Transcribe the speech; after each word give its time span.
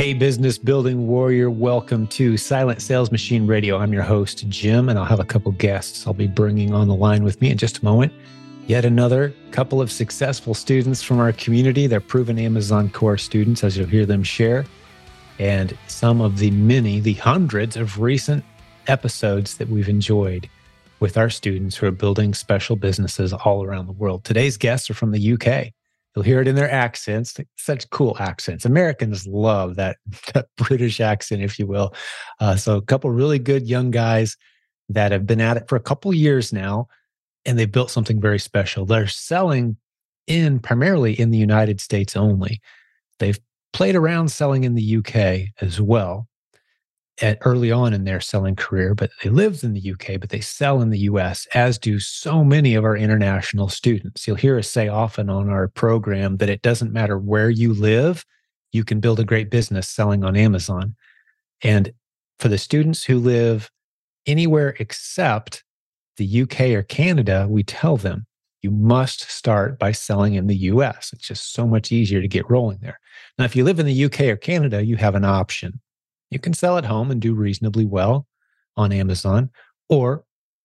Hey, 0.00 0.14
business 0.14 0.56
building 0.56 1.08
warrior, 1.08 1.50
welcome 1.50 2.06
to 2.06 2.38
Silent 2.38 2.80
Sales 2.80 3.12
Machine 3.12 3.46
Radio. 3.46 3.76
I'm 3.76 3.92
your 3.92 4.02
host, 4.02 4.48
Jim, 4.48 4.88
and 4.88 4.98
I'll 4.98 5.04
have 5.04 5.20
a 5.20 5.26
couple 5.26 5.52
guests 5.52 6.06
I'll 6.06 6.14
be 6.14 6.26
bringing 6.26 6.72
on 6.72 6.88
the 6.88 6.94
line 6.94 7.22
with 7.22 7.38
me 7.42 7.50
in 7.50 7.58
just 7.58 7.80
a 7.80 7.84
moment. 7.84 8.10
Yet 8.66 8.86
another 8.86 9.34
couple 9.50 9.82
of 9.82 9.92
successful 9.92 10.54
students 10.54 11.02
from 11.02 11.18
our 11.18 11.32
community. 11.32 11.86
They're 11.86 12.00
proven 12.00 12.38
Amazon 12.38 12.88
core 12.88 13.18
students, 13.18 13.62
as 13.62 13.76
you'll 13.76 13.88
hear 13.88 14.06
them 14.06 14.22
share, 14.22 14.64
and 15.38 15.76
some 15.86 16.22
of 16.22 16.38
the 16.38 16.50
many, 16.50 16.98
the 17.00 17.12
hundreds 17.12 17.76
of 17.76 18.00
recent 18.00 18.42
episodes 18.86 19.58
that 19.58 19.68
we've 19.68 19.90
enjoyed 19.90 20.48
with 21.00 21.18
our 21.18 21.28
students 21.28 21.76
who 21.76 21.86
are 21.86 21.90
building 21.90 22.32
special 22.32 22.74
businesses 22.74 23.34
all 23.34 23.64
around 23.64 23.84
the 23.84 23.92
world. 23.92 24.24
Today's 24.24 24.56
guests 24.56 24.88
are 24.88 24.94
from 24.94 25.10
the 25.10 25.34
UK. 25.34 25.74
You'll 26.14 26.24
hear 26.24 26.40
it 26.40 26.48
in 26.48 26.56
their 26.56 26.70
accents, 26.70 27.36
such 27.56 27.88
cool 27.90 28.16
accents. 28.18 28.64
Americans 28.64 29.26
love 29.26 29.76
that, 29.76 29.96
that 30.34 30.48
British 30.56 31.00
accent, 31.00 31.42
if 31.42 31.58
you 31.58 31.66
will. 31.66 31.94
Uh, 32.40 32.56
so, 32.56 32.76
a 32.76 32.82
couple 32.82 33.10
really 33.10 33.38
good 33.38 33.68
young 33.68 33.90
guys 33.90 34.36
that 34.88 35.12
have 35.12 35.26
been 35.26 35.40
at 35.40 35.56
it 35.56 35.68
for 35.68 35.76
a 35.76 35.80
couple 35.80 36.12
years 36.12 36.52
now, 36.52 36.88
and 37.44 37.58
they've 37.58 37.70
built 37.70 37.90
something 37.90 38.20
very 38.20 38.38
special. 38.38 38.84
They're 38.84 39.06
selling 39.06 39.76
in 40.26 40.58
primarily 40.58 41.18
in 41.18 41.30
the 41.30 41.38
United 41.38 41.80
States 41.80 42.16
only. 42.16 42.60
They've 43.18 43.38
played 43.72 43.96
around 43.96 44.28
selling 44.28 44.64
in 44.64 44.74
the 44.74 44.96
UK 44.96 45.52
as 45.60 45.80
well, 45.80 46.26
at 47.20 47.38
early 47.42 47.70
on 47.70 47.92
in 47.92 48.04
their 48.04 48.20
selling 48.20 48.56
career, 48.56 48.94
but 48.94 49.10
they 49.22 49.30
lived 49.30 49.62
in 49.62 49.74
the 49.74 49.92
UK, 49.92 50.18
but 50.18 50.30
they 50.30 50.40
sell 50.40 50.80
in 50.80 50.90
the 50.90 51.00
US, 51.00 51.46
as 51.54 51.78
do 51.78 51.98
so 51.98 52.42
many 52.42 52.74
of 52.74 52.84
our 52.84 52.96
international 52.96 53.68
students. 53.68 54.26
You'll 54.26 54.36
hear 54.36 54.58
us 54.58 54.70
say 54.70 54.88
often 54.88 55.28
on 55.28 55.50
our 55.50 55.68
program 55.68 56.38
that 56.38 56.48
it 56.48 56.62
doesn't 56.62 56.92
matter 56.92 57.18
where 57.18 57.50
you 57.50 57.74
live, 57.74 58.24
you 58.72 58.84
can 58.84 59.00
build 59.00 59.20
a 59.20 59.24
great 59.24 59.50
business 59.50 59.88
selling 59.88 60.24
on 60.24 60.36
Amazon. 60.36 60.94
And 61.62 61.92
for 62.38 62.48
the 62.48 62.58
students 62.58 63.04
who 63.04 63.18
live 63.18 63.70
anywhere 64.26 64.74
except 64.78 65.62
the 66.16 66.42
UK 66.42 66.60
or 66.70 66.82
Canada, 66.82 67.46
we 67.48 67.62
tell 67.62 67.96
them 67.96 68.26
you 68.62 68.70
must 68.70 69.30
start 69.30 69.78
by 69.78 69.92
selling 69.92 70.34
in 70.34 70.46
the 70.46 70.56
US. 70.56 71.10
It's 71.12 71.26
just 71.26 71.52
so 71.52 71.66
much 71.66 71.92
easier 71.92 72.20
to 72.20 72.28
get 72.28 72.48
rolling 72.48 72.78
there. 72.80 73.00
Now, 73.38 73.44
if 73.44 73.56
you 73.56 73.64
live 73.64 73.78
in 73.78 73.86
the 73.86 74.04
UK 74.04 74.20
or 74.22 74.36
Canada, 74.36 74.84
you 74.84 74.96
have 74.96 75.14
an 75.14 75.24
option 75.24 75.80
you 76.30 76.38
can 76.38 76.54
sell 76.54 76.78
at 76.78 76.84
home 76.84 77.10
and 77.10 77.20
do 77.20 77.34
reasonably 77.34 77.84
well 77.84 78.26
on 78.76 78.92
Amazon, 78.92 79.50
or 79.88 80.24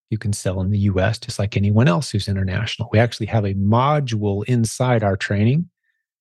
you 0.09 0.17
can 0.17 0.33
sell 0.33 0.61
in 0.61 0.69
the 0.69 0.79
US 0.79 1.17
just 1.17 1.39
like 1.39 1.57
anyone 1.57 1.87
else 1.87 2.11
who's 2.11 2.27
international. 2.27 2.89
We 2.91 2.99
actually 2.99 3.25
have 3.27 3.45
a 3.45 3.55
module 3.55 4.43
inside 4.45 5.03
our 5.03 5.17
training. 5.17 5.69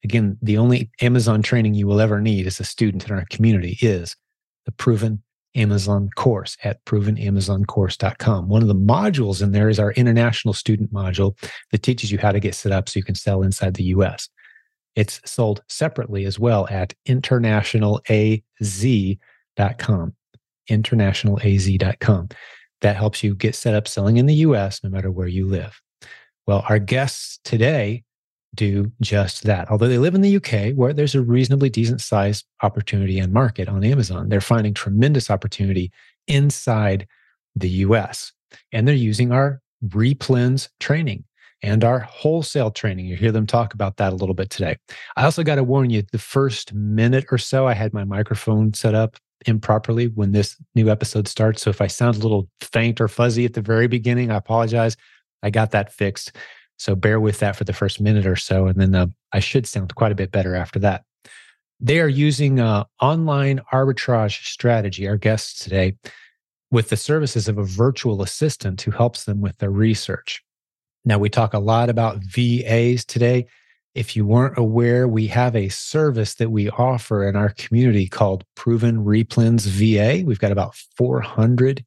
Again, 0.03 0.39
the 0.43 0.59
only 0.59 0.91
Amazon 1.01 1.43
training 1.43 1.75
you 1.75 1.87
will 1.87 2.01
ever 2.01 2.21
need 2.21 2.47
as 2.47 2.61
a 2.61 2.65
student 2.65 3.09
in 3.09 3.15
our 3.15 3.25
community 3.31 3.79
is 3.81 4.17
the 4.65 4.73
Proven 4.73 5.23
Amazon 5.55 6.11
course 6.17 6.57
at 6.65 6.85
provenamazoncourse.com. 6.85 8.49
One 8.49 8.63
of 8.63 8.69
the 8.69 8.75
modules 8.75 9.41
in 9.41 9.53
there 9.53 9.69
is 9.69 9.79
our 9.79 9.93
international 9.93 10.55
student 10.55 10.93
module 10.93 11.39
that 11.71 11.83
teaches 11.83 12.11
you 12.11 12.19
how 12.19 12.33
to 12.33 12.41
get 12.41 12.55
set 12.55 12.73
up 12.73 12.89
so 12.89 12.99
you 12.99 13.05
can 13.05 13.15
sell 13.15 13.43
inside 13.43 13.75
the 13.75 13.85
US. 13.85 14.29
It's 14.97 15.21
sold 15.25 15.63
separately 15.69 16.25
as 16.25 16.39
well 16.39 16.67
at 16.69 16.95
internationalaz.com 17.07 19.19
internationalaz.com, 19.59 20.15
internationalaz.com. 20.71 22.29
That 22.81 22.97
helps 22.97 23.23
you 23.23 23.35
get 23.35 23.55
set 23.55 23.75
up 23.75 23.89
selling 23.89 24.19
in 24.19 24.27
the 24.27 24.35
US 24.35 24.83
no 24.85 24.91
matter 24.91 25.11
where 25.11 25.29
you 25.29 25.47
live. 25.47 25.81
Well, 26.47 26.65
our 26.69 26.79
guests 26.79 27.41
today 27.45 28.05
do 28.55 28.93
just 29.01 29.45
that. 29.45 29.71
Although 29.71 29.89
they 29.89 29.99
live 29.99 30.15
in 30.15 30.21
the 30.21 30.37
UK, 30.37 30.75
where 30.77 30.93
there's 30.93 31.15
a 31.15 31.23
reasonably 31.23 31.71
decent 31.71 32.01
sized 32.01 32.45
opportunity 32.63 33.19
and 33.19 33.33
market 33.33 33.69
on 33.69 33.83
Amazon, 33.83 34.29
they're 34.29 34.41
finding 34.41 34.75
tremendous 34.75 35.31
opportunity 35.31 35.91
inside 36.29 37.07
the 37.57 37.69
US. 37.69 38.33
And 38.71 38.87
they're 38.87 38.95
using 38.95 39.33
our 39.33 39.61
Replens 39.85 40.69
training 40.81 41.25
and 41.63 41.83
our 41.83 42.01
wholesale 42.01 42.71
training. 42.71 43.07
You 43.07 43.17
hear 43.17 43.33
them 43.33 43.47
talk 43.47 43.75
about 43.75 43.97
that 43.97 44.13
a 44.13 44.17
little 44.17 44.35
bit 44.35 44.51
today. 44.51 44.77
I 45.17 45.25
also 45.25 45.43
got 45.43 45.57
to 45.57 45.65
warn 45.65 45.91
you 45.91 46.03
the 46.13 46.19
first 46.19 46.75
minute 46.75 47.27
or 47.31 47.39
so, 47.39 47.67
I 47.67 47.73
had 47.73 47.93
my 47.93 48.05
microphone 48.05 48.75
set 48.75 48.95
up 48.95 49.17
improperly 49.47 50.09
when 50.09 50.33
this 50.33 50.57
new 50.75 50.91
episode 50.91 51.29
starts. 51.29 51.63
So 51.63 51.71
if 51.71 51.81
I 51.81 51.87
sound 51.87 52.17
a 52.17 52.21
little 52.21 52.49
faint 52.61 53.01
or 53.01 53.09
fuzzy 53.09 53.45
at 53.45 53.55
the 53.55 53.61
very 53.61 53.87
beginning, 53.87 54.31
I 54.31 54.37
apologize. 54.37 54.97
I 55.43 55.51
got 55.51 55.71
that 55.73 55.93
fixed. 55.93 56.33
So 56.79 56.95
bear 56.95 57.21
with 57.21 57.39
that 57.41 57.57
for 57.57 57.65
the 57.65 57.73
first 57.73 58.01
minute 58.01 58.27
or 58.27 58.37
so. 58.37 58.67
And 58.67 58.81
then 58.81 58.95
uh, 58.95 59.07
I 59.33 59.41
should 59.41 59.67
sound 59.67 59.95
quite 59.95 60.13
a 60.13 60.17
bit 60.17 60.33
better 60.33 60.55
after 60.55 60.79
that. 60.81 61.05
They 61.81 62.01
are 62.01 62.09
using 62.09 62.61
uh, 62.61 62.85
online 63.01 63.61
arbitrage 63.73 64.45
strategy, 64.45 65.07
our 65.07 65.17
guests 65.17 65.63
today, 65.63 65.97
with 66.71 66.89
the 66.89 66.97
services 66.97 67.49
of 67.49 67.59
a 67.59 67.65
virtual 67.65 68.23
assistant 68.23 68.81
who 68.81 68.91
helps 68.91 69.25
them 69.25 69.41
with 69.41 69.59
their 69.59 69.71
research. 69.71 70.43
Now, 71.05 71.19
we 71.19 71.29
talk 71.29 71.53
a 71.53 71.59
lot 71.59 71.91
about 71.91 72.25
VAs 72.25 73.05
today. 73.05 73.47
If 73.95 74.17
you 74.17 74.27
weren't 74.27 74.59
aware, 74.59 75.07
we 75.07 75.29
have 75.29 75.55
a 75.55 75.69
service 75.69 76.35
that 76.35 76.51
we 76.51 76.69
offer 76.71 77.29
in 77.29 77.37
our 77.37 77.51
community 77.51 78.09
called 78.09 78.45
Proven 78.57 79.05
Replens 79.05 79.67
VA. 79.67 80.25
We've 80.27 80.41
got 80.41 80.51
about 80.51 80.75
400 80.97 81.85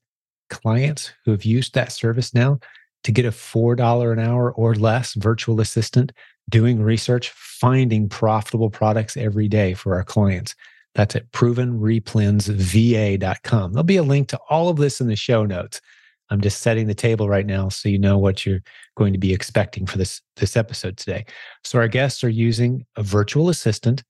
clients 0.50 1.12
who 1.26 1.32
have 1.32 1.44
used 1.44 1.74
that 1.74 1.92
service 1.92 2.34
now 2.34 2.60
to 3.04 3.12
get 3.12 3.26
a 3.26 3.32
$4 3.32 4.14
an 4.14 4.20
hour 4.20 4.54
or 4.54 4.76
less 4.76 5.16
virtual 5.16 5.60
assistant 5.60 6.14
doing 6.50 6.82
research, 6.82 7.32
finding 7.32 8.08
profitable 8.08 8.70
products 8.70 9.18
every 9.18 9.50
day 9.50 9.74
for 9.74 9.96
our 9.96 10.06
clients. 10.06 10.56
That's 10.96 11.18
at 11.18 11.30
provenreplensva.com. 11.32 13.74
There'll 13.74 13.84
be 13.84 13.98
a 13.98 14.04
link 14.04 14.30
to 14.30 14.40
all 14.50 14.70
of 14.70 14.78
this 14.78 15.02
in 15.02 15.08
the 15.08 15.18
show 15.18 15.46
notes. 15.46 15.82
I'm 16.30 16.42
just 16.42 16.62
setting 16.62 16.88
the 16.88 16.94
table 16.94 17.30
right 17.30 17.46
now 17.46 17.70
so 17.70 17.90
you 17.90 17.98
know 17.98 18.18
what 18.18 18.46
you're 18.46 18.62
going 18.96 19.14
to 19.14 19.20
be 19.20 19.34
expecting 19.34 19.86
for 19.86 19.98
this 19.98 20.22
this 20.36 20.58
episode 20.58 20.98
today. 20.98 21.26
So 21.64 21.80
our 21.80 21.88
guests 21.88 22.24
are 22.24 22.30
using 22.30 22.86
a 22.96 23.04
virtual 23.04 23.50
assistant 23.50 24.04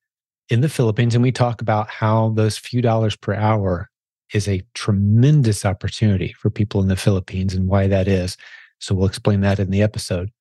in 0.50 0.62
the 0.62 0.70
Philippines 0.70 1.14
and 1.14 1.24
we 1.24 1.32
talk 1.32 1.62
about 1.62 1.90
how 1.90 2.30
those 2.30 2.58
few 2.58 2.82
dollars 2.82 3.16
per 3.16 3.34
hour 3.34 3.90
is 4.34 4.48
a 4.48 4.64
tremendous 4.74 5.66
opportunity 5.66 6.34
for 6.34 6.50
people 6.50 6.82
in 6.82 6.88
the 6.88 6.96
Philippines 6.96 7.54
and 7.54 7.68
why 7.68 7.88
that 7.88 8.08
is. 8.08 8.38
So 8.80 8.94
we'll 8.94 9.08
explain 9.08 9.42
that 9.42 9.60
in 9.60 9.72
the 9.72 9.82
episode. 9.82 10.32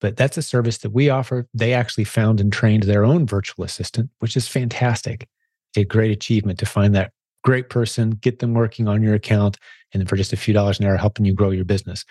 But 0.00 0.16
that's 0.16 0.36
a 0.36 0.42
service 0.42 0.78
that 0.78 0.90
we 0.90 1.10
offer. 1.10 1.46
They 1.54 1.74
actually 1.74 2.04
found 2.04 2.40
and 2.40 2.52
trained 2.52 2.84
their 2.84 3.04
own 3.04 3.26
virtual 3.26 3.64
assistant, 3.64 4.10
which 4.18 4.36
is 4.36 4.48
fantastic. 4.48 5.28
a 5.76 5.84
great 5.84 6.10
achievement 6.10 6.58
to 6.58 6.66
find 6.66 6.94
that 6.94 7.12
great 7.42 7.70
person, 7.70 8.10
get 8.10 8.38
them 8.38 8.54
working 8.54 8.88
on 8.88 9.02
your 9.02 9.14
account, 9.14 9.58
and 9.92 10.00
then 10.00 10.06
for 10.06 10.16
just 10.16 10.32
a 10.32 10.36
few 10.36 10.54
dollars 10.54 10.80
an 10.80 10.86
hour, 10.86 10.96
helping 10.96 11.24
you 11.24 11.34
grow 11.34 11.50
your 11.50 11.64
business. 11.64 12.04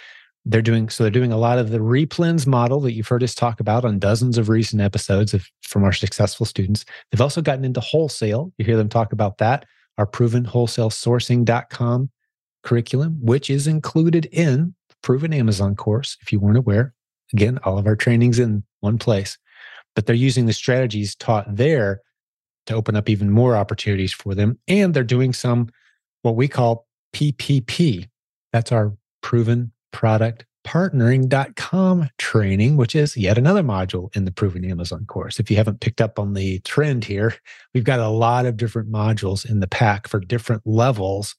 They're 0.46 0.62
doing 0.62 0.90
so. 0.90 1.04
They're 1.04 1.12
doing 1.12 1.32
a 1.32 1.38
lot 1.38 1.60
of 1.60 1.70
the 1.70 1.80
replens 1.80 2.48
model 2.48 2.80
that 2.82 2.94
you've 2.94 3.08
heard 3.08 3.24
us 3.24 3.36
talk 3.36 3.60
about 3.60 3.86
on 3.86 4.00
dozens 4.00 4.38
of 4.38 4.50
recent 4.50 4.82
episodes 4.82 5.34
of 5.34 5.48
from 5.62 5.84
our 5.84 5.94
successful 5.94 6.46
students. 6.46 6.84
They've 7.12 7.22
also 7.22 7.42
gotten 7.42 7.64
into 7.64 7.80
wholesale. 7.80 8.52
You 8.58 8.66
hear 8.66 8.78
them 8.78 8.90
talk 8.90 9.14
about 9.14 9.38
that. 9.38 9.66
Our 9.98 10.08
proven 10.08 10.46
wholesale 10.46 10.90
sourcing.com 10.90 12.10
curriculum, 12.64 13.18
which 13.22 13.50
is 13.50 13.68
included 13.68 14.26
in 14.32 14.74
the 14.90 14.96
proven 15.04 15.32
Amazon 15.32 15.76
course. 15.76 16.18
If 16.22 16.32
you 16.32 16.40
weren't 16.40 16.58
aware, 16.58 16.94
again, 17.34 17.60
all 17.64 17.78
of 17.78 17.86
our 17.86 17.96
trainings 17.96 18.40
in 18.40 18.64
one 18.80 18.98
place. 18.98 19.38
But 19.96 20.06
they're 20.06 20.16
using 20.16 20.46
the 20.46 20.54
strategies 20.54 21.16
taught 21.16 21.56
there 21.56 22.02
to 22.68 22.76
open 22.76 22.96
up 22.96 23.10
even 23.10 23.30
more 23.30 23.56
opportunities 23.56 24.14
for 24.14 24.36
them. 24.36 24.60
And 24.68 24.94
they're 24.94 25.04
doing 25.04 25.34
some 25.34 25.70
what 26.22 26.36
we 26.36 26.48
call 26.48 26.88
PPP. 27.14 28.08
That's 28.54 28.72
our 28.72 28.94
proven 29.22 29.72
product 29.92 30.46
partnering.com 30.66 32.10
training, 32.18 32.78
which 32.78 32.96
is 32.96 33.18
yet 33.18 33.38
another 33.38 33.64
module 33.64 34.16
in 34.16 34.26
the 34.26 34.32
Proven 34.32 34.64
Amazon 34.64 35.06
course. 35.06 35.40
If 35.40 35.50
you 35.50 35.58
haven't 35.58 35.82
picked 35.82 36.02
up 36.02 36.20
on 36.20 36.34
the 36.34 36.60
trend 36.60 37.04
here, 37.04 37.34
we've 37.74 37.84
got 37.84 38.00
a 38.00 38.10
lot 38.10 38.46
of 38.46 38.58
different 38.58 38.92
modules 38.92 39.50
in 39.50 39.60
the 39.60 39.68
pack 39.68 40.08
for 40.08 40.20
different 40.20 40.62
levels 40.66 41.36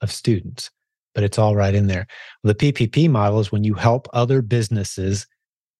of 0.00 0.12
students, 0.12 0.70
but 1.14 1.24
it's 1.24 1.38
all 1.38 1.56
right 1.56 1.74
in 1.74 1.86
there. 1.88 2.06
The 2.42 2.54
PPP 2.54 3.10
model 3.10 3.40
is 3.40 3.50
when 3.50 3.64
you 3.64 3.74
help 3.74 4.08
other 4.12 4.40
businesses 4.42 5.26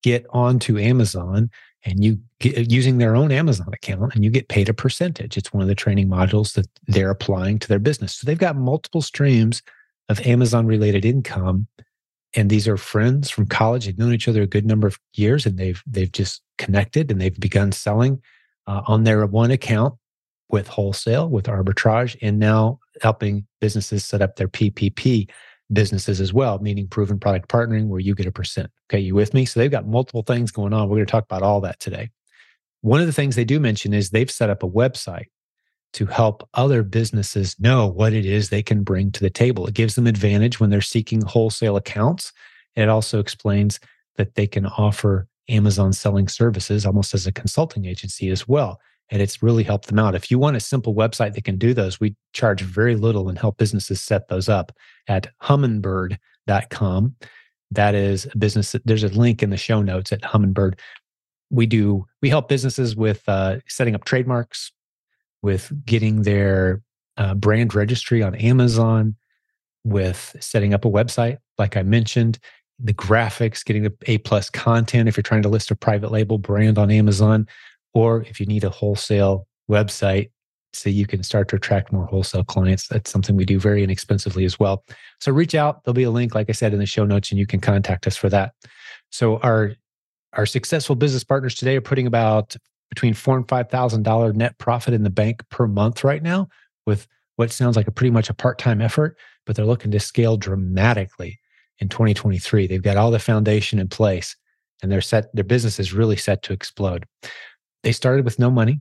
get 0.03 0.27
onto 0.31 0.79
Amazon 0.79 1.51
and 1.85 2.03
you 2.03 2.19
get 2.41 2.71
using 2.71 2.99
their 2.99 3.15
own 3.15 3.31
Amazon 3.31 3.69
account 3.73 4.15
and 4.15 4.25
you 4.25 4.31
get 4.31 4.49
paid 4.49 4.69
a 4.69 4.75
percentage. 4.75 5.37
It's 5.37 5.53
one 5.53 5.63
of 5.63 5.69
the 5.69 5.75
training 5.75 6.09
modules 6.09 6.55
that 6.55 6.67
they're 6.87 7.11
applying 7.11 7.59
to 7.61 7.69
their 7.69 7.79
business. 7.79 8.15
So 8.15 8.25
they've 8.25 8.39
got 8.39 8.57
multiple 8.57 9.03
streams 9.03 9.63
of 10.09 10.21
Amazon 10.27 10.67
related 10.67 11.05
income. 11.05 11.67
And 12.35 12.51
these 12.51 12.67
are 12.67 12.77
friends 12.77 13.31
from 13.31 13.47
college. 13.47 13.87
They've 13.87 13.99
known 13.99 14.13
each 14.13 14.29
other 14.29 14.43
a 14.43 14.47
good 14.47 14.67
number 14.67 14.87
of 14.87 14.99
years 15.15 15.47
and 15.47 15.59
they've 15.59 15.83
they've 15.87 16.11
just 16.11 16.43
connected 16.59 17.11
and 17.11 17.21
they've 17.21 17.39
begun 17.39 17.71
selling 17.73 18.21
uh, 18.67 18.83
on 18.87 19.05
their 19.05 19.25
one 19.27 19.51
account 19.51 19.95
with 20.51 20.67
wholesale, 20.69 21.29
with 21.29 21.47
arbitrage, 21.47 22.17
and 22.23 22.39
now 22.39 22.79
helping 23.03 23.47
businesses 23.61 24.05
set 24.05 24.23
up 24.23 24.37
their 24.37 24.49
PPP 24.49 25.29
businesses 25.73 26.21
as 26.21 26.33
well, 26.33 26.59
meaning 26.59 26.89
proven 26.89 27.19
product 27.19 27.49
partnering 27.49 27.87
where 27.87 28.01
you 28.01 28.15
get 28.15 28.27
a 28.27 28.33
percent. 28.33 28.71
Okay, 28.89 29.01
you 29.01 29.15
with 29.15 29.35
me? 29.35 29.45
So 29.45 29.61
they've 29.61 29.71
got 29.71 29.87
multiple 29.87 30.23
things 30.23 30.51
going 30.51 30.73
on. 30.73 30.89
We're 30.89 30.97
going 30.97 31.07
to 31.07 31.11
talk 31.11 31.25
about 31.25 31.43
all 31.43 31.61
that 31.63 31.81
today. 31.81 32.11
One 32.83 33.01
of 33.01 33.07
the 33.07 33.13
things 33.13 33.35
they 33.35 33.45
do 33.45 33.59
mention 33.59 33.95
is 33.95 34.11
they've 34.11 34.31
set 34.31 34.51
up 34.51 34.63
a 34.63 34.69
website 34.69 35.27
to 35.95 36.07
help 36.07 36.47
other 36.55 36.83
businesses 36.83 37.59
know 37.59 37.87
what 37.87 38.13
it 38.13 38.27
is 38.27 38.49
they 38.49 38.63
can 38.63 38.83
bring 38.83 39.11
to 39.13 39.21
the 39.21 39.31
table. 39.31 39.67
It 39.67 39.75
gives 39.75 39.95
them 39.95 40.07
advantage 40.07 40.61
when 40.61 40.69
they're 40.71 40.81
seeking 40.81 41.23
wholesale 41.23 41.77
accounts. 41.77 42.33
It 42.75 42.89
also 42.89 43.21
explains 43.21 43.81
that 44.17 44.35
they 44.35 44.47
can 44.47 44.67
offer 44.67 45.29
Amazon 45.49 45.93
selling 45.93 46.29
services 46.29 46.85
almost 46.85 47.15
as 47.15 47.27
a 47.27 47.33
consulting 47.33 47.85
agency 47.85 48.29
as 48.29 48.49
well. 48.49 48.81
And 49.11 49.21
it's 49.21 49.43
really 49.43 49.63
helped 49.63 49.89
them 49.89 49.99
out. 49.99 50.15
If 50.15 50.31
you 50.31 50.39
want 50.39 50.57
a 50.57 50.61
simple 50.61 50.95
website 50.95 51.35
that 51.35 51.45
can 51.45 51.59
do 51.59 51.75
those, 51.75 52.01
we 52.01 52.17
charge 52.33 52.63
very 52.63 52.97
little 52.97 53.29
and 53.29 53.39
help 53.39 53.59
businesses 53.59 54.03
set 54.03 54.29
those 54.29 54.49
up 54.49 54.73
at 55.09 55.31
humminbird.com. 55.43 57.17
That 57.71 57.95
is 57.95 58.27
a 58.33 58.39
business. 58.39 58.75
There's 58.85 59.05
a 59.05 59.09
link 59.09 59.43
in 59.43 59.51
the 59.51 59.57
show 59.57 59.83
notes 59.83 60.13
at 60.13 60.23
Humminbird. 60.23 60.79
We 61.51 61.67
do, 61.67 62.07
we 62.23 62.29
help 62.29 62.49
businesses 62.49 62.97
with 62.97 63.23
uh, 63.29 63.59
setting 63.69 63.95
up 63.95 64.05
trademarks, 64.05 64.73
with 65.43 65.73
getting 65.85 66.23
their 66.23 66.83
uh, 67.17 67.35
brand 67.35 67.75
registry 67.75 68.23
on 68.23 68.35
Amazon, 68.37 69.17
with 69.85 70.37
setting 70.41 70.73
up 70.73 70.85
a 70.85 70.91
website, 70.91 71.39
like 71.59 71.77
I 71.77 71.83
mentioned, 71.83 72.39
the 72.79 72.95
graphics, 72.95 73.65
getting 73.65 73.85
the 73.85 73.95
A 74.07 74.19
plus 74.19 74.51
content 74.51 75.09
if 75.09 75.17
you're 75.17 75.23
trying 75.23 75.43
to 75.43 75.49
list 75.49 75.71
a 75.71 75.77
private 75.77 76.11
label 76.11 76.39
brand 76.39 76.79
on 76.79 76.91
Amazon, 76.91 77.47
or 77.95 78.23
if 78.23 78.41
you 78.41 78.47
need 78.47 78.65
a 78.65 78.71
wholesale 78.71 79.47
website 79.71 80.31
so 80.73 80.91
you 80.91 81.07
can 81.07 81.23
start 81.23 81.49
to 81.49 81.57
attract 81.57 81.93
more 81.93 82.07
wholesale 82.07 82.45
clients. 82.45 82.89
That's 82.89 83.11
something 83.11 83.37
we 83.37 83.45
do 83.45 83.61
very 83.61 83.85
inexpensively 83.85 84.45
as 84.45 84.59
well. 84.59 84.85
So 85.21 85.31
reach 85.33 85.55
out. 85.55 85.85
There'll 85.85 85.95
be 85.95 86.03
a 86.03 86.11
link, 86.11 86.35
like 86.35 86.49
I 86.49 86.53
said, 86.53 86.73
in 86.73 86.81
the 86.81 86.87
show 86.87 87.05
notes, 87.05 87.31
and 87.31 87.39
you 87.39 87.47
can 87.47 87.61
contact 87.61 88.07
us 88.07 88.17
for 88.17 88.29
that. 88.31 88.53
So 89.11 89.39
our 89.39 89.75
our 90.33 90.47
successful 90.47 90.97
business 90.97 91.23
partners 91.23 91.55
today 91.55 91.77
are 91.77 91.81
putting 91.81 92.09
about 92.09 92.57
between 92.89 93.15
four 93.15 93.37
and 93.37 93.49
five 93.49 93.71
thousand 93.71 94.03
dollar 94.03 94.33
net 94.33 94.59
profit 94.59 94.95
in 94.95 95.05
the 95.05 95.11
bank 95.11 95.49
per 95.49 95.69
month 95.69 96.03
right 96.03 96.23
now, 96.23 96.49
with 96.87 97.07
what 97.37 97.53
sounds 97.53 97.77
like 97.77 97.87
a 97.87 97.93
pretty 97.93 98.11
much 98.11 98.29
a 98.29 98.35
part 98.35 98.59
time 98.59 98.81
effort, 98.81 99.17
but 99.47 99.55
they're 99.55 99.65
looking 99.65 99.93
to 99.93 100.01
scale 100.01 100.37
dramatically 100.37 101.39
in 101.79 101.89
2023. 101.89 102.67
They've 102.67 102.83
got 102.83 102.97
all 102.97 103.11
the 103.11 103.19
foundation 103.19 103.79
in 103.79 103.89
place 103.89 104.37
and 104.83 104.93
they're 104.93 105.01
set, 105.01 105.35
their 105.35 105.45
business 105.45 105.81
is 105.81 105.93
really 105.93 106.17
set 106.17 106.43
to 106.43 106.53
explode. 106.53 107.07
They 107.85 107.93
started 107.93 108.25
with 108.25 108.39
no 108.39 108.51
money 108.51 108.81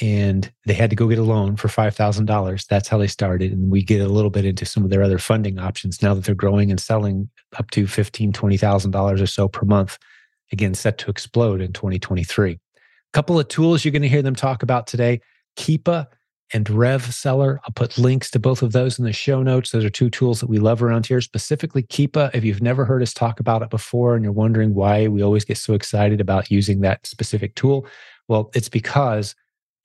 and 0.00 0.52
they 0.66 0.74
had 0.74 0.90
to 0.90 0.96
go 0.96 1.08
get 1.08 1.18
a 1.18 1.22
loan 1.22 1.56
for 1.56 1.68
$5,000. 1.68 2.66
That's 2.66 2.88
how 2.88 2.98
they 2.98 3.06
started. 3.06 3.52
And 3.52 3.70
we 3.70 3.82
get 3.82 4.00
a 4.00 4.08
little 4.08 4.30
bit 4.30 4.44
into 4.44 4.66
some 4.66 4.84
of 4.84 4.90
their 4.90 5.02
other 5.02 5.18
funding 5.18 5.58
options 5.58 6.02
now 6.02 6.14
that 6.14 6.24
they're 6.24 6.34
growing 6.34 6.70
and 6.70 6.80
selling 6.80 7.30
up 7.58 7.70
to 7.72 7.84
$15,000, 7.84 8.32
$20,000 8.32 9.22
or 9.22 9.26
so 9.26 9.48
per 9.48 9.64
month. 9.64 9.98
Again, 10.52 10.74
set 10.74 10.98
to 10.98 11.10
explode 11.10 11.60
in 11.60 11.72
2023. 11.72 12.52
A 12.52 12.58
couple 13.12 13.40
of 13.40 13.48
tools 13.48 13.84
you're 13.84 13.92
going 13.92 14.02
to 14.02 14.08
hear 14.08 14.22
them 14.22 14.34
talk 14.34 14.62
about 14.62 14.86
today 14.86 15.20
Keepa 15.56 16.06
and 16.52 16.66
RevSeller. 16.66 17.58
I'll 17.64 17.72
put 17.72 17.96
links 17.96 18.30
to 18.32 18.38
both 18.38 18.62
of 18.62 18.72
those 18.72 18.98
in 18.98 19.04
the 19.04 19.12
show 19.12 19.42
notes. 19.42 19.70
Those 19.70 19.84
are 19.84 19.90
two 19.90 20.10
tools 20.10 20.40
that 20.40 20.48
we 20.48 20.58
love 20.58 20.82
around 20.82 21.06
here, 21.06 21.20
specifically 21.20 21.82
Keepa. 21.82 22.30
If 22.34 22.44
you've 22.44 22.62
never 22.62 22.84
heard 22.84 23.02
us 23.02 23.14
talk 23.14 23.40
about 23.40 23.62
it 23.62 23.70
before 23.70 24.14
and 24.14 24.22
you're 24.22 24.32
wondering 24.32 24.74
why 24.74 25.08
we 25.08 25.22
always 25.22 25.44
get 25.44 25.56
so 25.56 25.74
excited 25.74 26.20
about 26.20 26.50
using 26.50 26.80
that 26.80 27.06
specific 27.06 27.54
tool, 27.54 27.86
well, 28.28 28.50
it's 28.54 28.68
because 28.68 29.34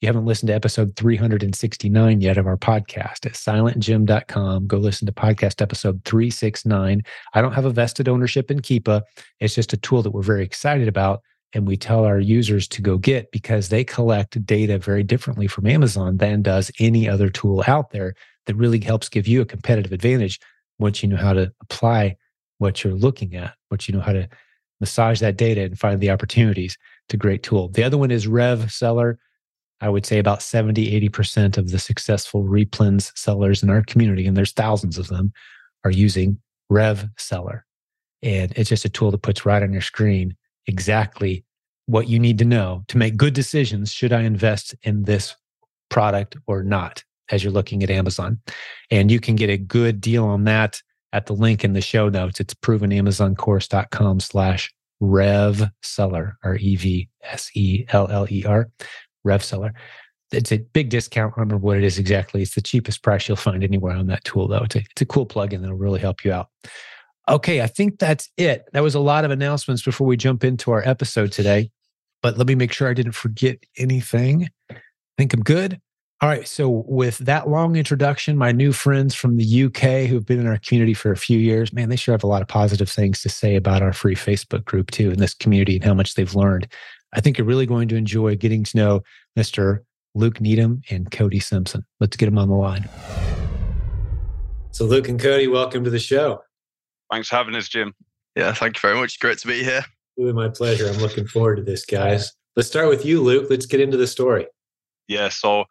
you 0.00 0.06
haven't 0.06 0.24
listened 0.24 0.48
to 0.48 0.54
episode 0.54 0.96
369 0.96 2.20
yet 2.22 2.38
of 2.38 2.46
our 2.46 2.56
podcast 2.56 3.26
at 3.26 3.32
silentjim.com. 3.32 4.66
Go 4.66 4.78
listen 4.78 5.06
to 5.06 5.12
podcast 5.12 5.60
episode 5.60 6.02
369. 6.06 7.02
I 7.34 7.42
don't 7.42 7.52
have 7.52 7.66
a 7.66 7.70
vested 7.70 8.08
ownership 8.08 8.50
in 8.50 8.60
Keepa. 8.60 9.02
It's 9.40 9.54
just 9.54 9.74
a 9.74 9.76
tool 9.76 10.02
that 10.02 10.12
we're 10.12 10.22
very 10.22 10.42
excited 10.42 10.88
about 10.88 11.20
and 11.52 11.66
we 11.66 11.76
tell 11.76 12.04
our 12.04 12.18
users 12.18 12.68
to 12.68 12.82
go 12.82 12.96
get 12.96 13.30
because 13.30 13.68
they 13.68 13.84
collect 13.84 14.44
data 14.46 14.78
very 14.78 15.02
differently 15.02 15.46
from 15.46 15.66
Amazon 15.66 16.16
than 16.16 16.42
does 16.42 16.70
any 16.78 17.08
other 17.08 17.28
tool 17.28 17.62
out 17.66 17.90
there 17.90 18.14
that 18.46 18.54
really 18.54 18.80
helps 18.80 19.08
give 19.08 19.26
you 19.26 19.40
a 19.40 19.46
competitive 19.46 19.92
advantage 19.92 20.40
once 20.78 21.02
you 21.02 21.08
know 21.08 21.16
how 21.16 21.32
to 21.32 21.52
apply 21.60 22.16
what 22.58 22.82
you're 22.84 22.94
looking 22.94 23.34
at, 23.34 23.54
once 23.70 23.88
you 23.88 23.94
know 23.94 24.00
how 24.00 24.12
to 24.12 24.28
massage 24.80 25.20
that 25.20 25.36
data 25.36 25.62
and 25.62 25.78
find 25.78 26.00
the 26.00 26.10
opportunities. 26.10 26.78
A 27.12 27.16
great 27.16 27.42
tool. 27.42 27.68
The 27.68 27.82
other 27.82 27.98
one 27.98 28.10
is 28.10 28.26
RevSeller. 28.26 29.16
I 29.80 29.88
would 29.88 30.04
say 30.04 30.18
about 30.18 30.42
70, 30.42 31.08
80% 31.08 31.56
of 31.56 31.70
the 31.70 31.78
successful 31.78 32.44
replens 32.44 33.16
sellers 33.16 33.62
in 33.62 33.70
our 33.70 33.82
community, 33.82 34.26
and 34.26 34.36
there's 34.36 34.52
thousands 34.52 34.98
of 34.98 35.08
them, 35.08 35.32
are 35.84 35.90
using 35.90 36.38
RevSeller. 36.70 37.62
And 38.22 38.52
it's 38.56 38.68
just 38.68 38.84
a 38.84 38.90
tool 38.90 39.10
that 39.10 39.22
puts 39.22 39.46
right 39.46 39.62
on 39.62 39.72
your 39.72 39.82
screen 39.82 40.36
exactly 40.66 41.44
what 41.86 42.08
you 42.08 42.18
need 42.18 42.38
to 42.38 42.44
know 42.44 42.84
to 42.88 42.98
make 42.98 43.16
good 43.16 43.34
decisions. 43.34 43.92
Should 43.92 44.12
I 44.12 44.20
invest 44.20 44.74
in 44.82 45.04
this 45.04 45.34
product 45.88 46.36
or 46.46 46.62
not 46.62 47.02
as 47.30 47.42
you're 47.42 47.52
looking 47.52 47.82
at 47.82 47.90
Amazon? 47.90 48.38
And 48.90 49.10
you 49.10 49.18
can 49.18 49.36
get 49.36 49.50
a 49.50 49.56
good 49.56 50.00
deal 50.00 50.24
on 50.24 50.44
that 50.44 50.80
at 51.12 51.26
the 51.26 51.32
link 51.32 51.64
in 51.64 51.72
the 51.72 51.80
show 51.80 52.08
notes. 52.08 52.38
It's 52.38 52.54
provenamazoncourse.com 52.54 54.20
slash 54.20 54.72
rev 55.00 55.70
seller, 55.82 56.36
R 56.44 56.56
E 56.56 56.76
V 56.76 57.08
S 57.22 57.50
E 57.54 57.84
L 57.88 58.08
L 58.10 58.26
E 58.30 58.44
R, 58.44 58.68
rev 59.24 59.42
seller. 59.42 59.74
It's 60.32 60.52
a 60.52 60.58
big 60.58 60.90
discount. 60.90 61.34
I 61.36 61.40
remember 61.40 61.64
what 61.64 61.78
it 61.78 61.84
is 61.84 61.98
exactly. 61.98 62.42
It's 62.42 62.54
the 62.54 62.62
cheapest 62.62 63.02
price 63.02 63.26
you'll 63.26 63.36
find 63.36 63.64
anywhere 63.64 63.96
on 63.96 64.06
that 64.06 64.22
tool, 64.24 64.46
though. 64.46 64.62
It's 64.62 64.76
a, 64.76 64.78
it's 64.78 65.02
a 65.02 65.06
cool 65.06 65.26
plugin 65.26 65.60
that'll 65.60 65.76
really 65.76 65.98
help 65.98 66.24
you 66.24 66.32
out. 66.32 66.48
Okay, 67.28 67.62
I 67.62 67.66
think 67.66 67.98
that's 67.98 68.28
it. 68.36 68.64
That 68.72 68.82
was 68.82 68.94
a 68.94 69.00
lot 69.00 69.24
of 69.24 69.32
announcements 69.32 69.82
before 69.82 70.06
we 70.06 70.16
jump 70.16 70.44
into 70.44 70.70
our 70.70 70.86
episode 70.86 71.32
today. 71.32 71.70
But 72.22 72.38
let 72.38 72.46
me 72.46 72.54
make 72.54 72.72
sure 72.72 72.88
I 72.88 72.94
didn't 72.94 73.12
forget 73.12 73.58
anything. 73.76 74.48
I 74.70 74.76
think 75.18 75.32
I'm 75.34 75.42
good. 75.42 75.80
All 76.22 76.28
right. 76.28 76.46
So, 76.46 76.84
with 76.86 77.16
that 77.18 77.48
long 77.48 77.76
introduction, 77.76 78.36
my 78.36 78.52
new 78.52 78.72
friends 78.72 79.14
from 79.14 79.38
the 79.38 79.64
UK 79.64 80.06
who've 80.06 80.26
been 80.26 80.38
in 80.38 80.46
our 80.46 80.58
community 80.58 80.92
for 80.92 81.10
a 81.10 81.16
few 81.16 81.38
years, 81.38 81.72
man, 81.72 81.88
they 81.88 81.96
sure 81.96 82.12
have 82.12 82.22
a 82.22 82.26
lot 82.26 82.42
of 82.42 82.48
positive 82.48 82.90
things 82.90 83.22
to 83.22 83.30
say 83.30 83.56
about 83.56 83.80
our 83.80 83.94
free 83.94 84.14
Facebook 84.14 84.66
group, 84.66 84.90
too, 84.90 85.10
in 85.10 85.18
this 85.18 85.32
community 85.32 85.76
and 85.76 85.84
how 85.84 85.94
much 85.94 86.16
they've 86.16 86.34
learned. 86.34 86.70
I 87.14 87.22
think 87.22 87.38
you're 87.38 87.46
really 87.46 87.64
going 87.64 87.88
to 87.88 87.96
enjoy 87.96 88.36
getting 88.36 88.64
to 88.64 88.76
know 88.76 89.00
Mr. 89.38 89.78
Luke 90.14 90.42
Needham 90.42 90.82
and 90.90 91.10
Cody 91.10 91.40
Simpson. 91.40 91.86
Let's 92.00 92.18
get 92.18 92.26
them 92.26 92.36
on 92.36 92.50
the 92.50 92.54
line. 92.54 92.86
So, 94.72 94.84
Luke 94.84 95.08
and 95.08 95.18
Cody, 95.18 95.48
welcome 95.48 95.84
to 95.84 95.90
the 95.90 95.98
show. 95.98 96.42
Thanks 97.10 97.28
for 97.28 97.36
having 97.36 97.54
us, 97.54 97.66
Jim. 97.66 97.94
Yeah, 98.36 98.52
thank 98.52 98.76
you 98.76 98.80
very 98.82 99.00
much. 99.00 99.18
Great 99.20 99.38
to 99.38 99.46
be 99.46 99.64
here. 99.64 99.86
Really, 100.18 100.34
my 100.34 100.50
pleasure. 100.50 100.86
I'm 100.86 100.98
looking 100.98 101.26
forward 101.26 101.56
to 101.56 101.62
this, 101.62 101.86
guys. 101.86 102.30
Let's 102.56 102.68
start 102.68 102.90
with 102.90 103.06
you, 103.06 103.22
Luke. 103.22 103.46
Let's 103.48 103.64
get 103.64 103.80
into 103.80 103.96
the 103.96 104.06
story. 104.06 104.48
Yeah, 105.08 105.30
so 105.30 105.64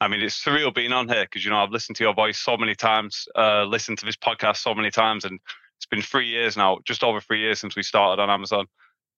I 0.00 0.08
mean, 0.08 0.20
it's 0.20 0.42
surreal 0.42 0.74
being 0.74 0.92
on 0.92 1.08
here 1.08 1.24
because 1.24 1.44
you 1.44 1.50
know 1.50 1.58
I've 1.58 1.70
listened 1.70 1.96
to 1.96 2.04
your 2.04 2.14
voice 2.14 2.38
so 2.38 2.56
many 2.56 2.74
times, 2.74 3.26
uh, 3.36 3.64
listened 3.64 3.98
to 3.98 4.06
this 4.06 4.16
podcast 4.16 4.58
so 4.58 4.74
many 4.74 4.90
times, 4.90 5.24
and 5.24 5.38
it's 5.78 5.86
been 5.86 6.02
three 6.02 6.26
years 6.26 6.56
now, 6.56 6.78
just 6.86 7.04
over 7.04 7.20
three 7.20 7.40
years 7.40 7.60
since 7.60 7.76
we 7.76 7.82
started 7.82 8.20
on 8.22 8.30
Amazon, 8.30 8.66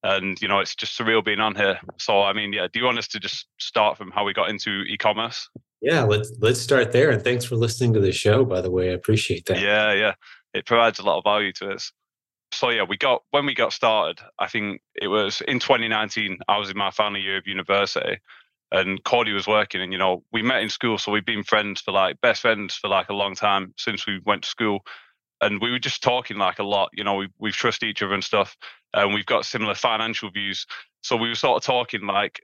and 0.03 0.41
you 0.43 0.49
know 0.49 0.61
it's 0.61 0.75
just 0.75 0.99
surreal 0.99 1.25
being 1.25 1.41
on 1.41 1.55
here. 1.55 1.79
So 1.99 2.23
I 2.23 2.33
mean, 2.33 2.53
yeah, 2.53 2.67
do 2.73 2.79
you 2.79 2.85
want 2.85 2.99
us 2.99 3.09
to 3.09 3.21
just 3.21 3.47
start 3.59 3.97
from 3.97 4.11
how 4.11 4.25
we 4.25 4.33
got 4.33 4.51
into 4.51 4.83
e-commerce? 4.83 5.49
Yeah, 5.81 6.03
let's 6.03 6.33
let's 6.41 6.61
start 6.61 6.93
there. 6.93 7.11
And 7.11 7.23
thanks 7.23 7.45
for 7.45 7.57
listening 7.57 7.93
to 7.95 8.01
the 8.01 8.13
show, 8.13 8.45
by 8.45 8.61
the 8.61 8.71
way. 8.71 8.91
I 8.91 8.95
appreciate 8.95 9.47
that. 9.47 9.61
Yeah, 9.61 9.93
yeah 9.93 10.15
it 10.55 10.67
provides 10.67 10.99
a 10.99 11.03
lot 11.03 11.19
of 11.19 11.25
value 11.25 11.53
to 11.55 11.71
us. 11.71 11.93
So 12.53 12.69
yeah, 12.69 12.83
we 12.83 12.97
got 12.99 13.23
when 13.31 13.47
we 13.47 13.55
got 13.55 13.73
started. 13.73 14.23
I 14.39 14.47
think 14.47 14.83
it 14.95 15.09
was 15.09 15.41
in 15.49 15.59
2019. 15.59 16.39
I 16.49 16.59
was 16.59 16.71
in 16.71 16.77
my 16.77 16.91
final 16.91 17.21
year 17.21 17.39
of 17.39 17.47
university, 17.47 18.19
and 18.73 19.03
Cody 19.05 19.33
was 19.33 19.47
working. 19.47 19.81
And 19.81 19.93
you 19.93 19.99
know, 19.99 20.25
we 20.33 20.43
met 20.43 20.63
in 20.63 20.71
school, 20.71 20.99
so 20.99 21.13
we've 21.13 21.25
been 21.25 21.45
friends 21.45 21.81
for 21.81 21.93
like 21.93 22.21
best 22.21 22.41
friends 22.41 22.75
for 22.75 22.89
like 22.89 23.11
a 23.11 23.15
long 23.15 23.35
time 23.35 23.75
since 23.77 24.07
we 24.07 24.21
went 24.25 24.43
to 24.43 24.49
school. 24.49 24.81
And 25.41 25.61
we 25.61 25.71
were 25.71 25.79
just 25.79 26.03
talking 26.03 26.39
like 26.39 26.59
a 26.59 26.65
lot. 26.65 26.91
You 26.93 27.05
know, 27.05 27.15
we 27.17 27.29
we 27.39 27.53
trust 27.53 27.83
each 27.83 28.03
other 28.03 28.15
and 28.15 28.25
stuff, 28.25 28.57
and 28.95 29.15
we've 29.15 29.27
got 29.27 29.45
similar 29.45 29.75
financial 29.75 30.31
views. 30.31 30.67
So 31.03 31.17
we 31.17 31.29
were 31.29 31.35
sort 31.35 31.57
of 31.57 31.65
talking 31.65 32.07
like, 32.07 32.41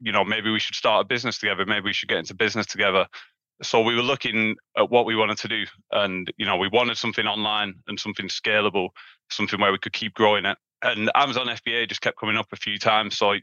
you 0.00 0.12
know, 0.12 0.24
maybe 0.24 0.50
we 0.50 0.58
should 0.58 0.74
start 0.74 1.04
a 1.04 1.08
business 1.08 1.38
together. 1.38 1.64
Maybe 1.64 1.84
we 1.84 1.92
should 1.92 2.08
get 2.08 2.18
into 2.18 2.34
business 2.34 2.66
together 2.66 3.06
so 3.62 3.80
we 3.80 3.94
were 3.94 4.02
looking 4.02 4.56
at 4.76 4.90
what 4.90 5.06
we 5.06 5.14
wanted 5.14 5.38
to 5.38 5.48
do 5.48 5.64
and 5.92 6.32
you 6.36 6.44
know 6.44 6.56
we 6.56 6.68
wanted 6.68 6.96
something 6.96 7.26
online 7.26 7.74
and 7.86 7.98
something 7.98 8.28
scalable 8.28 8.88
something 9.30 9.60
where 9.60 9.72
we 9.72 9.78
could 9.78 9.92
keep 9.92 10.14
growing 10.14 10.44
it 10.44 10.58
and 10.82 11.10
amazon 11.14 11.46
fba 11.46 11.88
just 11.88 12.00
kept 12.00 12.18
coming 12.18 12.36
up 12.36 12.46
a 12.52 12.56
few 12.56 12.78
times 12.78 13.16
so 13.16 13.34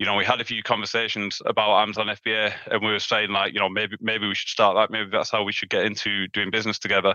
you 0.00 0.06
know 0.06 0.16
we 0.16 0.24
had 0.24 0.40
a 0.40 0.44
few 0.44 0.62
conversations 0.62 1.40
about 1.44 1.82
amazon 1.82 2.06
fba 2.06 2.52
and 2.70 2.82
we 2.82 2.90
were 2.90 2.98
saying 2.98 3.30
like 3.30 3.52
you 3.52 3.60
know 3.60 3.68
maybe 3.68 3.96
maybe 4.00 4.26
we 4.26 4.34
should 4.34 4.48
start 4.48 4.74
that 4.74 4.90
maybe 4.90 5.10
that's 5.12 5.30
how 5.30 5.44
we 5.44 5.52
should 5.52 5.70
get 5.70 5.84
into 5.84 6.26
doing 6.28 6.50
business 6.50 6.78
together. 6.78 7.14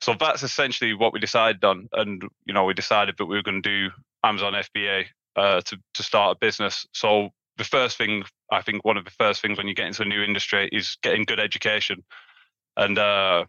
So 0.00 0.16
that's 0.18 0.42
essentially 0.42 0.94
what 0.94 1.12
we 1.12 1.20
decided 1.20 1.64
on 1.64 1.88
and 1.92 2.22
you 2.44 2.52
know 2.52 2.64
we 2.64 2.74
decided 2.74 3.14
that 3.16 3.26
we 3.26 3.36
were 3.36 3.42
going 3.42 3.62
to 3.62 3.68
do 3.68 3.90
amazon 4.24 4.52
fba 4.52 5.04
uh, 5.36 5.60
to, 5.62 5.78
to 5.94 6.02
start 6.02 6.36
a 6.36 6.38
business. 6.38 6.86
So 6.92 7.30
the 7.56 7.64
first 7.64 7.96
thing 7.96 8.24
I 8.50 8.62
think 8.62 8.84
one 8.84 8.96
of 8.96 9.04
the 9.04 9.10
first 9.12 9.40
things 9.40 9.56
when 9.56 9.68
you 9.68 9.74
get 9.74 9.86
into 9.86 10.02
a 10.02 10.06
new 10.06 10.22
industry 10.22 10.68
is 10.72 10.98
getting 11.02 11.24
good 11.24 11.40
education. 11.40 12.02
And 12.76 12.98
uh, 12.98 13.44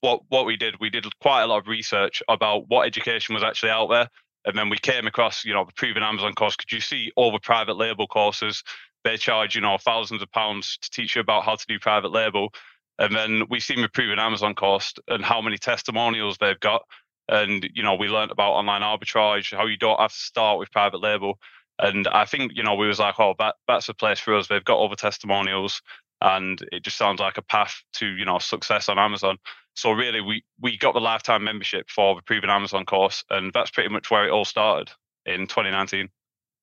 what 0.00 0.22
what 0.28 0.46
we 0.46 0.56
did, 0.56 0.76
we 0.80 0.90
did 0.90 1.06
quite 1.20 1.42
a 1.42 1.46
lot 1.46 1.58
of 1.58 1.66
research 1.66 2.22
about 2.28 2.68
what 2.68 2.86
education 2.86 3.34
was 3.34 3.42
actually 3.42 3.70
out 3.70 3.88
there, 3.88 4.08
and 4.46 4.58
then 4.58 4.70
we 4.70 4.78
came 4.78 5.06
across, 5.06 5.44
you 5.44 5.54
know, 5.54 5.64
the 5.64 5.72
proven 5.74 6.02
Amazon 6.02 6.34
course. 6.34 6.56
Could 6.56 6.72
you 6.72 6.80
see 6.80 7.12
all 7.16 7.32
the 7.32 7.40
private 7.40 7.74
label 7.76 8.06
courses 8.06 8.62
they 9.04 9.16
charge 9.16 9.54
you 9.54 9.60
know 9.60 9.78
thousands 9.78 10.22
of 10.22 10.30
pounds 10.32 10.78
to 10.82 10.90
teach 10.90 11.14
you 11.16 11.20
about 11.20 11.44
how 11.44 11.54
to 11.56 11.64
do 11.66 11.78
private 11.78 12.12
label, 12.12 12.50
and 12.98 13.14
then 13.14 13.44
we 13.48 13.60
see 13.60 13.80
the 13.80 13.88
proven 13.88 14.18
Amazon 14.18 14.54
course 14.54 14.92
and 15.08 15.24
how 15.24 15.40
many 15.40 15.56
testimonials 15.58 16.36
they've 16.38 16.60
got, 16.60 16.82
and 17.28 17.68
you 17.74 17.82
know 17.82 17.94
we 17.94 18.08
learned 18.08 18.30
about 18.30 18.52
online 18.52 18.82
arbitrage, 18.82 19.56
how 19.56 19.66
you 19.66 19.76
don't 19.76 20.00
have 20.00 20.12
to 20.12 20.18
start 20.18 20.58
with 20.58 20.70
private 20.70 21.00
label, 21.00 21.38
and 21.78 22.06
I 22.08 22.24
think 22.26 22.52
you 22.54 22.62
know 22.62 22.74
we 22.74 22.88
was 22.88 22.98
like, 22.98 23.18
oh, 23.18 23.34
that 23.38 23.54
that's 23.66 23.88
a 23.88 23.94
place 23.94 24.20
for 24.20 24.36
us. 24.36 24.48
They've 24.48 24.64
got 24.64 24.76
all 24.78 24.88
the 24.90 24.96
testimonials, 24.96 25.80
and 26.20 26.58
it 26.72 26.84
just 26.84 26.98
sounds 26.98 27.20
like 27.20 27.38
a 27.38 27.42
path 27.42 27.82
to 27.94 28.06
you 28.06 28.24
know 28.24 28.38
success 28.38 28.88
on 28.88 28.98
Amazon. 28.98 29.38
So 29.78 29.92
really, 29.92 30.20
we 30.20 30.42
we 30.60 30.76
got 30.76 30.94
the 30.94 31.00
lifetime 31.00 31.44
membership 31.44 31.88
for 31.88 32.16
the 32.16 32.22
proven 32.22 32.50
Amazon 32.50 32.84
course, 32.84 33.22
and 33.30 33.52
that's 33.52 33.70
pretty 33.70 33.88
much 33.88 34.10
where 34.10 34.26
it 34.26 34.32
all 34.32 34.44
started 34.44 34.90
in 35.24 35.46
2019. 35.46 36.08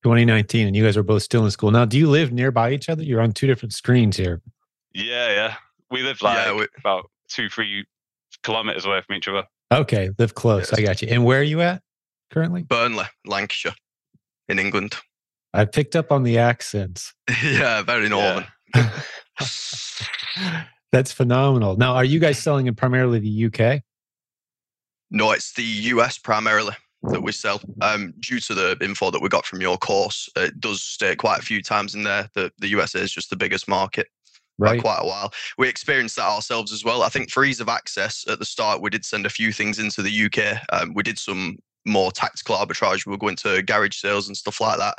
2019, 0.03 0.67
and 0.67 0.75
you 0.75 0.83
guys 0.83 0.97
are 0.97 1.03
both 1.03 1.23
still 1.23 1.45
in 1.45 1.51
school 1.51 1.71
now. 1.71 1.85
Do 1.85 1.97
you 1.97 2.09
live 2.09 2.33
nearby 2.33 2.73
each 2.73 2.89
other? 2.89 3.03
You're 3.03 3.21
on 3.21 3.31
two 3.31 3.47
different 3.47 3.73
screens 3.73 4.17
here. 4.17 4.41
Yeah, 4.93 5.31
yeah, 5.31 5.55
we 5.89 6.03
live 6.03 6.21
like 6.21 6.45
yeah, 6.45 6.55
we, 6.55 6.67
about 6.77 7.09
two, 7.29 7.47
three 7.47 7.85
kilometers 8.43 8.83
away 8.83 9.01
from 9.07 9.15
each 9.15 9.29
other. 9.29 9.45
Okay, 9.71 10.09
live 10.19 10.35
close. 10.35 10.71
Yes. 10.71 10.79
I 10.79 10.83
got 10.83 11.01
you. 11.01 11.07
And 11.09 11.23
where 11.23 11.39
are 11.39 11.43
you 11.43 11.61
at 11.61 11.81
currently? 12.31 12.63
Burnley, 12.63 13.05
Lancashire, 13.25 13.75
in 14.49 14.59
England. 14.59 14.97
I 15.53 15.63
picked 15.63 15.95
up 15.95 16.11
on 16.11 16.23
the 16.23 16.37
accents. 16.37 17.13
yeah, 17.41 17.81
very 17.81 18.09
northern. 18.09 18.45
Yeah. 18.75 18.91
That's 20.95 21.11
phenomenal. 21.11 21.75
Now, 21.75 21.93
are 21.95 22.05
you 22.05 22.19
guys 22.19 22.39
selling 22.39 22.67
in 22.67 22.75
primarily 22.75 23.19
the 23.19 23.45
UK? 23.47 23.81
No, 25.11 25.31
it's 25.31 25.51
the 25.51 25.61
US 25.61 26.17
primarily 26.17 26.73
that 27.09 27.21
we 27.21 27.33
sell. 27.33 27.59
Um, 27.81 28.13
due 28.21 28.39
to 28.39 28.53
the 28.53 28.77
info 28.79 29.11
that 29.11 29.21
we 29.21 29.27
got 29.27 29.45
from 29.45 29.59
your 29.59 29.77
course, 29.77 30.29
it 30.37 30.57
does 30.61 30.81
state 30.81 31.17
quite 31.17 31.39
a 31.39 31.41
few 31.41 31.61
times 31.61 31.95
in 31.95 32.03
there 32.03 32.29
that 32.35 32.53
the 32.59 32.69
USA 32.69 33.01
is 33.01 33.11
just 33.11 33.29
the 33.29 33.35
biggest 33.35 33.67
market 33.67 34.07
right. 34.57 34.79
quite 34.79 34.99
a 35.01 35.05
while. 35.05 35.33
We 35.57 35.67
experienced 35.67 36.15
that 36.15 36.29
ourselves 36.29 36.71
as 36.71 36.85
well. 36.85 37.03
I 37.03 37.09
think 37.09 37.29
for 37.29 37.43
ease 37.43 37.59
of 37.59 37.67
access 37.67 38.23
at 38.29 38.39
the 38.39 38.45
start, 38.45 38.81
we 38.81 38.89
did 38.89 39.03
send 39.03 39.25
a 39.25 39.29
few 39.29 39.51
things 39.51 39.79
into 39.79 40.01
the 40.01 40.25
UK. 40.27 40.61
Um, 40.71 40.93
we 40.93 41.03
did 41.03 41.19
some 41.19 41.57
more 41.85 42.09
tactical 42.09 42.55
arbitrage. 42.55 43.05
We 43.05 43.11
were 43.11 43.17
going 43.17 43.35
to 43.37 43.61
garage 43.63 43.97
sales 43.97 44.27
and 44.27 44.37
stuff 44.37 44.61
like 44.61 44.77
that. 44.77 44.95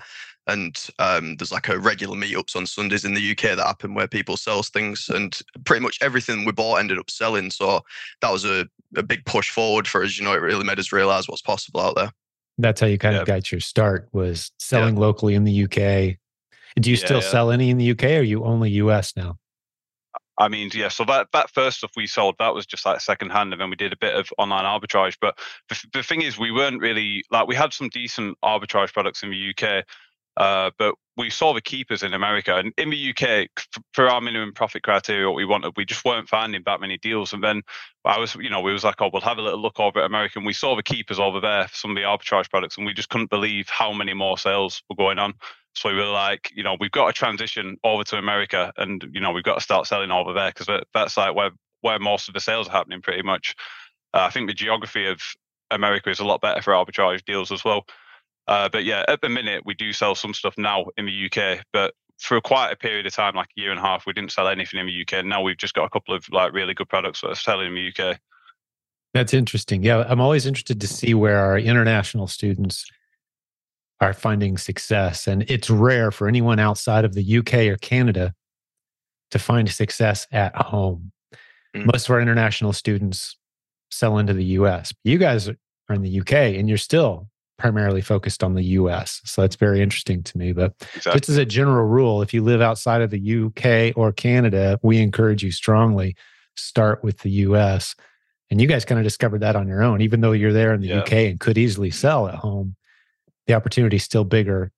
And 0.47 0.76
um, 0.99 1.37
there's 1.37 1.53
like 1.53 1.69
a 1.69 1.79
regular 1.79 2.17
meetups 2.17 2.55
on 2.55 2.67
Sundays 2.67 3.05
in 3.05 3.15
the 3.15 3.31
UK 3.33 3.57
that 3.57 3.67
happen 3.67 3.95
where 3.95 4.07
people 4.07 4.37
sells 4.37 4.69
things, 4.69 5.09
and 5.09 5.37
pretty 5.65 5.83
much 5.83 5.99
everything 6.00 6.45
we 6.45 6.53
bought 6.53 6.76
ended 6.76 6.99
up 6.99 7.11
selling. 7.11 7.50
So 7.50 7.81
that 8.21 8.31
was 8.31 8.45
a, 8.45 8.67
a 8.97 9.03
big 9.03 9.25
push 9.25 9.50
forward 9.50 9.88
for 9.88 10.05
us. 10.05 10.19
You 10.19 10.25
know, 10.25 10.33
it 10.33 10.43
really 10.43 10.65
made 10.65 10.79
us 10.79 10.93
realize 10.93 11.29
what's 11.29 11.43
possible 11.43 11.81
out 11.81 11.97
there. 11.97 12.12
That's 12.59 12.81
how 12.81 12.87
you 12.87 12.99
kind 12.99 13.15
yeah. 13.15 13.23
of 13.23 13.26
got 13.26 13.50
your 13.50 13.61
start 13.61 14.09
was 14.12 14.53
selling 14.59 14.95
yeah. 14.95 15.00
locally 15.00 15.35
in 15.35 15.45
the 15.45 15.65
UK. 15.65 16.17
Do 16.79 16.91
you 16.91 16.97
yeah, 16.97 17.05
still 17.05 17.23
sell 17.23 17.50
any 17.50 17.71
in 17.71 17.79
the 17.79 17.91
UK, 17.91 18.05
or 18.05 18.19
are 18.19 18.23
you 18.23 18.45
only 18.45 18.71
US 18.71 19.17
now? 19.17 19.38
I 20.38 20.49
mean, 20.49 20.71
yeah. 20.75 20.88
So 20.88 21.05
that 21.05 21.29
that 21.33 21.50
first 21.50 21.79
stuff 21.79 21.93
we 21.97 22.07
sold, 22.07 22.37
that 22.38 22.55
was 22.55 22.67
just 22.67 22.85
like 22.85 23.00
second 23.00 23.31
hand, 23.31 23.53
and 23.53 23.61
then 23.61 23.71
we 23.71 23.76
did 23.76 23.93
a 23.93 23.97
bit 23.97 24.15
of 24.15 24.29
online 24.37 24.65
arbitrage. 24.65 25.17
But 25.21 25.38
the, 25.69 25.83
the 25.95 26.03
thing 26.03 26.23
is, 26.23 26.38
we 26.38 26.50
weren't 26.50 26.81
really 26.81 27.25
like 27.31 27.47
we 27.47 27.55
had 27.55 27.73
some 27.73 27.88
decent 27.88 28.37
arbitrage 28.45 28.93
products 28.93 29.23
in 29.23 29.31
the 29.31 29.50
UK, 29.50 29.85
uh, 30.37 30.71
but 30.78 30.95
we 31.16 31.31
saw 31.31 31.55
the 31.55 31.62
Keepas 31.62 32.02
in 32.02 32.12
America 32.12 32.57
and 32.57 32.75
in 32.76 32.90
the 32.90 33.11
UK 33.11 33.49
for 33.95 34.09
our 34.09 34.21
minimum 34.21 34.52
profit 34.52 34.83
criteria, 34.83 35.26
what 35.26 35.37
we 35.37 35.47
wanted, 35.47 35.73
we 35.76 35.87
just 35.87 36.05
weren't 36.05 36.28
finding 36.28 36.62
that 36.66 36.81
many 36.81 36.99
deals. 36.99 37.33
And 37.33 37.43
then 37.43 37.62
I 38.05 38.19
was, 38.19 38.35
you 38.35 38.50
know, 38.50 38.61
we 38.61 38.73
was 38.73 38.85
like, 38.85 39.00
oh, 39.00 39.09
we'll 39.11 39.23
have 39.23 39.38
a 39.38 39.43
little 39.43 39.61
look 39.61 39.81
over 39.81 40.00
at 40.00 40.05
America. 40.05 40.38
And 40.38 40.47
we 40.47 40.52
saw 40.52 40.76
the 40.76 40.83
Keepas 40.83 41.19
over 41.19 41.40
there 41.40 41.69
for 41.69 41.75
some 41.75 41.90
of 41.90 41.97
the 41.97 42.02
arbitrage 42.02 42.50
products, 42.50 42.76
and 42.76 42.87
we 42.87 42.93
just 42.93 43.09
couldn't 43.09 43.31
believe 43.31 43.69
how 43.71 43.93
many 43.93 44.12
more 44.12 44.37
sales 44.37 44.83
were 44.90 44.97
going 44.97 45.19
on. 45.19 45.35
So 45.75 45.88
we 45.90 45.97
were 45.97 46.05
like, 46.05 46.52
you 46.55 46.62
know, 46.62 46.76
we've 46.78 46.90
got 46.90 47.07
to 47.07 47.12
transition 47.12 47.78
over 47.83 48.05
to 48.05 48.19
America, 48.19 48.73
and 48.76 49.05
you 49.12 49.21
know, 49.21 49.33
we've 49.33 49.45
got 49.45 49.55
to 49.55 49.61
start 49.61 49.87
selling 49.87 50.11
over 50.11 50.33
there 50.35 50.52
because 50.55 50.83
that's 50.93 51.16
like 51.16 51.35
where 51.35 51.50
where 51.81 51.99
most 51.99 52.28
of 52.28 52.35
the 52.35 52.40
sales 52.40 52.69
are 52.69 52.73
happening, 52.73 53.00
pretty 53.00 53.23
much. 53.23 53.55
Uh, 54.12 54.21
I 54.21 54.31
think 54.31 54.49
the 54.49 54.55
geography 54.55 55.07
of 55.07 55.21
America 55.71 56.11
is 56.11 56.21
a 56.21 56.25
lot 56.25 56.40
better 56.40 56.62
for 56.62 56.73
arbitrage 56.73 57.25
deals 57.25 57.52
as 57.52 57.64
well. 57.64 57.85
Uh, 58.49 58.69
but 58.69 58.85
yeah, 58.85 59.05
at 59.09 59.21
the 59.21 59.29
minute 59.29 59.62
we 59.65 59.75
do 59.75 59.93
sell 59.93 60.15
some 60.15 60.33
stuff 60.33 60.55
now 60.57 60.87
in 60.97 61.07
the 61.07 61.31
UK, 61.31 61.65
but 61.73 61.95
for 62.19 62.41
quite 62.41 62.71
a 62.71 62.76
period 62.76 63.07
of 63.07 63.15
time, 63.15 63.35
like 63.35 63.49
a 63.57 63.61
year 63.61 63.71
and 63.71 63.79
a 63.79 63.83
half, 63.83 64.07
we 64.07 64.12
didn't 64.12 64.33
sell 64.33 64.49
anything 64.49 64.81
in 64.81 64.87
the 64.87 65.03
UK. 65.03 65.25
Now 65.25 65.43
we've 65.43 65.57
just 65.57 65.75
got 65.75 65.85
a 65.85 65.91
couple 65.91 66.15
of 66.15 66.25
like 66.31 66.53
really 66.53 66.75
good 66.75 66.88
products 66.88 67.21
that 67.21 67.29
are 67.29 67.35
selling 67.35 67.69
in 67.69 67.75
the 67.75 68.05
UK. 68.05 68.19
That's 69.15 69.35
interesting. 69.35 69.83
Yeah, 69.83 70.05
I'm 70.09 70.21
always 70.21 70.47
interested 70.47 70.81
to 70.81 70.87
see 70.87 71.15
where 71.15 71.38
our 71.38 71.59
international 71.59 72.26
students 72.26 72.85
are 74.00 74.12
finding 74.12 74.59
success. 74.59 75.26
And 75.26 75.43
it's 75.50 75.71
rare 75.71 76.11
for 76.11 76.29
anyone 76.29 76.59
outside 76.59 77.05
of 77.05 77.15
the 77.15 77.38
UK 77.38 77.55
or 77.67 77.76
Canada 77.76 78.35
to 79.31 79.38
find 79.38 79.71
success 79.71 80.26
at 80.33 80.55
home. 80.55 81.12
Mm. 81.75 81.87
Most 81.87 82.09
of 82.09 82.15
our 82.15 82.21
international 82.21 82.73
students 82.73 83.37
sell 83.91 84.19
into 84.19 84.35
the 84.35 84.45
US. 84.45 84.93
You 85.05 85.19
guys 85.19 85.49
are 85.49 85.57
in 85.91 86.03
the 86.03 86.21
UK 86.21 86.33
and 86.33 86.69
you're 86.69 86.79
still 86.79 87.29
primarily 87.59 88.01
focused 88.01 88.45
on 88.45 88.55
the 88.55 88.63
US. 88.63 89.21
So 89.25 89.43
that's 89.43 89.57
very 89.57 89.81
interesting 89.81 90.23
to 90.23 90.39
me. 90.39 90.53
But 90.53 90.75
exactly. 90.95 91.21
just 91.21 91.29
as 91.31 91.37
a 91.37 91.45
general 91.45 91.87
rule, 91.87 92.23
if 92.23 92.35
you 92.35 92.43
live 92.43 92.61
outside 92.61 93.03
of 93.03 93.11
the 93.11 93.45
UK 93.47 93.97
or 93.97 94.13
Canada, 94.13 94.79
we 94.83 94.99
encourage 94.99 95.43
you 95.43 95.51
strongly 95.51 96.17
start 96.57 97.03
with 97.03 97.19
the 97.21 97.31
US. 97.31 97.95
And 98.51 98.61
you 98.61 98.67
guys 98.67 98.85
kind 98.85 98.99
of 98.99 99.05
discovered 99.05 99.41
that 99.41 99.57
on 99.57 99.67
your 99.67 99.83
own, 99.83 100.01
even 100.01 100.21
though 100.21 100.33
you're 100.33 100.53
there 100.53 100.73
in 100.73 100.81
the 100.81 100.89
yeah. 100.89 101.01
UK 101.01 101.13
and 101.13 101.41
could 101.41 101.59
easily 101.59 101.91
sell 101.91 102.29
at 102.29 102.37
home 102.37 102.77
the 103.47 103.55
opportunity 103.55 103.97
is 103.97 104.05
still 104.05 104.25
bigger 104.25 104.73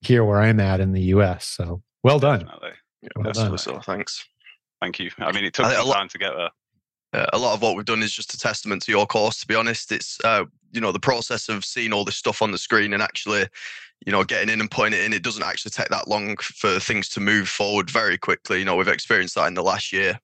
here 0.00 0.24
where 0.24 0.40
I'm 0.40 0.60
at 0.60 0.80
in 0.80 0.92
the 0.92 1.02
US. 1.02 1.46
So 1.46 1.82
well 2.02 2.18
done. 2.18 2.40
Definitely. 2.40 2.70
Yeah, 3.02 3.08
well 3.16 3.32
done. 3.32 3.58
So 3.58 3.80
thanks. 3.80 4.24
Thank 4.80 4.98
you. 4.98 5.10
I 5.18 5.32
mean, 5.32 5.44
it 5.44 5.54
took 5.54 5.70
some 5.70 5.86
time 5.86 6.08
to 6.08 6.18
get 6.18 6.32
there. 6.36 6.50
Uh, 7.14 7.26
a 7.32 7.38
lot 7.38 7.54
of 7.54 7.62
what 7.62 7.76
we've 7.76 7.84
done 7.84 8.02
is 8.02 8.12
just 8.12 8.34
a 8.34 8.38
testament 8.38 8.82
to 8.82 8.90
your 8.90 9.06
course. 9.06 9.38
To 9.40 9.46
be 9.46 9.54
honest, 9.54 9.92
it's 9.92 10.18
uh, 10.24 10.44
you 10.72 10.80
know 10.80 10.90
the 10.90 10.98
process 10.98 11.48
of 11.48 11.64
seeing 11.64 11.92
all 11.92 12.04
this 12.04 12.16
stuff 12.16 12.42
on 12.42 12.50
the 12.50 12.58
screen 12.58 12.92
and 12.92 13.02
actually, 13.02 13.46
you 14.04 14.10
know, 14.10 14.24
getting 14.24 14.48
in 14.48 14.60
and 14.60 14.70
putting 14.70 14.98
it 14.98 15.04
in. 15.04 15.12
It 15.12 15.22
doesn't 15.22 15.44
actually 15.44 15.70
take 15.70 15.88
that 15.88 16.08
long 16.08 16.36
for 16.38 16.80
things 16.80 17.08
to 17.10 17.20
move 17.20 17.48
forward 17.48 17.88
very 17.88 18.18
quickly. 18.18 18.58
You 18.58 18.64
know, 18.64 18.74
we've 18.74 18.88
experienced 18.88 19.36
that 19.36 19.46
in 19.46 19.54
the 19.54 19.62
last 19.62 19.92
year. 19.92 20.18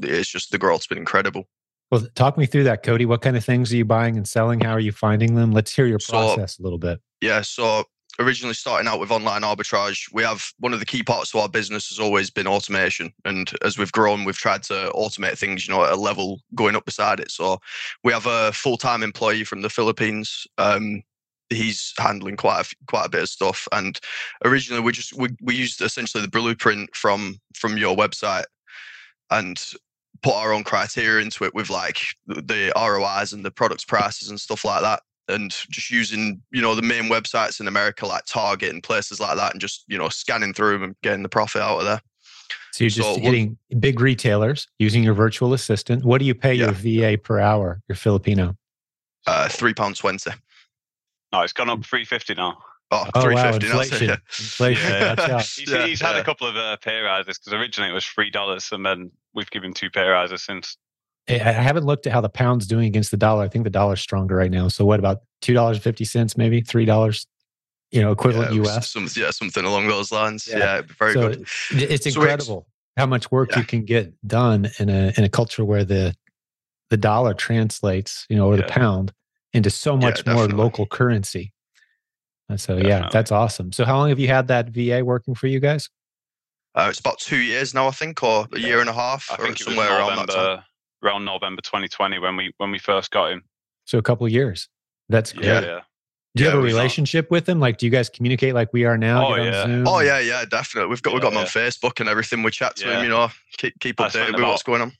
It's 0.00 0.30
just 0.30 0.52
the 0.52 0.58
growth's 0.58 0.86
been 0.86 0.98
incredible. 0.98 1.44
Well, 1.90 2.06
talk 2.14 2.36
me 2.36 2.46
through 2.46 2.64
that, 2.64 2.82
Cody. 2.82 3.06
What 3.06 3.22
kind 3.22 3.36
of 3.36 3.44
things 3.44 3.72
are 3.72 3.76
you 3.76 3.84
buying 3.84 4.16
and 4.16 4.26
selling? 4.26 4.60
How 4.60 4.72
are 4.72 4.80
you 4.80 4.92
finding 4.92 5.34
them? 5.34 5.52
Let's 5.52 5.74
hear 5.74 5.86
your 5.86 5.98
process 5.98 6.56
so, 6.56 6.62
a 6.62 6.64
little 6.64 6.78
bit. 6.78 7.00
Yeah. 7.20 7.40
So 7.40 7.84
originally 8.18 8.54
starting 8.54 8.88
out 8.88 9.00
with 9.00 9.10
online 9.10 9.42
arbitrage, 9.42 10.12
we 10.12 10.22
have 10.22 10.50
one 10.58 10.72
of 10.72 10.80
the 10.80 10.86
key 10.86 11.02
parts 11.02 11.30
to 11.30 11.38
our 11.38 11.48
business 11.48 11.88
has 11.88 11.98
always 11.98 12.30
been 12.30 12.46
automation. 12.46 13.12
And 13.24 13.50
as 13.62 13.78
we've 13.78 13.92
grown, 13.92 14.24
we've 14.24 14.36
tried 14.36 14.62
to 14.64 14.90
automate 14.94 15.38
things, 15.38 15.66
you 15.66 15.74
know, 15.74 15.84
at 15.84 15.92
a 15.92 15.96
level 15.96 16.40
going 16.54 16.76
up 16.76 16.84
beside 16.84 17.20
it. 17.20 17.30
So 17.30 17.58
we 18.04 18.12
have 18.12 18.26
a 18.26 18.52
full-time 18.52 19.02
employee 19.02 19.44
from 19.44 19.62
the 19.62 19.70
Philippines. 19.70 20.46
Um, 20.58 21.02
he's 21.50 21.92
handling 21.98 22.36
quite 22.36 22.60
a 22.60 22.76
quite 22.86 23.06
a 23.06 23.10
bit 23.10 23.22
of 23.22 23.28
stuff. 23.28 23.68
And 23.72 23.98
originally, 24.44 24.82
we 24.82 24.92
just 24.92 25.12
we, 25.14 25.28
we 25.40 25.54
used 25.54 25.80
essentially 25.80 26.22
the 26.22 26.30
blueprint 26.30 26.94
from 26.94 27.38
from 27.54 27.76
your 27.76 27.96
website, 27.96 28.44
and 29.30 29.62
put 30.22 30.34
our 30.34 30.52
own 30.52 30.64
criteria 30.64 31.22
into 31.22 31.44
it 31.44 31.54
with 31.54 31.70
like 31.70 32.00
the 32.26 32.72
ROIs 32.76 33.32
and 33.32 33.44
the 33.44 33.50
products 33.50 33.84
prices 33.84 34.28
and 34.28 34.40
stuff 34.40 34.64
like 34.64 34.82
that. 34.82 35.02
And 35.28 35.50
just 35.50 35.90
using, 35.90 36.40
you 36.52 36.62
know, 36.62 36.74
the 36.74 36.82
main 36.82 37.04
websites 37.04 37.60
in 37.60 37.66
America 37.66 38.06
like 38.06 38.24
Target 38.26 38.72
and 38.72 38.82
places 38.82 39.18
like 39.18 39.36
that 39.36 39.52
and 39.52 39.60
just, 39.60 39.84
you 39.88 39.98
know, 39.98 40.08
scanning 40.08 40.54
through 40.54 40.74
them 40.74 40.82
and 40.84 40.96
getting 41.02 41.22
the 41.22 41.28
profit 41.28 41.62
out 41.62 41.80
of 41.80 41.84
there. 41.84 42.00
So 42.72 42.84
you're 42.84 42.90
just 42.90 43.14
so 43.14 43.20
hitting 43.20 43.56
big 43.80 44.00
retailers 44.00 44.68
using 44.78 45.02
your 45.02 45.14
virtual 45.14 45.54
assistant. 45.54 46.04
What 46.04 46.18
do 46.18 46.26
you 46.26 46.34
pay 46.34 46.54
yeah. 46.54 46.72
your 46.84 47.14
VA 47.14 47.18
per 47.18 47.40
hour, 47.40 47.80
your 47.88 47.96
Filipino? 47.96 48.56
Uh, 49.26 49.48
three 49.48 49.72
pound 49.72 49.96
twenty. 49.96 50.30
No, 51.32 51.40
it's 51.40 51.54
gone 51.54 51.70
up 51.70 51.84
three 51.84 52.04
fifty 52.04 52.34
now. 52.34 52.58
Oh, 52.90 53.04
oh 53.14 53.22
350 53.22 53.66
wow, 53.66 53.80
inflation. 53.80 54.08
Yeah. 54.08 54.16
inflation. 54.38 54.90
Yeah. 54.90 55.38
he's, 55.40 55.70
yeah, 55.70 55.86
he's 55.86 56.00
had 56.00 56.16
a 56.16 56.22
couple 56.22 56.46
of 56.46 56.54
uh, 56.54 56.76
pay 56.76 57.00
rises 57.00 57.38
because 57.38 57.52
originally 57.52 57.90
it 57.90 57.94
was 57.94 58.04
three 58.04 58.30
dollars, 58.30 58.68
and 58.70 58.86
then 58.86 59.10
we've 59.34 59.50
given 59.50 59.72
two 59.72 59.90
pay 59.90 60.06
rises 60.06 60.42
since. 60.44 60.76
I 61.28 61.38
haven't 61.38 61.84
looked 61.84 62.06
at 62.06 62.12
how 62.12 62.20
the 62.20 62.28
pound's 62.28 62.66
doing 62.66 62.86
against 62.86 63.10
the 63.10 63.16
dollar. 63.16 63.42
I 63.42 63.48
think 63.48 63.64
the 63.64 63.70
dollar's 63.70 64.00
stronger 64.00 64.36
right 64.36 64.50
now. 64.50 64.68
So 64.68 64.84
what 64.84 65.00
about 65.00 65.22
two 65.40 65.54
dollars 65.54 65.78
fifty 65.78 66.04
cents, 66.04 66.36
maybe 66.36 66.60
three 66.60 66.84
dollars? 66.84 67.26
You 67.90 68.02
know, 68.02 68.12
equivalent 68.12 68.52
US. 68.64 68.90
Some, 68.90 69.08
yeah, 69.16 69.30
something 69.30 69.64
along 69.64 69.88
those 69.88 70.12
lines. 70.12 70.48
Yeah, 70.48 70.82
very 70.98 71.14
so 71.14 71.28
good. 71.28 71.48
It's 71.70 72.06
incredible 72.06 72.66
so 72.68 72.72
how 72.96 73.06
much 73.06 73.30
work 73.30 73.54
you 73.56 73.62
can 73.62 73.84
get 73.84 74.12
done 74.26 74.70
in 74.78 74.88
a 74.88 75.12
in 75.16 75.24
a 75.24 75.28
culture 75.28 75.64
where 75.64 75.84
the 75.84 76.14
the 76.90 76.96
dollar 76.96 77.34
translates, 77.34 78.26
you 78.28 78.36
know, 78.36 78.46
or 78.46 78.56
the 78.56 78.64
pound 78.64 79.12
into 79.52 79.70
so 79.70 79.96
much 79.96 80.24
more 80.26 80.46
local 80.46 80.86
currency. 80.86 81.52
And 82.48 82.60
so, 82.60 82.76
Definitely. 82.76 82.90
yeah, 82.90 83.08
that's 83.10 83.32
awesome. 83.32 83.72
So, 83.72 83.84
how 83.84 83.96
long 83.96 84.10
have 84.10 84.20
you 84.20 84.28
had 84.28 84.48
that 84.48 84.68
VA 84.68 85.04
working 85.04 85.34
for 85.34 85.48
you 85.48 85.58
guys? 85.58 85.90
Uh, 86.76 86.86
it's 86.90 87.00
about 87.00 87.18
two 87.18 87.38
years 87.38 87.74
now, 87.74 87.88
I 87.88 87.90
think, 87.90 88.22
or 88.22 88.46
a 88.52 88.60
year 88.60 88.80
and 88.80 88.88
a 88.88 88.92
half, 88.92 89.28
I 89.30 89.36
think 89.36 89.58
somewhere 89.58 89.88
around 89.88 90.28
that 90.28 90.62
Around 91.06 91.24
November 91.24 91.62
2020 91.62 92.18
when 92.18 92.36
we 92.36 92.52
when 92.58 92.70
we 92.72 92.78
first 92.78 93.10
got 93.12 93.30
him. 93.30 93.42
So 93.84 93.98
a 93.98 94.02
couple 94.02 94.26
of 94.26 94.32
years. 94.32 94.68
That's 95.08 95.32
great. 95.32 95.46
Yeah, 95.46 95.60
yeah. 95.60 95.80
Do 96.34 96.42
you 96.42 96.48
Yeah, 96.48 96.50
have 96.54 96.58
a 96.58 96.62
we- 96.62 96.68
relationship 96.68 97.30
with 97.30 97.48
him? 97.48 97.60
Like, 97.60 97.78
do 97.78 97.86
you 97.86 97.92
guys 97.92 98.08
communicate 98.10 98.54
like 98.54 98.72
we 98.72 98.84
are 98.84 98.98
now? 98.98 99.26
Oh, 99.28 99.36
yeah. 99.36 99.64
Zoom? 99.66 99.86
Oh 99.86 100.00
yeah, 100.00 100.18
yeah, 100.18 100.44
definitely. 100.44 100.90
We've 100.90 101.00
got 101.02 101.12
we've 101.14 101.22
got 101.22 101.32
him 101.32 101.38
on 101.38 101.46
Facebook 101.46 102.00
and 102.00 102.08
everything. 102.08 102.42
We 102.42 102.50
chat 102.50 102.76
to 102.76 102.86
Yeah. 102.86 102.98
him, 102.98 103.04
you 103.04 103.10
know, 103.10 103.28
keep 103.56 103.78
keep 103.78 104.00
I 104.00 104.08
spent 104.08 104.24
updated 104.24 104.32
with 104.32 104.40
about- 104.40 104.50
what's 104.50 104.62
going 104.64 104.82
on. 104.82 104.92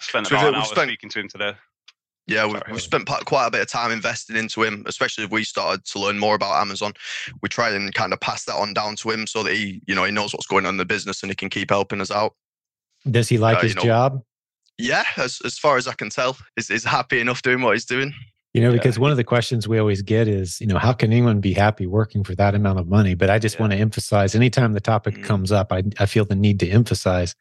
Spent 0.00 0.26
So 0.26 0.34
about 0.34 0.44
we've- 0.44 0.48
an 0.48 0.60
hour 0.60 0.64
spent- 0.64 0.88
speaking 0.88 1.10
to 1.10 1.20
him 1.20 1.28
today. 1.28 1.52
Yeah, 2.28 2.46
we've, 2.46 2.62
we've 2.70 2.80
spent 2.80 3.06
quite 3.06 3.46
a 3.46 3.50
bit 3.50 3.60
of 3.60 3.66
time 3.68 3.90
investing 3.90 4.36
into 4.36 4.62
him, 4.62 4.84
especially 4.86 5.24
if 5.24 5.30
we 5.30 5.42
started 5.44 5.84
to 5.86 5.98
learn 5.98 6.18
more 6.20 6.36
about 6.36 6.60
Amazon. 6.62 6.92
We 7.42 7.48
try 7.48 7.70
and 7.70 7.92
kind 7.92 8.12
of 8.12 8.20
pass 8.20 8.44
that 8.44 8.54
on 8.54 8.72
down 8.74 8.94
to 8.96 9.10
him 9.10 9.26
so 9.26 9.42
that 9.42 9.52
he, 9.54 9.82
you 9.88 9.94
know, 9.96 10.04
he 10.04 10.12
knows 10.12 10.32
what's 10.32 10.46
going 10.46 10.64
on 10.64 10.74
in 10.74 10.76
the 10.78 10.84
business 10.84 11.22
and 11.22 11.30
he 11.32 11.34
can 11.36 11.50
keep 11.50 11.70
helping 11.70 12.00
us 12.00 12.12
out. 12.12 12.34
Does 13.10 13.28
he 13.28 13.38
like 13.38 13.58
Uh, 13.58 13.62
his 13.62 13.70
you 13.72 13.76
know- 13.76 13.82
job? 13.84 14.22
Yeah, 14.78 15.04
as 15.16 15.40
as 15.44 15.58
far 15.58 15.76
as 15.76 15.86
I 15.86 15.94
can 15.94 16.10
tell, 16.10 16.36
is 16.56 16.70
is 16.70 16.84
happy 16.84 17.20
enough 17.20 17.42
doing 17.42 17.60
what 17.62 17.72
he's 17.74 17.84
doing. 17.84 18.12
You 18.54 18.60
know, 18.60 18.70
Yeah. 18.70 18.76
because 18.76 18.98
one 18.98 19.10
of 19.10 19.16
the 19.16 19.24
questions 19.24 19.66
we 19.66 19.78
always 19.78 20.02
get 20.02 20.28
is, 20.28 20.60
you 20.60 20.66
know, 20.66 20.78
how 20.78 20.92
can 20.92 21.10
anyone 21.10 21.40
be 21.40 21.54
happy 21.54 21.86
working 21.86 22.22
for 22.22 22.34
that 22.34 22.54
amount 22.54 22.78
of 22.78 22.86
money? 22.86 23.14
But 23.14 23.30
I 23.30 23.38
just 23.38 23.56
Yeah. 23.56 23.62
want 23.62 23.72
to 23.72 23.78
emphasize 23.78 24.34
anytime 24.34 24.72
the 24.74 24.80
topic 24.80 25.14
Mm. 25.16 25.24
comes 25.24 25.50
up, 25.52 25.72
I, 25.72 25.82
I 25.98 26.04
feel 26.06 26.24
the 26.26 26.34
need 26.36 26.60
to 26.60 26.68
emphasize 26.68 27.34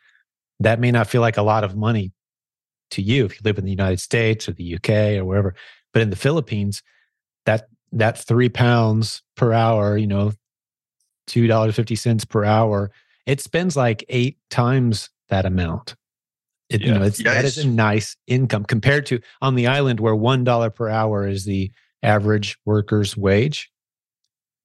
that 0.62 0.80
may 0.80 0.92
not 0.92 1.08
feel 1.08 1.20
like 1.22 1.36
a 1.38 1.42
lot 1.42 1.64
of 1.66 1.76
money 1.76 2.14
to 2.92 3.02
you 3.02 3.26
if 3.26 3.34
you 3.34 3.40
live 3.44 3.58
in 3.58 3.66
the 3.66 3.72
United 3.72 4.00
States 4.00 4.48
or 4.48 4.54
the 4.54 4.64
UK 4.76 5.18
or 5.18 5.26
wherever. 5.26 5.54
But 5.92 6.02
in 6.02 6.12
the 6.12 6.16
Philippines, 6.16 6.82
that 7.46 7.68
that 7.94 8.18
three 8.18 8.48
pounds 8.50 9.22
per 9.36 9.52
hour, 9.52 9.98
you 9.98 10.08
know, 10.08 10.32
two 11.28 11.48
dollars 11.48 11.76
fifty 11.76 11.96
cents 11.96 12.24
per 12.24 12.46
hour, 12.46 12.90
it 13.26 13.42
spends 13.42 13.76
like 13.76 14.06
eight 14.08 14.38
times 14.50 15.10
that 15.28 15.46
amount. 15.46 15.96
It, 16.74 16.82
You 16.82 16.94
know, 16.94 17.04
it's 17.04 17.20
Yeah, 17.20 17.34
that 17.34 17.46
is 17.46 17.58
a 17.58 17.68
nice 17.68 18.16
income 18.28 18.64
compared 18.66 19.06
to 19.08 19.20
on 19.42 19.56
the 19.56 19.68
island 19.68 20.00
where 20.00 20.16
one 20.16 20.44
dollar 20.44 20.70
per 20.70 20.90
hour 20.90 21.28
is 21.28 21.46
the 21.46 21.72
average 22.04 22.58
worker's 22.66 23.16
wage. 23.18 23.72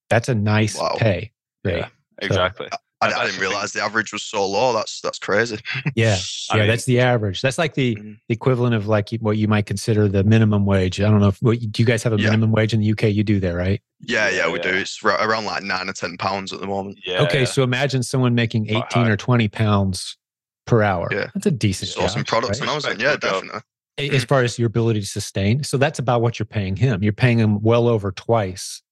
That's 0.09 0.29
a 0.29 0.35
nice 0.35 0.79
Wow. 0.79 0.97
pay. 0.99 1.33
rate. 1.65 1.79
Yeah, 1.79 1.89
exactly. 2.23 2.69
I, 3.03 3.13
I 3.13 3.27
didn't 3.27 3.41
realize 3.41 3.73
the 3.73 3.83
average 3.83 4.11
was 4.13 4.23
so 4.23 4.47
low. 4.47 4.73
That's 4.73 5.01
that's 5.01 5.19
crazy. 5.19 5.59
Yeah, 5.97 6.17
I 6.51 6.57
yeah, 6.57 6.61
mean- 6.63 6.69
that's 6.69 6.85
the 6.85 7.01
average. 7.01 7.43
That's 7.43 7.59
like 7.59 7.75
the, 7.75 7.97
Mhm. 7.97 8.17
the 8.29 8.33
equivalent 8.35 8.75
of 8.75 8.87
like 8.87 9.11
what 9.21 9.37
you 9.37 9.49
might 9.49 9.67
consider 9.67 10.09
the 10.09 10.23
minimum 10.25 10.65
wage. 10.65 11.01
I 11.01 11.11
don't 11.11 11.21
know 11.21 11.29
if 11.29 11.43
what, 11.43 11.59
do 11.59 11.83
you 11.83 11.87
guys 11.87 12.03
have 12.05 12.13
a 12.13 12.17
Yeah. 12.19 12.27
minimum 12.31 12.53
wage 12.53 12.73
in 12.73 12.81
the 12.81 12.91
UK? 12.93 13.05
You 13.13 13.25
do 13.25 13.39
there, 13.41 13.57
right? 13.57 13.83
Yeah, 14.01 14.29
yeah, 14.31 14.47
Yeah, 14.47 14.53
we 14.53 14.61
do. 14.61 14.71
It's 14.71 15.03
ra- 15.03 15.23
around 15.23 15.45
like 15.45 15.63
nine 15.65 15.89
or 15.89 15.93
ten 15.93 16.17
pounds 16.17 16.53
at 16.53 16.61
the 16.61 16.67
moment. 16.67 17.01
Yeah. 17.05 17.23
okay, 17.25 17.41
yeah. 17.41 17.45
so 17.47 17.63
imagine 17.65 18.03
someone 18.03 18.35
making 18.35 18.71
18 18.71 19.09
or 19.09 19.17
20 19.17 19.49
pounds 19.49 20.17
per 20.66 20.82
hour. 20.82 21.08
Yeah. 21.11 21.30
That's 21.35 21.46
a 21.46 21.50
decent 21.50 21.90
Sourcing 21.90 22.16
job, 22.18 22.26
products 22.26 22.61
right? 22.61 22.68
on 22.68 22.73
Amazon. 22.75 23.00
Yeah, 23.00 23.06
Respectable 23.12 23.40
job. 23.40 23.62
definitely. 23.99 24.16
As 24.16 24.25
far 24.25 24.42
as 24.42 24.58
your 24.58 24.66
ability 24.66 25.00
to 25.00 25.06
sustain. 25.06 25.62
So 25.64 25.78
that's 25.78 25.99
about 25.99 26.20
what 26.20 26.38
you're 26.38 26.46
paying 26.46 26.76
him. 26.76 27.02
You're 27.02 27.12
paying 27.14 27.38
him 27.38 27.62
well 27.62 27.88
over 27.88 28.12
twice. 28.12 28.82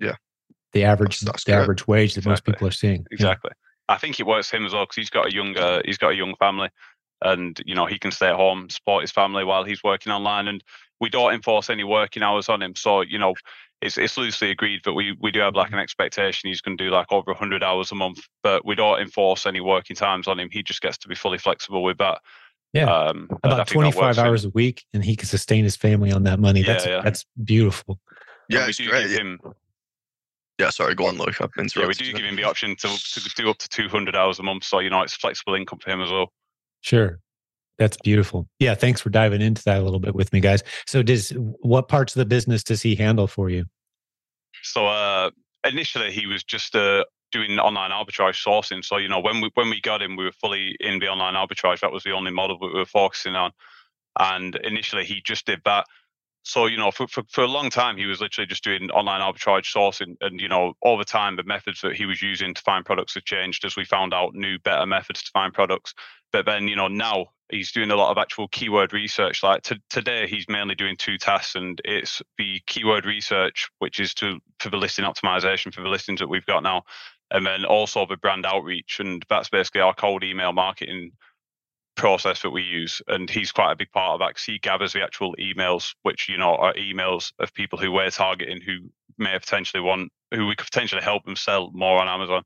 Yeah. 0.00 0.14
The 0.72 0.84
average, 0.84 1.20
That's- 1.20 1.32
that's 1.32 1.44
the 1.44 1.52
correct. 1.52 1.62
average 1.64 1.86
wage 1.86 2.14
that 2.14 2.24
most 2.24 2.44
people 2.44 2.66
are 2.66 2.70
seeing. 2.72 3.00
Yeah. 3.10 3.14
Exactly. 3.16 3.50
I 3.88 3.98
think 3.98 4.18
it 4.20 4.26
works 4.26 4.50
him 4.50 4.64
as 4.64 4.72
well 4.72 4.84
because 4.84 4.96
he's 4.96 5.10
got 5.10 5.26
a 5.26 5.34
younger, 5.34 5.82
he's 5.84 5.98
got 5.98 6.12
a 6.12 6.14
young 6.14 6.34
family, 6.36 6.70
and 7.20 7.60
you 7.66 7.74
know 7.74 7.84
he 7.84 7.98
can 7.98 8.10
stay 8.10 8.28
at 8.28 8.36
home, 8.36 8.70
support 8.70 9.02
his 9.02 9.10
family 9.10 9.44
while 9.44 9.64
he's 9.64 9.82
working 9.84 10.12
online, 10.12 10.48
and 10.48 10.64
we 11.00 11.10
don't 11.10 11.34
enforce 11.34 11.68
any 11.68 11.84
working 11.84 12.22
hours 12.22 12.48
on 12.48 12.62
him. 12.62 12.74
So 12.74 13.02
you 13.02 13.18
know, 13.18 13.34
it's 13.82 13.98
it's 13.98 14.16
loosely 14.16 14.50
agreed, 14.50 14.80
but 14.84 14.94
we 14.94 15.16
we 15.20 15.30
do 15.30 15.40
have 15.40 15.54
like 15.54 15.72
an 15.72 15.78
expectation 15.78 16.48
he's 16.48 16.60
going 16.60 16.76
to 16.78 16.84
do 16.84 16.90
like 16.90 17.10
over 17.10 17.34
hundred 17.34 17.62
hours 17.62 17.92
a 17.92 17.94
month, 17.94 18.20
but 18.42 18.64
we 18.64 18.74
don't 18.74 19.00
enforce 19.00 19.46
any 19.46 19.60
working 19.60 19.96
times 19.96 20.28
on 20.28 20.38
him. 20.38 20.48
He 20.50 20.62
just 20.62 20.80
gets 20.80 20.98
to 20.98 21.08
be 21.08 21.14
fully 21.14 21.38
flexible 21.38 21.82
with 21.82 21.98
that. 21.98 22.20
Yeah. 22.72 22.84
Um, 22.84 23.28
About 23.42 23.68
think 23.68 23.82
that 23.82 23.84
works 23.84 23.96
25 23.96 24.14
for 24.14 24.20
him. 24.20 24.26
hours 24.26 24.44
a 24.46 24.50
week, 24.50 24.84
and 24.94 25.04
he 25.04 25.16
can 25.16 25.28
sustain 25.28 25.64
his 25.64 25.76
family 25.76 26.10
on 26.10 26.22
that 26.22 26.40
money. 26.40 26.60
Yeah, 26.60 26.66
That's 26.66 26.86
yeah. 26.86 27.00
that's 27.02 27.26
beautiful. 27.44 28.00
Yeah, 28.48 28.66
it's 28.66 28.80
great. 28.80 29.10
him 29.10 29.38
yeah, 30.58 30.70
sorry, 30.70 30.94
go 30.94 31.06
on, 31.06 31.18
Luke. 31.18 31.40
I've 31.40 31.52
been 31.52 31.66
yeah, 31.74 31.86
we 31.86 31.94
do 31.94 32.12
give 32.12 32.24
him 32.24 32.36
the 32.36 32.44
option 32.44 32.76
to, 32.76 32.88
to 32.88 33.30
do 33.34 33.50
up 33.50 33.58
to 33.58 33.68
200 33.68 34.14
hours 34.14 34.38
a 34.38 34.42
month. 34.42 34.64
So, 34.64 34.78
you 34.78 34.90
know, 34.90 35.02
it's 35.02 35.14
flexible 35.14 35.54
income 35.54 35.78
for 35.80 35.90
him 35.90 36.00
as 36.00 36.10
well. 36.10 36.32
Sure. 36.82 37.18
That's 37.78 37.96
beautiful. 37.96 38.48
Yeah. 38.58 38.74
Thanks 38.74 39.00
for 39.00 39.10
diving 39.10 39.40
into 39.40 39.64
that 39.64 39.80
a 39.80 39.82
little 39.82 39.98
bit 39.98 40.14
with 40.14 40.32
me, 40.32 40.40
guys. 40.40 40.62
So, 40.86 41.02
does 41.02 41.30
what 41.30 41.88
parts 41.88 42.14
of 42.14 42.20
the 42.20 42.26
business 42.26 42.62
does 42.62 42.82
he 42.82 42.94
handle 42.94 43.26
for 43.26 43.50
you? 43.50 43.64
So, 44.62 44.86
uh, 44.86 45.30
initially, 45.64 46.12
he 46.12 46.26
was 46.26 46.44
just 46.44 46.74
uh, 46.74 47.04
doing 47.30 47.58
online 47.58 47.90
arbitrage 47.90 48.42
sourcing. 48.42 48.84
So, 48.84 48.96
you 48.98 49.08
know, 49.08 49.20
when 49.20 49.40
we 49.40 49.50
when 49.54 49.70
we 49.70 49.80
got 49.80 50.02
him, 50.02 50.16
we 50.16 50.24
were 50.24 50.32
fully 50.32 50.76
in 50.80 50.98
the 50.98 51.08
online 51.08 51.34
arbitrage. 51.34 51.80
That 51.80 51.92
was 51.92 52.04
the 52.04 52.12
only 52.12 52.30
model 52.30 52.58
that 52.58 52.66
we 52.66 52.78
were 52.78 52.86
focusing 52.86 53.34
on. 53.34 53.52
And 54.18 54.56
initially, 54.56 55.04
he 55.04 55.22
just 55.24 55.46
did 55.46 55.60
that. 55.64 55.86
So, 56.44 56.66
you 56.66 56.76
know, 56.76 56.90
for, 56.90 57.06
for, 57.06 57.22
for 57.30 57.44
a 57.44 57.48
long 57.48 57.70
time, 57.70 57.96
he 57.96 58.06
was 58.06 58.20
literally 58.20 58.46
just 58.46 58.64
doing 58.64 58.90
online 58.90 59.20
arbitrage 59.20 59.72
sourcing. 59.72 60.16
And, 60.20 60.40
you 60.40 60.48
know, 60.48 60.74
over 60.82 61.04
time, 61.04 61.36
the 61.36 61.44
methods 61.44 61.80
that 61.82 61.94
he 61.94 62.04
was 62.04 62.20
using 62.20 62.52
to 62.52 62.62
find 62.62 62.84
products 62.84 63.14
have 63.14 63.24
changed 63.24 63.64
as 63.64 63.76
we 63.76 63.84
found 63.84 64.12
out 64.12 64.34
new, 64.34 64.58
better 64.58 64.84
methods 64.84 65.22
to 65.22 65.30
find 65.30 65.54
products. 65.54 65.94
But 66.32 66.46
then, 66.46 66.66
you 66.66 66.74
know, 66.74 66.88
now 66.88 67.26
he's 67.52 67.70
doing 67.70 67.90
a 67.90 67.96
lot 67.96 68.10
of 68.10 68.18
actual 68.18 68.48
keyword 68.48 68.92
research. 68.92 69.42
Like 69.42 69.62
to, 69.64 69.80
today, 69.90 70.26
he's 70.26 70.46
mainly 70.48 70.74
doing 70.74 70.96
two 70.98 71.18
tasks, 71.18 71.54
and 71.54 71.80
it's 71.84 72.20
the 72.38 72.60
keyword 72.66 73.04
research, 73.04 73.68
which 73.78 74.00
is 74.00 74.14
to 74.14 74.40
for 74.58 74.70
the 74.70 74.76
listing 74.76 75.04
optimization 75.04 75.72
for 75.72 75.82
the 75.82 75.88
listings 75.88 76.20
that 76.20 76.28
we've 76.28 76.46
got 76.46 76.62
now, 76.64 76.82
and 77.30 77.46
then 77.46 77.64
also 77.64 78.06
the 78.06 78.16
brand 78.16 78.44
outreach, 78.46 78.98
and 78.98 79.24
that's 79.28 79.50
basically 79.50 79.82
our 79.82 79.94
cold 79.94 80.24
email 80.24 80.52
marketing 80.52 81.12
process 81.94 82.40
that 82.42 82.50
we 82.50 82.62
use. 82.62 83.02
And 83.06 83.28
he's 83.28 83.52
quite 83.52 83.72
a 83.72 83.76
big 83.76 83.92
part 83.92 84.14
of 84.14 84.20
that 84.20 84.34
'cause 84.34 84.44
he 84.44 84.58
gathers 84.58 84.94
the 84.94 85.02
actual 85.02 85.36
emails, 85.38 85.94
which 86.02 86.28
you 86.28 86.38
know 86.38 86.56
are 86.56 86.72
emails 86.74 87.32
of 87.38 87.52
people 87.54 87.78
who 87.78 87.92
we're 87.92 88.10
targeting 88.10 88.60
who 88.62 88.90
may 89.18 89.38
potentially 89.38 89.82
want, 89.82 90.10
who 90.32 90.46
we 90.46 90.56
could 90.56 90.66
potentially 90.66 91.02
help 91.02 91.24
them 91.24 91.36
sell 91.36 91.70
more 91.74 92.00
on 92.00 92.08
Amazon. 92.08 92.42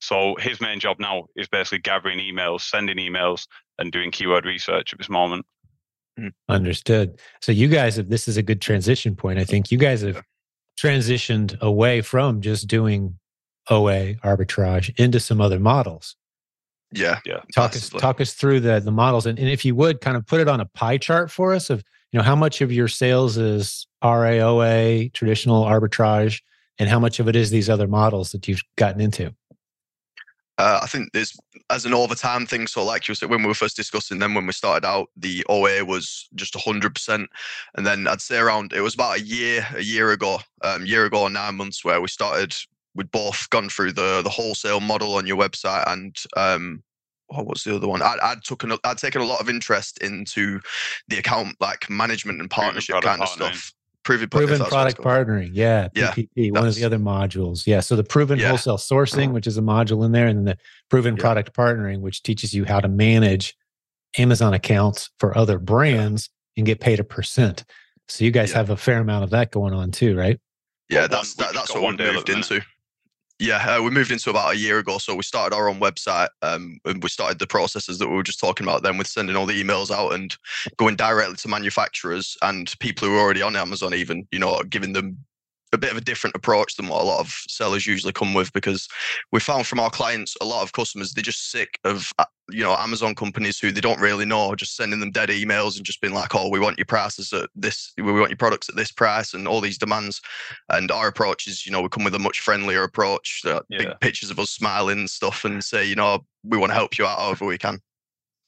So 0.00 0.34
his 0.40 0.60
main 0.60 0.80
job 0.80 0.98
now 0.98 1.26
is 1.36 1.48
basically 1.48 1.78
gathering 1.78 2.18
emails, 2.18 2.62
sending 2.62 2.96
emails, 2.96 3.46
and 3.78 3.92
doing 3.92 4.10
keyword 4.10 4.44
research 4.44 4.92
at 4.92 4.98
this 4.98 5.10
moment. 5.10 5.46
Hmm, 6.18 6.28
understood. 6.48 7.20
So, 7.40 7.52
you 7.52 7.68
guys 7.68 7.96
have 7.96 8.08
this 8.08 8.26
is 8.28 8.36
a 8.36 8.42
good 8.42 8.60
transition 8.60 9.14
point. 9.14 9.38
I 9.38 9.44
think 9.44 9.70
you 9.70 9.78
guys 9.78 10.02
have 10.02 10.22
transitioned 10.80 11.58
away 11.60 12.00
from 12.00 12.40
just 12.40 12.66
doing 12.66 13.18
OA 13.68 14.14
arbitrage 14.16 14.98
into 14.98 15.20
some 15.20 15.40
other 15.40 15.60
models. 15.60 16.16
Yeah, 16.92 17.20
Yeah. 17.24 17.40
Talk 17.54 17.76
us 17.76 17.88
talk 17.88 18.20
us 18.20 18.34
through 18.34 18.60
the 18.60 18.80
the 18.80 18.90
models, 18.90 19.24
and, 19.26 19.38
and 19.38 19.48
if 19.48 19.64
you 19.64 19.76
would, 19.76 20.00
kind 20.00 20.16
of 20.16 20.26
put 20.26 20.40
it 20.40 20.48
on 20.48 20.60
a 20.60 20.66
pie 20.66 20.98
chart 20.98 21.30
for 21.30 21.54
us 21.54 21.70
of 21.70 21.84
you 22.10 22.18
know 22.18 22.24
how 22.24 22.34
much 22.34 22.60
of 22.60 22.72
your 22.72 22.88
sales 22.88 23.36
is 23.36 23.86
RAOA 24.02 25.12
traditional 25.12 25.64
arbitrage, 25.64 26.40
and 26.78 26.88
how 26.88 26.98
much 26.98 27.20
of 27.20 27.28
it 27.28 27.36
is 27.36 27.50
these 27.50 27.70
other 27.70 27.86
models 27.86 28.32
that 28.32 28.48
you've 28.48 28.62
gotten 28.76 29.00
into. 29.00 29.32
Uh, 30.60 30.78
I 30.82 30.86
think 30.86 31.12
there's 31.12 31.34
as 31.70 31.86
an 31.86 31.94
over 31.94 32.14
time 32.14 32.44
thing. 32.44 32.66
So, 32.66 32.84
like 32.84 33.08
you 33.08 33.14
said, 33.14 33.30
when 33.30 33.40
we 33.40 33.48
were 33.48 33.54
first 33.54 33.76
discussing 33.76 34.18
them, 34.18 34.34
when 34.34 34.46
we 34.46 34.52
started 34.52 34.86
out, 34.86 35.08
the 35.16 35.42
OA 35.48 35.82
was 35.84 36.28
just 36.34 36.52
100%. 36.52 37.26
And 37.76 37.86
then 37.86 38.06
I'd 38.06 38.20
say 38.20 38.36
around, 38.36 38.74
it 38.74 38.82
was 38.82 38.92
about 38.92 39.16
a 39.18 39.22
year, 39.22 39.66
a 39.74 39.80
year 39.82 40.10
ago, 40.12 40.38
um, 40.62 40.84
year 40.84 41.06
ago, 41.06 41.22
or 41.22 41.30
nine 41.30 41.54
months, 41.54 41.82
where 41.82 42.02
we 42.02 42.08
started, 42.08 42.54
we'd 42.94 43.10
both 43.10 43.48
gone 43.48 43.70
through 43.70 43.92
the 43.92 44.20
the 44.22 44.28
wholesale 44.28 44.80
model 44.80 45.14
on 45.14 45.26
your 45.26 45.38
website 45.38 45.84
and, 45.90 46.14
um, 46.36 46.82
what 47.28 47.46
was 47.46 47.62
the 47.62 47.76
other 47.76 47.88
one? 47.88 48.02
I'd, 48.02 48.18
I'd 48.20 48.42
taken 48.42 48.72
a- 48.72 48.78
I'd 48.84 48.98
taken 48.98 49.22
a 49.22 49.24
lot 49.24 49.40
of 49.40 49.48
interest 49.48 49.98
into 50.02 50.60
the 51.08 51.16
account 51.18 51.56
like 51.60 51.88
management 51.88 52.40
and 52.40 52.50
partnership 52.50 52.96
kind 53.02 53.22
of 53.22 53.28
stuff. 53.52 53.72
Proven, 54.10 54.28
Proven 54.28 54.58
that's 54.58 54.72
what 54.72 54.86
it's 54.88 54.94
product 54.96 55.28
partnering. 55.30 55.50
Yeah. 55.52 55.88
Yeah, 55.94 56.10
PPP, 56.12 56.52
one 56.52 56.66
of 56.66 56.74
the 56.74 56.84
other 56.84 56.98
modules. 56.98 57.66
Yeah. 57.66 57.80
So 57.80 57.94
the 57.96 58.02
proven 58.04 58.38
Yeah. 58.40 58.48
wholesale 58.48 58.76
sourcing, 58.78 59.32
which 59.32 59.46
is 59.46 59.56
a 59.56 59.60
module 59.62 60.04
in 60.04 60.12
there, 60.12 60.26
and 60.26 60.38
then 60.38 60.44
the 60.44 60.56
proven 60.88 61.14
Yeah. 61.16 61.20
product 61.22 61.54
partnering, 61.54 62.00
which 62.00 62.22
teaches 62.22 62.52
you 62.52 62.64
how 62.64 62.80
to 62.80 62.88
manage 62.88 63.54
Amazon 64.18 64.52
accounts 64.54 65.10
for 65.20 65.36
other 65.38 65.58
brands 65.58 66.28
and 66.56 66.66
get 66.66 66.80
paid 66.80 66.98
a 66.98 67.04
percent. 67.04 67.64
So 68.08 68.24
you 68.24 68.32
guys 68.32 68.50
Yeah. 68.50 68.56
have 68.56 68.70
a 68.70 68.76
fair 68.76 68.98
amount 68.98 69.22
of 69.24 69.30
that 69.30 69.52
going 69.52 69.72
on 69.74 69.92
too, 69.92 70.16
right? 70.16 70.40
Yeah, 70.88 71.02
Got 71.02 71.10
one- 71.10 71.10
that's 71.18 71.34
that, 71.34 71.52
just 71.54 71.74
what 71.74 71.90
we 71.92 71.96
deal 71.96 72.06
at 72.08 72.14
moved 72.14 72.26
the 72.26 72.32
minute. 72.32 72.50
into. 72.50 72.66
Yeah, 73.40 73.56
uh, 73.56 73.82
we 73.82 73.88
moved 73.88 74.10
into 74.10 74.28
about 74.28 74.52
a 74.52 74.56
year 74.58 74.80
ago. 74.80 74.98
So 74.98 75.14
we 75.14 75.22
started 75.22 75.56
our 75.56 75.66
own 75.66 75.80
website, 75.80 76.28
um, 76.42 76.78
and 76.84 77.02
we 77.02 77.08
started 77.08 77.38
the 77.38 77.46
processes 77.46 77.98
that 77.98 78.06
we 78.06 78.14
were 78.14 78.22
just 78.22 78.38
talking 78.38 78.66
about. 78.66 78.82
Then 78.82 78.98
with 78.98 79.06
sending 79.06 79.34
all 79.34 79.46
the 79.46 79.64
emails 79.64 79.90
out 79.90 80.12
and 80.12 80.36
going 80.76 80.94
directly 80.94 81.36
to 81.36 81.48
manufacturers 81.48 82.36
and 82.42 82.72
people 82.80 83.08
who 83.08 83.16
are 83.16 83.20
already 83.20 83.40
on 83.40 83.56
Amazon, 83.56 83.94
even 83.94 84.28
you 84.30 84.38
know, 84.38 84.62
giving 84.68 84.92
them 84.92 85.24
a 85.72 85.78
bit 85.78 85.90
of 85.90 85.96
a 85.96 86.00
different 86.00 86.34
approach 86.36 86.76
than 86.76 86.88
what 86.88 87.02
a 87.02 87.04
lot 87.04 87.20
of 87.20 87.28
sellers 87.48 87.86
usually 87.86 88.12
come 88.12 88.34
with 88.34 88.52
because 88.52 88.88
we 89.32 89.40
found 89.40 89.66
from 89.66 89.80
our 89.80 89.90
clients 89.90 90.36
a 90.40 90.44
lot 90.44 90.62
of 90.62 90.72
customers 90.72 91.12
they're 91.12 91.22
just 91.22 91.50
sick 91.50 91.78
of 91.84 92.12
uh, 92.18 92.24
you 92.50 92.62
know 92.62 92.74
amazon 92.76 93.14
companies 93.14 93.58
who 93.58 93.70
they 93.70 93.80
don't 93.80 94.00
really 94.00 94.24
know 94.24 94.54
just 94.54 94.76
sending 94.76 95.00
them 95.00 95.10
dead 95.10 95.28
emails 95.28 95.76
and 95.76 95.86
just 95.86 96.00
being 96.00 96.14
like 96.14 96.34
oh 96.34 96.48
we 96.48 96.58
want 96.58 96.78
your 96.78 96.86
prices 96.86 97.32
at 97.32 97.48
this 97.54 97.92
we 97.96 98.12
want 98.12 98.30
your 98.30 98.36
products 98.36 98.68
at 98.68 98.76
this 98.76 98.90
price 98.90 99.34
and 99.34 99.46
all 99.46 99.60
these 99.60 99.78
demands 99.78 100.20
and 100.70 100.90
our 100.90 101.08
approach 101.08 101.46
is 101.46 101.64
you 101.64 101.72
know 101.72 101.80
we 101.80 101.88
come 101.88 102.04
with 102.04 102.14
a 102.14 102.18
much 102.18 102.40
friendlier 102.40 102.82
approach 102.82 103.42
uh, 103.44 103.60
Yeah. 103.68 103.78
big 103.78 104.00
pictures 104.00 104.30
of 104.30 104.38
us 104.38 104.50
smiling 104.50 104.98
and 105.00 105.10
stuff 105.10 105.44
and 105.44 105.62
say 105.62 105.84
you 105.84 105.94
know 105.94 106.24
we 106.42 106.58
want 106.58 106.70
to 106.70 106.74
help 106.74 106.98
you 106.98 107.06
out 107.06 107.18
however 107.18 107.46
we 107.46 107.58
can 107.58 107.80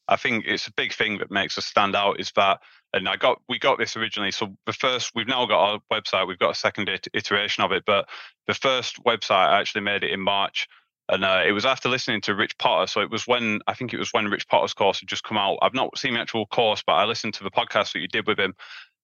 I 0.08 0.16
think 0.16 0.44
it's 0.46 0.66
a 0.66 0.72
big 0.72 0.92
thing 0.92 1.18
that 1.18 1.30
makes 1.30 1.56
us 1.56 1.64
stand 1.64 1.94
out 1.94 2.18
is 2.18 2.32
that 2.32 2.60
And 2.94 3.08
I 3.08 3.16
got 3.16 3.40
we 3.48 3.58
got 3.58 3.78
this 3.78 3.96
originally. 3.96 4.32
So 4.32 4.54
the 4.66 4.72
first 4.72 5.12
we've 5.14 5.28
now 5.28 5.46
got 5.46 5.60
our 5.60 5.80
website. 5.90 6.28
We've 6.28 6.38
got 6.38 6.50
a 6.50 6.54
second 6.54 6.90
iteration 7.14 7.64
of 7.64 7.72
it, 7.72 7.84
but 7.86 8.08
the 8.46 8.54
first 8.54 9.02
website 9.04 9.48
I 9.48 9.60
actually 9.60 9.82
made 9.82 10.04
it 10.04 10.10
in 10.10 10.20
March, 10.20 10.68
and 11.08 11.24
uh, 11.24 11.42
it 11.46 11.52
was 11.52 11.64
after 11.64 11.88
listening 11.88 12.20
to 12.22 12.34
Rich 12.34 12.58
Potter. 12.58 12.86
So 12.86 13.00
it 13.00 13.10
was 13.10 13.26
when 13.26 13.60
I 13.66 13.74
think 13.74 13.94
it 13.94 13.98
was 13.98 14.12
when 14.12 14.26
Rich 14.26 14.48
Potter's 14.48 14.74
course 14.74 15.00
had 15.00 15.08
just 15.08 15.24
come 15.24 15.38
out. 15.38 15.58
I've 15.62 15.74
not 15.74 15.96
seen 15.96 16.14
the 16.14 16.20
actual 16.20 16.46
course, 16.46 16.82
but 16.86 16.94
I 16.94 17.04
listened 17.04 17.34
to 17.34 17.44
the 17.44 17.50
podcast 17.50 17.92
that 17.92 18.00
you 18.00 18.08
did 18.08 18.26
with 18.26 18.38
him, 18.38 18.54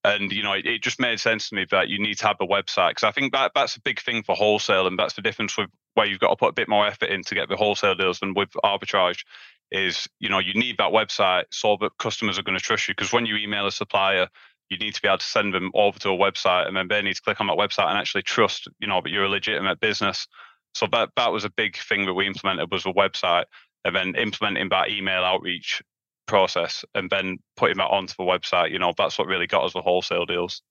and 0.05 0.31
you 0.33 0.43
know 0.43 0.53
it, 0.53 0.67
it 0.67 0.83
just 0.83 1.01
made 1.01 1.19
sense 1.19 1.49
to 1.49 1.55
me 1.55 1.67
that 1.71 1.89
you 1.89 1.99
need 1.99 2.19
to 2.19 2.27
have 2.27 2.37
a 2.41 2.47
website 2.47 2.91
because 2.91 3.05
I 3.05 3.13
think 3.13 3.33
that 3.33 3.53
that's 3.55 3.77
a 3.77 3.81
big 3.81 4.01
thing 4.01 4.23
for 4.23 4.35
wholesale, 4.35 4.87
and 4.87 4.99
that's 4.99 5.15
the 5.15 5.23
difference 5.23 5.57
with 5.57 5.71
where 5.95 6.07
you've 6.07 6.21
got 6.21 6.31
to 6.31 6.37
put 6.37 6.51
a 6.51 6.53
bit 6.53 6.69
more 6.69 6.87
effort 6.87 7.09
in 7.09 7.23
to 7.25 7.35
get 7.35 7.49
the 7.49 7.57
wholesale 7.57 7.95
deals 7.95 8.21
than 8.21 8.35
with 8.35 8.51
arbitrage 8.63 9.25
is 9.71 10.09
you 10.19 10.29
know 10.29 10.39
you 10.39 10.55
need 10.55 10.77
that 10.79 10.93
website 10.93 11.45
so 11.51 11.77
that 11.81 11.91
customers 11.99 12.39
are 12.39 12.43
going 12.43 12.57
to 12.57 12.65
trust 12.65 12.89
you 12.89 12.95
because 12.95 13.13
when 13.13 13.27
you 13.27 13.37
email 13.37 13.67
a 13.67 13.73
supplier 13.73 14.29
you 14.71 14.79
need 14.79 14.95
to 14.95 15.03
be 15.03 15.09
able 15.09 15.19
to 15.19 15.25
send 15.25 15.55
them 15.55 15.71
over 15.75 15.99
to 15.99 16.11
a 16.11 16.17
website 16.17 16.67
and 16.67 16.77
then 16.77 16.89
they 16.89 17.03
need 17.03 17.15
to 17.15 17.23
click 17.23 17.41
on 17.41 17.47
that 17.47 17.57
website 17.57 17.89
and 17.89 17.99
actually 17.99 18.23
trust 18.23 18.69
you 18.81 18.87
know 18.87 19.01
that 19.03 19.11
you're 19.11 19.25
a 19.25 19.29
legitimate 19.29 19.81
business. 19.81 20.27
So 20.75 20.87
that 20.93 21.11
that 21.17 21.33
was 21.33 21.45
a 21.45 21.51
big 21.51 21.77
thing 21.77 22.07
that 22.07 22.15
we 22.15 22.27
implemented 22.27 22.71
was 22.71 22.87
a 22.87 22.91
website 22.91 23.45
and 23.85 23.97
then 23.97 24.15
implementing 24.17 24.69
that 24.69 24.91
email 24.91 25.25
outreach 25.25 25.83
process 26.27 26.85
and 26.95 27.09
then 27.09 27.39
putting 27.57 27.79
that 27.79 27.87
onto 27.87 28.15
the 28.19 28.25
website 28.25 28.71
you 28.71 28.79
know 28.79 28.93
that's 28.97 29.19
what 29.19 29.27
really 29.27 29.47
got 29.47 29.65
us 29.65 29.73
the 29.73 29.81
wholesale 29.81 30.27
deals 30.27 30.63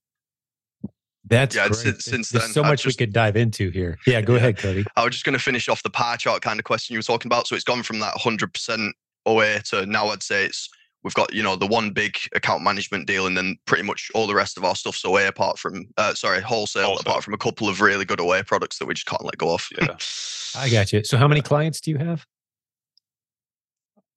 that's 1.29 1.55
yeah. 1.55 1.67
Great. 1.67 1.77
Since, 1.77 2.05
since 2.05 2.29
There's 2.29 2.43
then, 2.45 2.51
so 2.53 2.61
I've 2.63 2.69
much 2.69 2.83
just, 2.83 2.99
we 2.99 3.05
could 3.05 3.13
dive 3.13 3.35
into 3.35 3.69
here. 3.69 3.97
Yeah, 4.07 4.21
go 4.21 4.33
Yeah. 4.33 4.39
ahead, 4.39 4.57
Cody. 4.57 4.85
I 4.95 5.03
was 5.03 5.11
just 5.13 5.25
going 5.25 5.37
to 5.37 5.43
finish 5.43 5.67
off 5.69 5.83
the 5.83 5.89
pie 5.89 6.15
chart 6.17 6.41
kind 6.41 6.59
of 6.59 6.63
question 6.63 6.93
you 6.93 6.99
were 6.99 7.03
talking 7.03 7.27
about. 7.29 7.47
So 7.47 7.55
it's 7.55 7.63
gone 7.63 7.83
from 7.83 7.99
that 7.99 8.13
100% 8.15 8.91
OA 9.25 9.59
to 9.59 9.85
now 9.85 10.07
I'd 10.07 10.23
say 10.23 10.45
it's 10.45 10.69
we've 11.03 11.13
got 11.13 11.33
you 11.33 11.43
know 11.43 11.55
the 11.55 11.67
one 11.67 11.91
big 11.91 12.17
account 12.33 12.63
management 12.63 13.07
deal 13.07 13.27
and 13.27 13.37
then 13.37 13.55
pretty 13.65 13.83
much 13.83 14.09
all 14.15 14.25
the 14.25 14.33
rest 14.35 14.57
of 14.57 14.63
our 14.63 14.75
stuff's 14.75 15.03
OA 15.05 15.27
apart 15.27 15.59
from 15.59 15.85
uh, 15.97 16.13
sorry 16.13 16.41
wholesale, 16.41 16.87
Wholesale. 16.87 17.01
apart 17.01 17.23
from 17.23 17.33
a 17.33 17.37
couple 17.37 17.67
of 17.69 17.81
really 17.81 18.05
good 18.05 18.21
OA 18.21 18.43
products 18.43 18.79
that 18.79 18.85
we 18.87 18.93
just 18.93 19.05
can't 19.05 19.23
let 19.23 19.37
go 19.37 19.53
of. 19.53 19.67
Yeah. 19.77 19.95
I 20.55 20.69
got 20.69 20.93
you. 20.93 21.03
So, 21.03 21.17
how 21.17 21.27
many 21.27 21.41
clients 21.41 21.81
do 21.81 21.91
you 21.91 21.97
have 21.97 22.25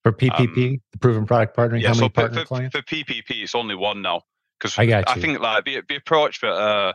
for 0.02 0.12
PPP, 0.12 0.80
the 0.92 0.98
proven 1.00 1.26
product 1.26 1.56
partnering? 1.56 1.74
Um, 1.74 1.80
yeah 1.80 1.88
how 1.88 1.94
so 1.94 2.00
many 2.00 2.08
for, 2.10 2.14
partner 2.14 2.40
for, 2.40 2.46
clients? 2.46 2.76
for 2.76 2.82
ppp 2.82 3.42
it's 3.42 3.54
only 3.54 3.74
one 3.74 4.00
now 4.00 4.22
because 4.60 4.78
I 4.78 4.86
got 4.86 5.08
I 5.08 5.14
think 5.14 5.40
like 5.40 5.64
the, 5.64 5.82
the 5.88 5.96
approach 5.96 6.40
that 6.40 6.52
uh 6.52 6.92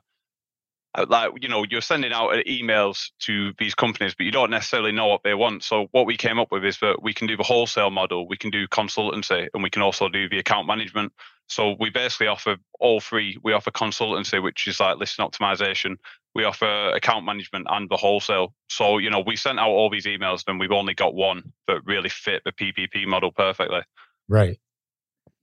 uh, 0.96 1.06
like 1.10 1.32
you 1.42 1.50
know 1.50 1.66
you're 1.70 1.82
sending 1.82 2.14
out 2.14 2.30
uh, 2.30 2.42
emails 2.48 3.10
to 3.20 3.54
these 3.60 3.76
companies 3.76 4.16
but 4.16 4.24
you 4.24 4.32
don't 4.32 4.50
necessarily 4.50 4.92
know 4.92 5.08
what 5.08 5.22
they 5.24 5.34
want. 5.34 5.64
So 5.64 5.88
what 5.92 6.06
we 6.06 6.16
came 6.18 6.40
up 6.40 6.52
with 6.52 6.64
is 6.64 6.80
that 6.80 7.02
we 7.02 7.14
can 7.14 7.28
do 7.28 7.36
the 7.38 7.44
wholesale 7.44 7.90
model 7.90 8.28
we 8.28 8.38
can 8.38 8.50
do 8.50 8.68
consultancy 8.68 9.48
and 9.54 9.62
we 9.64 9.70
can 9.70 9.82
also 9.82 10.10
do 10.10 10.30
the 10.30 10.40
account 10.40 10.68
management. 10.68 11.12
So 11.48 11.76
we 11.80 11.90
basically 11.92 12.28
offer 12.28 12.56
all 12.80 13.00
three. 13.00 13.38
We 13.44 13.54
offer 13.54 13.72
consultancy 13.72 14.42
which 14.42 14.68
is 14.68 14.80
like 14.80 14.98
listing 14.98 15.26
optimization. 15.26 15.98
We 16.34 16.44
offer 16.44 16.90
account 16.90 17.26
management 17.26 17.68
and 17.70 17.90
the 17.90 17.98
wholesale. 17.98 18.54
So 18.70 18.98
you 18.98 19.10
know 19.10 19.24
we 19.26 19.36
sent 19.36 19.60
out 19.60 19.70
all 19.70 19.90
these 19.90 20.06
emails 20.06 20.44
and 20.48 20.60
we've 20.60 20.72
only 20.72 20.94
got 20.94 21.14
one 21.14 21.52
that 21.68 21.82
really 21.86 22.10
fit 22.10 22.44
the 22.46 22.52
ppp 22.52 23.06
model 23.06 23.32
perfectly. 23.32 23.82
Right. 24.28 24.60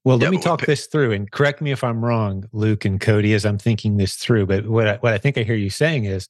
Well, 0.04 0.16
let 0.18 0.26
Yeah, 0.26 0.30
me 0.30 0.38
talk 0.42 0.60
pick- 0.60 0.66
this 0.66 0.86
through 0.86 1.12
and 1.12 1.30
correct 1.30 1.60
me 1.60 1.70
if 1.70 1.84
I'm 1.84 2.04
wrong, 2.04 2.48
Luke 2.52 2.84
and 2.84 3.00
Cody, 3.00 3.34
as 3.34 3.46
I'm 3.46 3.58
thinking 3.58 3.96
this 3.98 4.16
through. 4.16 4.46
But 4.46 4.66
what 4.66 4.88
I, 4.88 4.96
what 4.96 5.12
I 5.12 5.18
think 5.18 5.38
I 5.38 5.42
hear 5.42 5.54
you 5.54 5.70
saying 5.70 6.04
is 6.04 6.28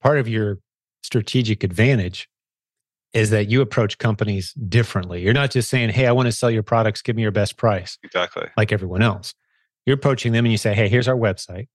part 0.00 0.18
of 0.18 0.26
your 0.26 0.58
strategic 1.02 1.62
advantage 1.62 2.28
is 3.12 3.30
that 3.30 3.48
you 3.48 3.60
approach 3.60 3.98
companies 3.98 4.52
differently. 4.54 5.20
You're 5.22 5.34
not 5.34 5.50
just 5.50 5.68
saying, 5.68 5.90
"Hey, 5.90 6.06
I 6.06 6.12
want 6.12 6.26
to 6.26 6.32
sell 6.32 6.50
your 6.50 6.62
products. 6.62 7.02
Give 7.02 7.16
me 7.16 7.22
your 7.22 7.32
best 7.32 7.56
price," 7.56 7.98
exactly 8.02 8.46
like 8.56 8.72
everyone 8.72 9.02
else. 9.02 9.34
You're 9.84 9.94
approaching 9.96 10.32
them 10.32 10.44
and 10.44 10.52
you 10.52 10.58
say, 10.58 10.74
"Hey, 10.74 10.88
here's 10.88 11.08
our 11.08 11.16
website. 11.16 11.66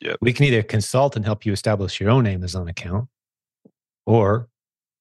Yep. 0.00 0.18
We 0.20 0.32
can 0.32 0.44
either 0.44 0.62
consult 0.62 1.16
and 1.16 1.24
help 1.24 1.44
you 1.46 1.52
establish 1.52 1.98
your 2.00 2.10
own 2.10 2.26
Amazon 2.26 2.68
account, 2.68 3.08
or 4.06 4.48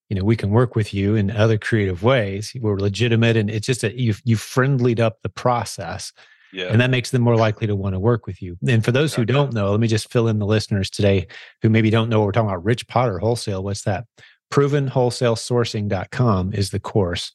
you 0.09 0.15
know, 0.15 0.23
we 0.23 0.35
can 0.35 0.51
work 0.51 0.75
with 0.75 0.93
you 0.93 1.15
in 1.15 1.31
other 1.31 1.57
creative 1.57 2.03
ways. 2.03 2.53
We're 2.59 2.79
legitimate, 2.79 3.37
and 3.37 3.49
it's 3.49 3.67
just 3.67 3.81
that 3.81 3.95
you've 3.95 4.21
you've 4.23 4.41
friendlied 4.41 4.99
up 4.99 5.21
the 5.21 5.29
process, 5.29 6.13
yeah 6.53 6.65
and 6.65 6.79
that 6.79 6.89
makes 6.89 7.11
them 7.11 7.21
more 7.21 7.35
likely 7.35 7.67
to 7.67 7.75
want 7.75 7.93
to 7.93 7.99
work 7.99 8.25
with 8.25 8.41
you. 8.41 8.57
And 8.67 8.83
for 8.83 8.91
those 8.91 9.13
who 9.13 9.25
don't 9.25 9.53
know, 9.53 9.71
let 9.71 9.79
me 9.79 9.87
just 9.87 10.11
fill 10.11 10.27
in 10.27 10.39
the 10.39 10.45
listeners 10.45 10.89
today 10.89 11.27
who 11.61 11.69
maybe 11.69 11.89
don't 11.89 12.09
know 12.09 12.19
what 12.19 12.25
we're 12.25 12.31
talking 12.31 12.49
about. 12.49 12.63
Rich 12.63 12.87
Potter 12.87 13.19
Wholesale, 13.19 13.63
what's 13.63 13.83
that? 13.83 14.05
ProvenWholesaleSourcing.com 14.51 16.53
is 16.53 16.71
the 16.71 16.79
course. 16.79 17.31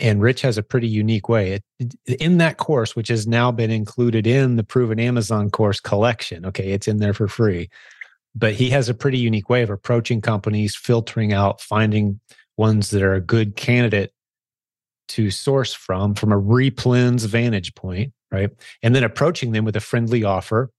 And 0.00 0.22
Rich 0.22 0.42
has 0.42 0.58
a 0.58 0.62
pretty 0.62 0.86
unique 0.86 1.28
way. 1.28 1.60
It, 1.78 1.94
in 2.20 2.38
that 2.38 2.56
course, 2.56 2.94
which 2.94 3.08
has 3.08 3.26
now 3.26 3.50
been 3.50 3.70
included 3.70 4.26
in 4.26 4.56
the 4.56 4.62
Proven 4.62 5.00
Amazon 5.00 5.50
course 5.50 5.80
collection, 5.80 6.46
okay, 6.46 6.70
it's 6.70 6.88
in 6.88 6.98
there 6.98 7.14
for 7.14 7.28
free. 7.28 7.68
But 8.34 8.54
he 8.54 8.70
has 8.70 8.88
a 8.88 8.94
pretty 8.94 9.18
unique 9.18 9.48
way 9.48 9.62
of 9.62 9.70
approaching 9.70 10.20
companies, 10.20 10.76
filtering 10.76 11.32
out, 11.32 11.60
finding 11.60 12.20
ones 12.56 12.90
that 12.90 13.02
are 13.02 13.14
a 13.14 13.20
good 13.20 13.56
candidate 13.56 14.12
to 15.08 15.30
source 15.30 15.72
from, 15.72 16.14
from 16.14 16.32
a 16.32 16.40
replens 16.40 17.26
vantage 17.26 17.74
point, 17.74 18.12
right? 18.30 18.50
And 18.82 18.94
then 18.94 19.04
approaching 19.04 19.52
them 19.52 19.64
with 19.64 19.76
a 19.76 19.80
friendly 19.80 20.22
offer 20.24 20.70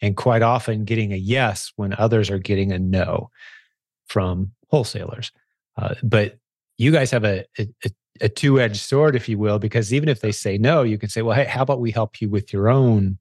and 0.00 0.16
quite 0.16 0.42
often 0.42 0.84
getting 0.84 1.12
a 1.12 1.16
yes 1.16 1.72
when 1.76 1.94
others 1.94 2.30
are 2.30 2.38
getting 2.38 2.72
a 2.72 2.78
no 2.78 3.30
from 4.06 4.52
wholesalers. 4.70 5.32
Uh, 5.76 5.94
but 6.02 6.38
you 6.76 6.90
guys 6.90 7.10
have 7.10 7.24
a, 7.24 7.44
a, 7.58 7.68
a 8.20 8.28
two 8.28 8.60
edged 8.60 8.80
sword, 8.80 9.14
if 9.14 9.28
you 9.28 9.38
will, 9.38 9.58
because 9.58 9.94
even 9.94 10.08
if 10.08 10.20
they 10.20 10.32
say 10.32 10.58
no, 10.58 10.82
you 10.82 10.98
can 10.98 11.08
say, 11.08 11.22
well, 11.22 11.36
hey, 11.36 11.44
how 11.44 11.62
about 11.62 11.80
we 11.80 11.90
help 11.90 12.20
you 12.20 12.28
with 12.28 12.52
your 12.52 12.68
own 12.68 13.18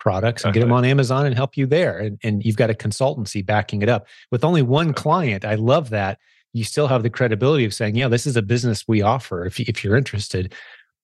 products 0.00 0.44
and 0.44 0.52
get 0.52 0.60
them 0.60 0.72
uh-huh. 0.72 0.78
on 0.78 0.84
Amazon 0.84 1.26
and 1.26 1.34
help 1.34 1.56
you 1.56 1.66
there? 1.66 1.98
And, 1.98 2.18
and 2.22 2.44
you've 2.44 2.56
got 2.56 2.70
a 2.70 2.74
consultancy 2.74 3.44
backing 3.44 3.82
it 3.82 3.88
up. 3.88 4.08
With 4.30 4.44
only 4.44 4.62
one 4.62 4.92
client, 4.92 5.44
I 5.44 5.54
love 5.54 5.90
that. 5.90 6.18
You 6.52 6.64
still 6.64 6.88
have 6.88 7.04
the 7.04 7.10
credibility 7.10 7.64
of 7.64 7.72
saying, 7.72 7.94
yeah, 7.94 8.08
this 8.08 8.26
is 8.26 8.36
a 8.36 8.42
business 8.42 8.88
we 8.88 9.02
offer 9.02 9.44
if, 9.44 9.60
if 9.60 9.84
you're 9.84 9.96
interested. 9.96 10.52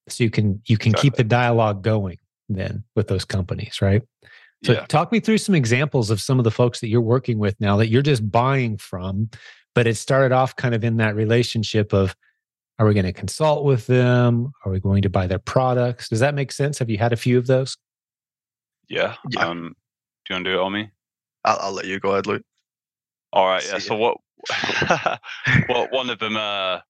So 0.09 0.25
you 0.25 0.31
can 0.31 0.61
you 0.67 0.79
can 0.79 0.93
keep 0.93 1.15
the 1.15 1.25
dialogue 1.25 1.83
going 1.83 2.19
then 2.49 2.85
with 2.95 3.09
those 3.09 3.25
companies, 3.25 3.81
right? 3.81 4.03
So 4.65 4.73
yeah 4.73 4.87
talk 4.87 5.13
me 5.13 5.21
through 5.21 5.39
some 5.39 5.55
examples 5.55 6.11
of 6.11 6.21
some 6.21 6.39
of 6.39 6.45
the 6.45 6.51
folks 6.51 6.81
that 6.81 6.89
you're 6.89 7.01
working 7.01 7.39
with 7.39 7.61
now 7.61 7.77
that 7.77 7.89
you're 7.89 8.03
just 8.03 8.29
buying 8.31 8.79
from, 8.79 9.31
but 9.75 9.87
it 9.87 9.97
started 9.97 10.33
off 10.33 10.57
kind 10.57 10.75
of 10.75 10.83
in 10.83 10.97
that 10.97 11.15
relationship 11.15 11.93
of 11.93 12.17
are 12.79 12.87
we 12.87 12.95
going 12.95 13.07
to 13.07 13.13
consult 13.13 13.65
with 13.65 13.87
them? 13.87 14.53
Are 14.65 14.73
we 14.73 14.81
going 14.81 15.03
to 15.03 15.11
buy 15.11 15.27
their 15.27 15.39
products? 15.39 16.09
Does 16.09 16.21
that 16.21 16.35
make 16.35 16.53
sense? 16.53 16.79
Have 16.79 16.91
you 16.91 16.99
had 16.99 17.13
a 17.13 17.17
few 17.17 17.39
of 17.39 17.47
those? 17.47 17.77
Yeah 18.89 19.17
Yeah. 19.31 19.47
um 19.47 19.75
do 20.25 20.35
you 20.35 20.37
want 20.37 20.45
to 20.45 20.51
do 20.53 20.59
it 20.61 20.63
on 20.63 20.73
me 20.73 20.91
I'll, 21.47 21.59
I'll 21.63 21.73
let 21.73 21.87
you 21.87 22.01
go 22.01 22.11
ahead, 22.11 22.27
Luke. 22.27 22.43
All 23.33 23.47
right, 23.47 23.65
yeah. 23.67 23.79
So 23.79 23.97
what? 23.97 24.19
what 25.69 25.93
one 25.93 26.11
of 26.11 26.19
them? 26.19 26.37
Uh, 26.37 26.81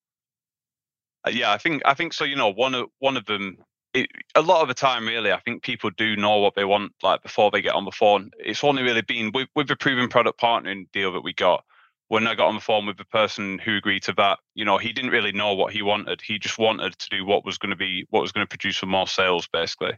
uh, 1.27 1.31
yeah, 1.31 1.53
I 1.53 1.59
think 1.59 1.83
I 1.85 1.95
think 1.95 2.13
so. 2.13 2.25
You 2.25 2.37
know, 2.37 2.53
one 2.53 2.75
of 2.75 2.89
one 2.99 3.17
of 3.17 3.27
them. 3.27 3.59
It, 3.95 4.09
a 4.35 4.43
lot 4.43 4.61
of 4.61 4.69
the 4.69 4.75
time, 4.75 5.07
really, 5.07 5.33
I 5.33 5.41
think 5.41 5.63
people 5.63 5.91
do 5.97 6.17
know 6.17 6.37
what 6.39 6.55
they 6.55 6.67
want, 6.67 6.93
like 7.03 7.23
before 7.23 7.51
they 7.51 7.63
get 7.63 7.75
on 7.75 7.87
the 7.87 7.91
phone. 7.91 8.31
It's 8.39 8.63
only 8.63 8.83
really 8.83 9.03
been 9.03 9.31
with 9.33 9.49
with 9.55 9.69
the 9.69 9.77
proven 9.77 10.09
product 10.09 10.41
partnering 10.41 10.91
deal 10.93 11.13
that 11.13 11.25
we 11.25 11.33
got. 11.33 11.65
When 12.09 12.27
I 12.27 12.35
got 12.35 12.49
on 12.49 12.55
the 12.55 12.61
phone 12.61 12.87
with 12.87 12.99
the 12.99 13.05
person 13.07 13.59
who 13.59 13.77
agreed 13.77 14.05
to 14.05 14.13
that, 14.13 14.39
you 14.55 14.65
know, 14.65 14.79
he 14.79 14.93
didn't 14.93 15.11
really 15.11 15.33
know 15.33 15.55
what 15.55 15.73
he 15.73 15.83
wanted. 15.83 16.21
He 16.21 16.39
just 16.39 16.57
wanted 16.57 16.97
to 16.97 17.09
do 17.11 17.25
what 17.25 17.45
was 17.45 17.59
going 17.59 17.71
to 17.71 17.77
be 17.77 18.07
what 18.11 18.23
was 18.23 18.33
going 18.33 18.47
to 18.47 18.49
produce 18.49 18.79
some 18.79 18.91
more 18.91 19.09
sales, 19.09 19.49
basically. 19.53 19.93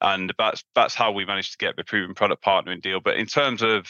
And 0.00 0.32
that's 0.38 0.64
that's 0.74 0.94
how 0.94 1.12
we 1.12 1.24
managed 1.24 1.52
to 1.52 1.58
get 1.58 1.76
the 1.76 1.84
proven 1.84 2.14
product 2.14 2.44
partnering 2.44 2.82
deal. 2.82 3.00
But 3.00 3.16
in 3.16 3.26
terms 3.26 3.62
of 3.62 3.86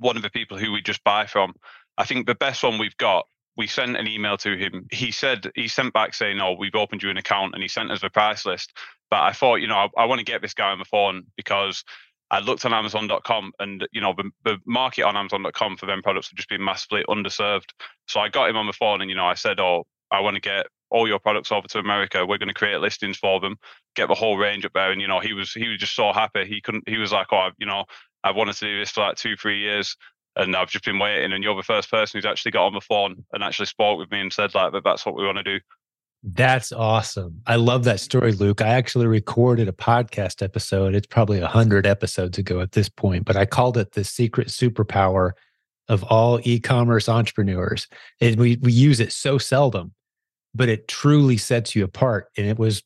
one 0.00 0.16
of 0.16 0.22
the 0.22 0.30
people 0.30 0.58
who 0.58 0.72
we 0.72 0.82
just 0.82 1.02
buy 1.04 1.26
from. 1.26 1.54
I 1.96 2.04
think 2.04 2.26
the 2.26 2.34
best 2.34 2.62
one 2.62 2.78
we've 2.78 2.96
got. 2.96 3.26
We 3.56 3.68
sent 3.68 3.96
an 3.96 4.08
email 4.08 4.36
to 4.38 4.56
him. 4.56 4.88
He 4.90 5.12
said 5.12 5.50
he 5.54 5.68
sent 5.68 5.92
back 5.92 6.14
saying, 6.14 6.40
"Oh, 6.40 6.56
we've 6.58 6.74
opened 6.74 7.04
you 7.04 7.10
an 7.10 7.18
account," 7.18 7.54
and 7.54 7.62
he 7.62 7.68
sent 7.68 7.92
us 7.92 8.02
a 8.02 8.10
price 8.10 8.44
list. 8.44 8.72
But 9.10 9.20
I 9.20 9.32
thought, 9.32 9.56
you 9.56 9.68
know, 9.68 9.76
I, 9.76 10.02
I 10.02 10.04
want 10.06 10.18
to 10.18 10.24
get 10.24 10.42
this 10.42 10.54
guy 10.54 10.70
on 10.70 10.80
the 10.80 10.84
phone 10.84 11.26
because 11.36 11.84
I 12.32 12.40
looked 12.40 12.64
on 12.64 12.74
Amazon.com, 12.74 13.52
and 13.60 13.86
you 13.92 14.00
know, 14.00 14.12
the, 14.16 14.30
the 14.44 14.58
market 14.66 15.04
on 15.04 15.16
Amazon.com 15.16 15.76
for 15.76 15.86
them 15.86 16.02
products 16.02 16.30
have 16.30 16.36
just 16.36 16.48
been 16.48 16.64
massively 16.64 17.04
underserved. 17.08 17.70
So 18.08 18.18
I 18.18 18.28
got 18.28 18.50
him 18.50 18.56
on 18.56 18.66
the 18.66 18.72
phone, 18.72 19.00
and 19.00 19.08
you 19.08 19.16
know, 19.16 19.26
I 19.26 19.34
said, 19.34 19.60
"Oh, 19.60 19.86
I 20.10 20.20
want 20.20 20.34
to 20.34 20.40
get 20.40 20.66
all 20.94 21.08
your 21.08 21.18
products 21.18 21.52
over 21.52 21.66
to 21.68 21.78
America. 21.78 22.24
We're 22.24 22.38
going 22.38 22.48
to 22.48 22.54
create 22.54 22.80
listings 22.80 23.18
for 23.18 23.40
them, 23.40 23.56
get 23.94 24.08
the 24.08 24.14
whole 24.14 24.38
range 24.38 24.64
up 24.64 24.72
there." 24.72 24.92
And 24.92 25.00
you 25.00 25.08
know, 25.08 25.20
he 25.20 25.34
was 25.34 25.52
he 25.52 25.68
was 25.68 25.78
just 25.78 25.94
so 25.94 26.12
happy. 26.12 26.46
He 26.46 26.60
couldn't. 26.62 26.88
He 26.88 26.98
was 26.98 27.12
like, 27.12 27.26
"Oh, 27.32 27.50
you 27.58 27.66
know." 27.66 27.84
I've 28.24 28.36
wanted 28.36 28.56
to 28.56 28.64
do 28.64 28.78
this 28.78 28.90
for 28.90 29.02
like 29.02 29.16
two, 29.16 29.36
three 29.36 29.60
years, 29.60 29.96
and 30.34 30.56
I've 30.56 30.70
just 30.70 30.84
been 30.84 30.98
waiting. 30.98 31.32
And 31.32 31.44
you're 31.44 31.54
the 31.54 31.62
first 31.62 31.90
person 31.90 32.16
who's 32.16 32.24
actually 32.24 32.52
got 32.52 32.66
on 32.66 32.72
the 32.72 32.80
phone 32.80 33.22
and 33.32 33.44
actually 33.44 33.66
spoke 33.66 33.98
with 33.98 34.10
me 34.10 34.20
and 34.20 34.32
said 34.32 34.54
like 34.54 34.72
that. 34.72 34.82
That's 34.82 35.04
what 35.04 35.14
we 35.14 35.26
want 35.26 35.36
to 35.36 35.44
do. 35.44 35.60
That's 36.22 36.72
awesome. 36.72 37.42
I 37.46 37.56
love 37.56 37.84
that 37.84 38.00
story, 38.00 38.32
Luke. 38.32 38.62
I 38.62 38.68
actually 38.68 39.06
recorded 39.06 39.68
a 39.68 39.72
podcast 39.72 40.42
episode. 40.42 40.94
It's 40.94 41.06
probably 41.06 41.38
a 41.40 41.46
hundred 41.46 41.86
episodes 41.86 42.38
ago 42.38 42.62
at 42.62 42.72
this 42.72 42.88
point, 42.88 43.26
but 43.26 43.36
I 43.36 43.44
called 43.44 43.76
it 43.76 43.92
the 43.92 44.04
secret 44.04 44.48
superpower 44.48 45.32
of 45.88 46.02
all 46.04 46.40
e-commerce 46.44 47.10
entrepreneurs. 47.10 47.86
And 48.22 48.36
we 48.36 48.56
we 48.62 48.72
use 48.72 49.00
it 49.00 49.12
so 49.12 49.36
seldom, 49.36 49.92
but 50.54 50.68
it 50.68 50.88
truly 50.88 51.36
sets 51.36 51.74
you 51.74 51.84
apart. 51.84 52.28
And 52.36 52.46
it 52.46 52.58
was 52.58 52.82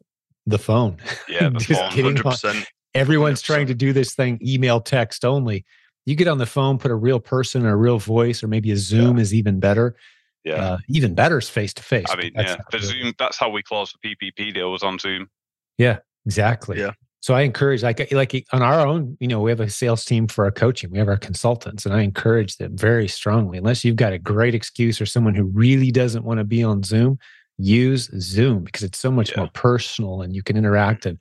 the 0.46 0.59
phone. 0.59 0.96
Yeah, 1.28 1.48
the 1.50 1.59
Just 1.59 1.81
phone. 1.81 1.90
kidding. 1.90 2.14
100%. 2.14 2.64
Everyone's 2.94 3.42
trying 3.42 3.66
100%. 3.66 3.68
to 3.68 3.74
do 3.74 3.92
this 3.92 4.14
thing 4.14 4.38
email, 4.42 4.81
text 4.81 5.24
only. 5.24 5.64
You 6.07 6.14
get 6.14 6.26
on 6.26 6.38
the 6.38 6.46
phone, 6.46 6.78
put 6.78 6.90
a 6.90 6.94
real 6.96 7.20
person 7.20 7.66
or 7.66 7.70
a 7.70 7.76
real 7.76 7.98
voice, 7.98 8.42
or 8.42 8.48
maybe 8.48 8.70
a 8.70 8.76
Zoom 8.76 9.18
is 9.18 9.35
even 9.35 9.61
better. 9.61 9.94
Yeah. 10.42 10.54
Uh, 10.54 10.78
even 10.88 11.14
better 11.14 11.37
is 11.37 11.50
face 11.50 11.74
to 11.74 11.83
face. 11.83 12.07
I 12.09 12.16
mean, 12.16 12.33
yeah, 12.35 12.57
the 12.70 12.78
Zoom. 12.78 13.12
That's 13.18 13.37
how 13.37 13.50
we 13.50 13.62
close 13.62 13.92
the 13.92 14.16
PPP 14.16 14.54
deal 14.54 14.72
was 14.72 14.83
on 14.83 14.98
Zoom. 14.98 15.28
Yeah, 15.76 15.98
exactly. 16.24 16.78
Yeah. 16.78 16.92
So 17.20 17.35
I 17.35 17.42
encourage, 17.42 17.83
like, 17.83 18.11
like 18.12 18.46
on 18.52 18.62
our 18.62 18.87
own, 18.87 19.18
you 19.20 19.28
know, 19.28 19.40
we 19.40 19.50
have 19.50 19.61
a 19.61 19.68
sales 19.68 20.04
team 20.04 20.28
for 20.28 20.44
our 20.44 20.50
coaching. 20.50 20.90
We 20.90 20.98
have 20.98 21.09
our 21.09 21.18
consultants, 21.18 21.85
and 21.85 21.94
I 21.94 22.00
encourage 22.00 22.57
them 22.57 22.76
very 22.76 23.09
strongly. 23.09 23.59
Unless 23.59 23.85
you've 23.85 23.96
got 23.96 24.14
a 24.14 24.18
great 24.18 24.54
excuse 24.54 25.00
or 25.00 25.07
someone 25.07 25.35
who 25.35 25.44
really 25.44 25.90
doesn't 25.90 26.24
want 26.24 26.38
to 26.38 26.44
be 26.44 26.62
on 26.62 26.83
Zoom, 26.85 27.18
use 27.59 28.11
Zoom 28.21 28.64
because 28.64 28.83
it's 28.83 28.99
so 28.99 29.11
much 29.11 29.31
Yeah. 29.31 29.40
more 29.42 29.51
personal 29.53 30.23
and 30.23 30.35
you 30.35 30.42
can 30.42 30.57
interact. 30.57 31.07
And 31.07 31.18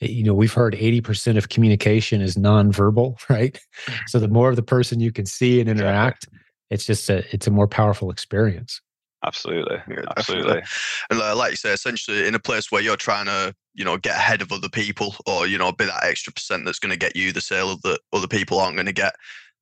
eh, 0.00 0.06
you 0.06 0.24
know, 0.24 0.34
we've 0.34 0.52
heard 0.52 0.74
eighty 0.76 1.00
percent 1.00 1.36
of 1.36 1.48
communication 1.48 2.20
is 2.20 2.36
nonverbal, 2.36 3.16
right? 3.28 3.58
So 4.06 4.18
the 4.18 4.28
more 4.28 4.50
of 4.50 4.56
the 4.56 4.62
person 4.62 5.00
you 5.00 5.12
can 5.12 5.26
see 5.26 5.60
and 5.60 5.68
Exactly. 5.68 5.88
interact, 5.88 6.28
it's 6.70 6.86
just 6.86 7.10
a 7.10 7.24
it's 7.34 7.46
a 7.46 7.50
more 7.50 7.68
powerful 7.68 8.10
experience. 8.10 8.80
Absolutely, 9.22 9.76
Yeah, 9.86 10.04
absolutely. 10.16 10.62
And 11.10 11.20
uh, 11.20 11.36
like 11.36 11.50
you 11.50 11.56
say, 11.56 11.72
essentially 11.72 12.26
in 12.26 12.34
a 12.34 12.38
place 12.38 12.72
where 12.72 12.80
you're 12.80 12.96
trying 12.96 13.26
to, 13.26 13.54
you 13.74 13.84
know, 13.84 13.98
get 13.98 14.16
ahead 14.16 14.40
of 14.40 14.50
other 14.50 14.70
people 14.70 15.14
or, 15.26 15.46
you 15.46 15.58
know, 15.58 15.72
be 15.72 15.84
that 15.84 16.04
extra 16.04 16.32
percent 16.32 16.64
that's 16.64 16.78
going 16.78 16.90
to 16.90 16.96
get 16.98 17.14
you 17.14 17.30
the 17.30 17.42
sale 17.42 17.76
that 17.82 18.00
other 18.14 18.26
people 18.26 18.58
aren't 18.58 18.76
going 18.76 18.86
to 18.86 18.94
get. 18.94 19.14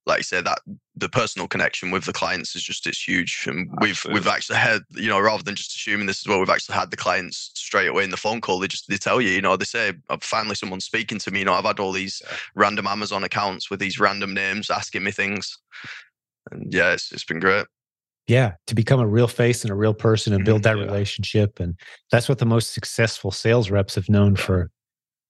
Like 0.09 0.19
you 0.19 0.23
said, 0.23 0.45
that 0.45 0.59
the 0.95 1.07
personal 1.07 1.47
connection 1.47 1.91
with 1.91 2.03
the 2.03 2.11
clients 2.11 2.55
is 2.55 2.63
just 2.63 2.85
it's 2.87 3.07
huge. 3.07 3.45
And 3.47 3.69
we've 3.79 4.03
we've 4.11 4.27
actually 4.27 4.57
had, 4.57 4.81
you 4.89 5.07
know, 5.07 5.19
rather 5.19 5.43
than 5.43 5.55
just 5.55 5.75
assuming 5.75 6.07
this 6.07 6.19
is 6.19 6.27
what 6.27 6.39
we've 6.39 6.49
actually 6.49 6.75
had 6.75 6.91
the 6.91 6.97
clients 6.97 7.51
straight 7.53 7.87
away 7.87 8.03
in 8.03 8.09
the 8.09 8.17
phone 8.17 8.41
call, 8.41 8.59
they 8.59 8.67
just 8.67 8.89
they 8.89 8.97
tell 8.97 9.21
you, 9.21 9.29
you 9.29 9.41
know, 9.41 9.55
they 9.55 9.65
say, 9.65 9.93
finally 10.21 10.55
someone's 10.55 10.85
speaking 10.85 11.19
to 11.19 11.31
me. 11.31 11.39
You 11.39 11.45
know, 11.45 11.53
I've 11.53 11.63
had 11.63 11.79
all 11.79 11.91
these 11.91 12.21
Yeah. 12.25 12.37
random 12.55 12.87
Amazon 12.87 13.23
accounts 13.23 13.69
with 13.69 13.79
these 13.79 13.99
random 13.99 14.33
names 14.33 14.71
asking 14.71 15.03
me 15.03 15.11
things. 15.11 15.57
And 16.51 16.73
yeah, 16.73 16.93
it's 16.93 17.11
it's 17.11 17.23
been 17.25 17.39
great. 17.39 17.67
Yeah, 18.25 18.53
to 18.65 18.73
become 18.75 18.99
a 18.99 19.07
real 19.07 19.27
face 19.27 19.63
and 19.63 19.71
a 19.71 19.75
real 19.75 19.93
person 19.93 20.33
and 20.33 20.43
build 20.43 20.61
Mhm, 20.61 20.63
that 20.63 20.77
yeah. 20.77 20.85
relationship. 20.85 21.59
And 21.59 21.79
that's 22.11 22.27
what 22.27 22.39
the 22.39 22.45
most 22.45 22.73
successful 22.73 23.31
sales 23.31 23.69
reps 23.69 23.93
have 23.95 24.09
known 24.09 24.35
Yeah. 24.35 24.41
for 24.41 24.71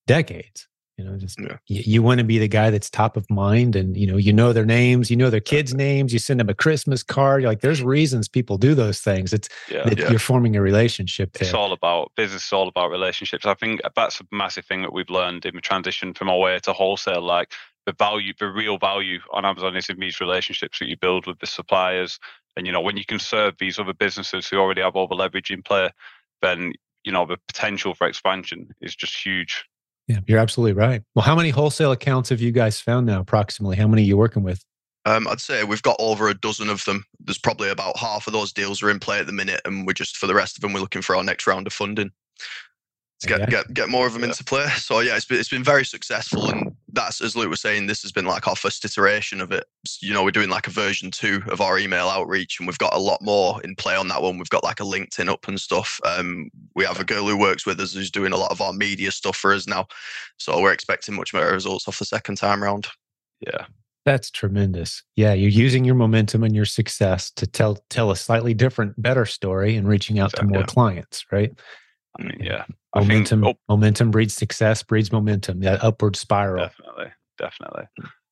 decades. 0.08 0.69
You 1.00 1.06
know, 1.06 1.18
just 1.18 1.40
Yeah. 1.40 1.56
you, 1.68 1.82
you 1.86 2.04
want 2.04 2.18
to 2.18 2.26
be 2.26 2.40
the 2.40 2.50
guy 2.50 2.72
that's 2.72 2.90
top 2.90 3.16
of 3.16 3.30
mind 3.30 3.78
and 3.78 3.96
you 3.96 4.06
know, 4.06 4.18
you 4.18 4.34
know 4.34 4.52
their 4.52 4.66
names, 4.66 5.10
you 5.10 5.16
know 5.16 5.30
their 5.30 5.40
kids' 5.40 5.74
names, 5.74 6.12
you 6.12 6.20
send 6.20 6.42
them 6.42 6.50
a 6.50 6.54
Christmas 6.54 7.04
card. 7.04 7.42
You're 7.42 7.50
like, 7.50 7.62
there's 7.62 7.82
reasons 7.82 8.28
people 8.28 8.58
do 8.58 8.76
those 8.76 9.00
things. 9.00 9.32
It's 9.32 9.48
Yeah. 9.70 9.90
Yeah. 9.96 10.10
you're 10.10 10.20
forming 10.20 10.58
a 10.58 10.62
relationship 10.62 11.32
there. 11.34 11.48
It's 11.48 11.54
all 11.56 11.72
about 11.72 12.12
business. 12.18 12.48
Is 12.48 12.52
all 12.54 12.68
about 12.68 12.92
relationships. 12.92 13.46
I 13.46 13.54
think 13.54 13.80
uh, 13.86 13.90
that's 13.96 14.20
a 14.20 14.26
massive 14.34 14.66
thing 14.66 14.82
that 14.82 14.92
we've 14.92 15.10
learned 15.10 15.46
in 15.46 15.56
the 15.56 15.62
transition 15.62 16.14
from 16.14 16.30
OA 16.30 16.60
to 16.62 16.74
wholesale. 16.74 17.22
Like 17.22 17.54
the 17.86 17.94
value, 17.94 18.34
the 18.38 18.50
real 18.50 18.78
value 18.78 19.20
on 19.32 19.46
Amazon 19.46 19.78
is 19.78 19.88
in 19.88 20.02
these 20.02 20.20
relationships 20.20 20.80
that 20.80 20.90
you 20.90 20.98
build 20.98 21.28
with 21.28 21.40
the 21.40 21.48
suppliers. 21.48 22.20
And 22.58 22.68
you 22.68 22.74
know, 22.74 22.82
when 22.82 22.98
you 22.98 23.06
can 23.06 23.20
serve 23.20 23.56
these 23.58 23.80
other 23.80 23.94
businesses 23.94 24.50
who 24.50 24.58
already 24.58 24.82
have 24.82 24.98
all 24.98 25.08
the 25.08 25.16
leverage 25.16 25.50
in 25.50 25.64
play, 25.64 25.92
then 26.42 26.74
you 27.06 27.14
know 27.14 27.26
the 27.26 27.38
potential 27.48 27.94
for 27.96 28.06
expansion 28.06 28.68
is 28.82 28.98
just 28.98 29.16
huge. 29.26 29.64
Yeah, 30.10 30.20
you're 30.26 30.40
absolutely 30.40 30.74
right. 30.74 31.04
Well, 31.14 31.24
how 31.24 31.36
many 31.36 31.52
wholesale 31.52 31.92
accounts 31.92 32.30
have 32.30 32.42
you 32.42 32.52
guys 32.52 32.80
found 32.82 33.06
now 33.06 33.22
approximately? 33.22 33.78
How 33.78 33.88
many 33.88 34.02
are 34.02 34.06
you 34.06 34.18
working 34.18 34.42
with? 34.44 34.66
Um, 35.06 35.28
I'd 35.28 35.40
say 35.40 35.64
we've 35.64 35.82
got 35.84 35.96
over 36.00 36.28
a 36.28 36.34
dozen 36.34 36.68
of 36.70 36.84
them. 36.86 37.06
There's 37.20 37.38
probably 37.38 37.70
about 37.70 37.96
half 37.96 38.26
of 38.28 38.34
those 38.34 38.52
deals 38.52 38.82
are 38.84 38.90
in 38.90 39.00
play 39.00 39.20
at 39.20 39.28
the 39.28 39.32
minute, 39.32 39.62
and 39.66 39.86
we're 39.86 39.94
just 39.94 40.18
for 40.18 40.28
the 40.28 40.34
rest 40.34 40.58
of 40.58 40.62
them, 40.62 40.74
we're 40.74 40.80
looking 40.82 41.04
for 41.04 41.16
our 41.16 41.24
next 41.24 41.46
round 41.48 41.68
of 41.68 41.74
funding 41.74 42.12
to 43.22 43.28
get 43.28 43.40
Yeah. 43.42 43.46
get, 43.46 43.74
get 43.74 43.90
more 43.90 44.08
of 44.08 44.14
them 44.14 44.24
Yeah. 44.24 44.30
into 44.30 44.44
play. 44.44 44.68
So 44.78 45.00
yeah, 45.00 45.16
it's 45.16 45.26
been 45.26 45.40
it's 45.40 45.50
been 45.50 45.64
very 45.64 45.86
successful, 45.86 46.50
and 46.50 46.69
that's 47.00 47.22
as 47.22 47.36
Luke 47.36 47.50
was 47.50 47.62
saying, 47.62 47.88
this 47.88 48.02
has 48.02 48.12
been 48.12 48.26
like 48.26 48.48
our 48.48 48.56
first 48.56 48.84
iteration 48.84 49.40
of 49.40 49.52
it. 49.52 49.64
You 50.02 50.14
know, 50.14 50.24
we're 50.24 50.32
doing 50.32 50.50
like 50.50 50.68
a 50.68 50.72
version 50.72 51.12
two 51.12 51.42
of 51.48 51.62
our 51.62 51.80
email 51.80 52.10
outreach, 52.10 52.60
and 52.60 52.68
we've 52.68 52.78
got 52.78 52.94
a 52.94 53.00
lot 53.00 53.22
more 53.22 53.62
in 53.64 53.76
play 53.76 53.96
on 53.96 54.10
that 54.10 54.22
one. 54.22 54.38
We've 54.38 54.50
got 54.50 54.64
like 54.64 54.82
a 54.82 54.84
LinkedIn 54.84 55.30
up 55.30 55.48
and 55.48 55.60
stuff. 55.60 56.00
Um, 56.06 56.50
we 56.76 56.84
have 56.84 57.00
a 57.00 57.06
girl 57.06 57.26
who 57.26 57.38
works 57.38 57.66
with 57.66 57.80
us 57.80 57.94
who's 57.94 58.12
doing 58.12 58.34
a 58.34 58.38
lot 58.38 58.52
of 58.52 58.60
our 58.62 58.74
media 58.74 59.12
stuff 59.12 59.38
for 59.38 59.54
us 59.54 59.66
now, 59.66 59.88
so 60.38 60.62
we're 60.62 60.74
expecting 60.74 61.16
much 61.16 61.32
better 61.32 61.52
results 61.54 61.88
off 61.88 62.00
the 62.00 62.06
second 62.06 62.36
time 62.36 62.62
round. 62.62 62.88
Yeah, 63.40 63.66
That's 64.04 64.30
tremendous. 64.30 65.02
Yeah, 65.16 65.34
you're 65.34 65.50
using 65.50 65.86
your 65.86 65.96
momentum 65.96 66.44
and 66.44 66.54
your 66.54 66.66
success 66.66 67.32
to 67.32 67.48
tell 67.48 67.78
tell 67.90 68.12
a 68.12 68.16
slightly 68.18 68.54
different, 68.54 69.02
better 69.02 69.26
story 69.26 69.78
and 69.78 69.88
reaching 69.88 70.20
out 70.20 70.32
to 70.32 70.42
Exactly. 70.42 70.58
more 70.58 70.66
clients, 70.66 71.26
right? 71.32 71.52
I 72.18 72.24
mean, 72.24 72.38
Yeah. 72.42 72.66
I 72.94 73.02
think 73.02 73.32
Momentum 73.32 73.44
oh, 73.44 73.54
momentum 73.68 74.12
breeds 74.12 74.34
success, 74.34 74.82
breeds 74.82 75.12
momentum, 75.12 75.60
that 75.60 75.84
upward 75.84 76.16
spiral. 76.16 76.66
Definitely, 76.66 77.12
definitely. 77.38 77.84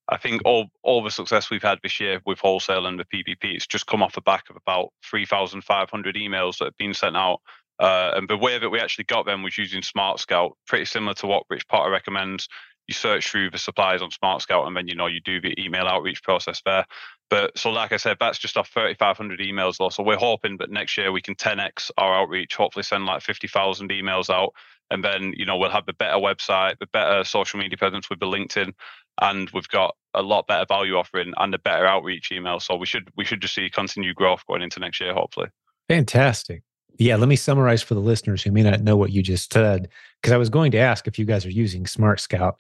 I 0.10 0.18
think 0.18 0.42
all 0.46 0.68
all 0.84 1.04
the 1.04 1.12
success 1.12 1.50
we've 1.52 1.62
had 1.62 1.80
this 1.84 2.00
year 2.00 2.22
with 2.26 2.40
wholesale 2.40 2.86
and 2.88 3.00
the 3.00 3.06
PPP, 3.06 3.56
it's 3.56 3.68
just 3.68 3.86
come 3.88 4.02
off 4.02 4.14
the 4.14 4.22
back 4.22 4.46
of 4.50 4.56
about 4.56 4.90
three 5.04 5.26
thousand 5.26 5.64
five 5.64 5.90
hundred 5.90 6.16
emails 6.16 6.58
that 6.58 6.66
have 6.66 6.78
been 6.78 6.94
sent 6.94 7.16
out. 7.16 7.40
Uh, 7.80 8.14
and 8.16 8.28
the 8.28 8.38
way 8.38 8.58
that 8.58 8.70
we 8.70 8.80
actually 8.80 9.04
got 9.04 9.28
them 9.28 9.44
was 9.44 9.58
using 9.58 9.84
Smart 9.84 10.20
Scout, 10.20 10.58
pretty 10.66 10.86
similar 10.86 11.14
to 11.16 11.28
what 11.28 11.44
Rich 11.50 11.68
Potter 11.68 11.92
recommends. 11.92 12.48
You 12.88 12.96
search 12.96 13.30
through 13.30 13.52
the 13.52 13.58
suppliers 13.58 14.02
on 14.02 14.10
Smart 14.10 14.42
Scout, 14.42 14.66
and 14.66 14.76
then 14.76 14.88
you 14.88 14.96
know 14.96 15.08
you 15.08 15.20
do 15.20 15.40
the 15.42 15.54
email 15.62 15.86
outreach 15.86 16.24
process 16.24 16.62
there. 16.66 16.86
But 17.30 17.58
so, 17.58 17.70
like 17.70 17.92
I 17.92 17.98
said, 17.98 18.18
that's 18.20 18.38
just 18.38 18.56
our 18.58 18.64
3,500 18.64 19.40
emails, 19.40 19.78
though. 19.78 19.90
So 19.90 20.02
we're 20.02 20.18
hoping 20.18 20.58
that 20.58 20.72
next 20.72 20.98
year 20.98 21.12
we 21.12 21.22
can 21.22 21.36
10x 21.36 21.92
our 21.98 22.16
outreach, 22.16 22.56
hopefully 22.56 22.84
send 22.84 23.06
like 23.06 23.22
50,000 23.22 23.90
emails 23.90 24.30
out, 24.30 24.54
and 24.90 25.04
then 25.04 25.34
you 25.36 25.46
know 25.46 25.58
we'll 25.58 25.70
have 25.70 25.86
the 25.86 25.94
better 25.94 26.18
website, 26.18 26.80
the 26.80 26.88
better 26.88 27.24
social 27.24 27.60
media 27.60 27.78
presence 27.78 28.10
with 28.10 28.20
the 28.20 28.26
LinkedIn, 28.26 28.74
and 29.22 29.50
we've 29.52 29.68
got 29.68 29.96
a 30.14 30.22
lot 30.22 30.48
better 30.48 30.66
value 30.68 30.96
offering 30.96 31.34
and 31.38 31.54
a 31.54 31.60
better 31.60 31.86
outreach 31.86 32.32
email. 32.32 32.60
So 32.60 32.76
we 32.76 32.86
should 32.86 33.10
we 33.18 33.26
should 33.26 33.42
just 33.42 33.56
see 33.56 33.70
continued 33.70 34.16
growth 34.16 34.44
going 34.48 34.62
into 34.62 34.80
next 34.80 35.02
year, 35.02 35.14
hopefully. 35.14 35.48
Fantastic. 35.90 36.64
Yeah, 36.98 37.16
let 37.18 37.30
me 37.30 37.36
summarize 37.36 37.84
for 37.84 37.94
the 37.94 38.00
listeners 38.00 38.42
who 38.42 38.52
may 38.52 38.64
not 38.64 38.82
know 38.82 38.98
what 38.98 39.12
you 39.12 39.22
just 39.22 39.54
said, 39.54 39.90
because 40.22 40.34
I 40.34 40.38
was 40.38 40.50
going 40.50 40.72
to 40.72 40.80
ask 40.80 41.08
if 41.08 41.20
you 41.20 41.26
guys 41.26 41.46
are 41.46 41.52
using 41.52 41.86
Smart 41.86 42.20
Scout. 42.20 42.60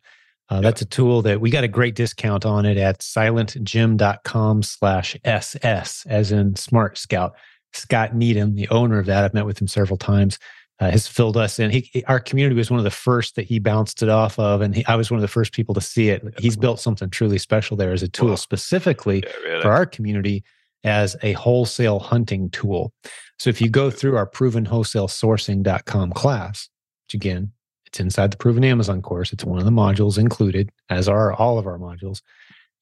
Uh, 0.49 0.61
That's 0.61 0.81
a 0.81 0.85
tool 0.85 1.21
that 1.23 1.41
we 1.41 1.49
got 1.49 1.63
a 1.65 1.67
great 1.67 1.93
discount 1.95 2.45
on 2.45 2.65
it 2.65 2.77
at 2.77 2.99
silentjim.com 2.99 4.63
slash 4.63 5.17
SS, 5.23 6.05
as 6.07 6.31
in 6.31 6.55
Smart 6.55 6.97
Scout. 6.97 7.35
Scott 7.73 8.15
Needham, 8.15 8.55
the 8.55 8.69
owner 8.69 8.97
of 8.97 9.05
that, 9.07 9.23
I've 9.25 9.33
met 9.33 9.45
with 9.45 9.59
him 9.61 9.67
several 9.67 9.97
times, 9.97 10.39
uh, 10.79 10.89
has 10.89 11.05
filled 11.07 11.35
us 11.37 11.59
in. 11.59 11.69
He, 11.71 12.03
our 12.07 12.19
community 12.19 12.55
was 12.55 12.71
one 12.71 12.79
of 12.79 12.85
the 12.85 12.89
first 12.91 13.35
that 13.35 13.43
he 13.45 13.59
bounced 13.59 14.01
it 14.01 14.09
off 14.09 14.39
of, 14.39 14.61
and 14.61 14.73
he, 14.73 14.85
I 14.85 14.95
was 14.95 15.11
one 15.11 15.17
of 15.17 15.21
the 15.21 15.27
first 15.27 15.51
people 15.53 15.75
to 15.75 15.81
see 15.81 16.09
it. 16.09 16.23
He's 16.39 16.55
built 16.55 16.79
something 16.79 17.09
truly 17.09 17.37
special 17.39 17.75
there 17.75 17.91
as 17.91 18.01
a 18.03 18.07
tool 18.07 18.29
Wow. 18.29 18.35
specifically 18.35 19.23
Yeah, 19.27 19.33
really. 19.43 19.61
for 19.61 19.71
our 19.71 19.85
community 19.85 20.43
as 20.83 21.15
a 21.23 21.33
wholesale 21.33 21.99
hunting 21.99 22.49
tool. 22.51 22.93
So 23.37 23.49
if 23.49 23.59
you 23.61 23.69
go 23.69 23.91
through 23.91 24.15
our 24.15 24.27
provenwholesalesourcing.com 24.27 26.11
class, 26.13 26.69
which 27.05 27.13
again, 27.15 27.51
it's 27.87 27.99
inside 27.99 28.31
the 28.31 28.37
proven 28.37 28.63
Amazon 28.63 29.01
course, 29.01 29.33
it's 29.33 29.43
one 29.43 29.59
of 29.59 29.65
the 29.65 29.71
modules 29.71 30.17
included, 30.17 30.71
as 30.89 31.07
are 31.07 31.33
all 31.33 31.57
of 31.57 31.67
our 31.67 31.77
modules. 31.77 32.21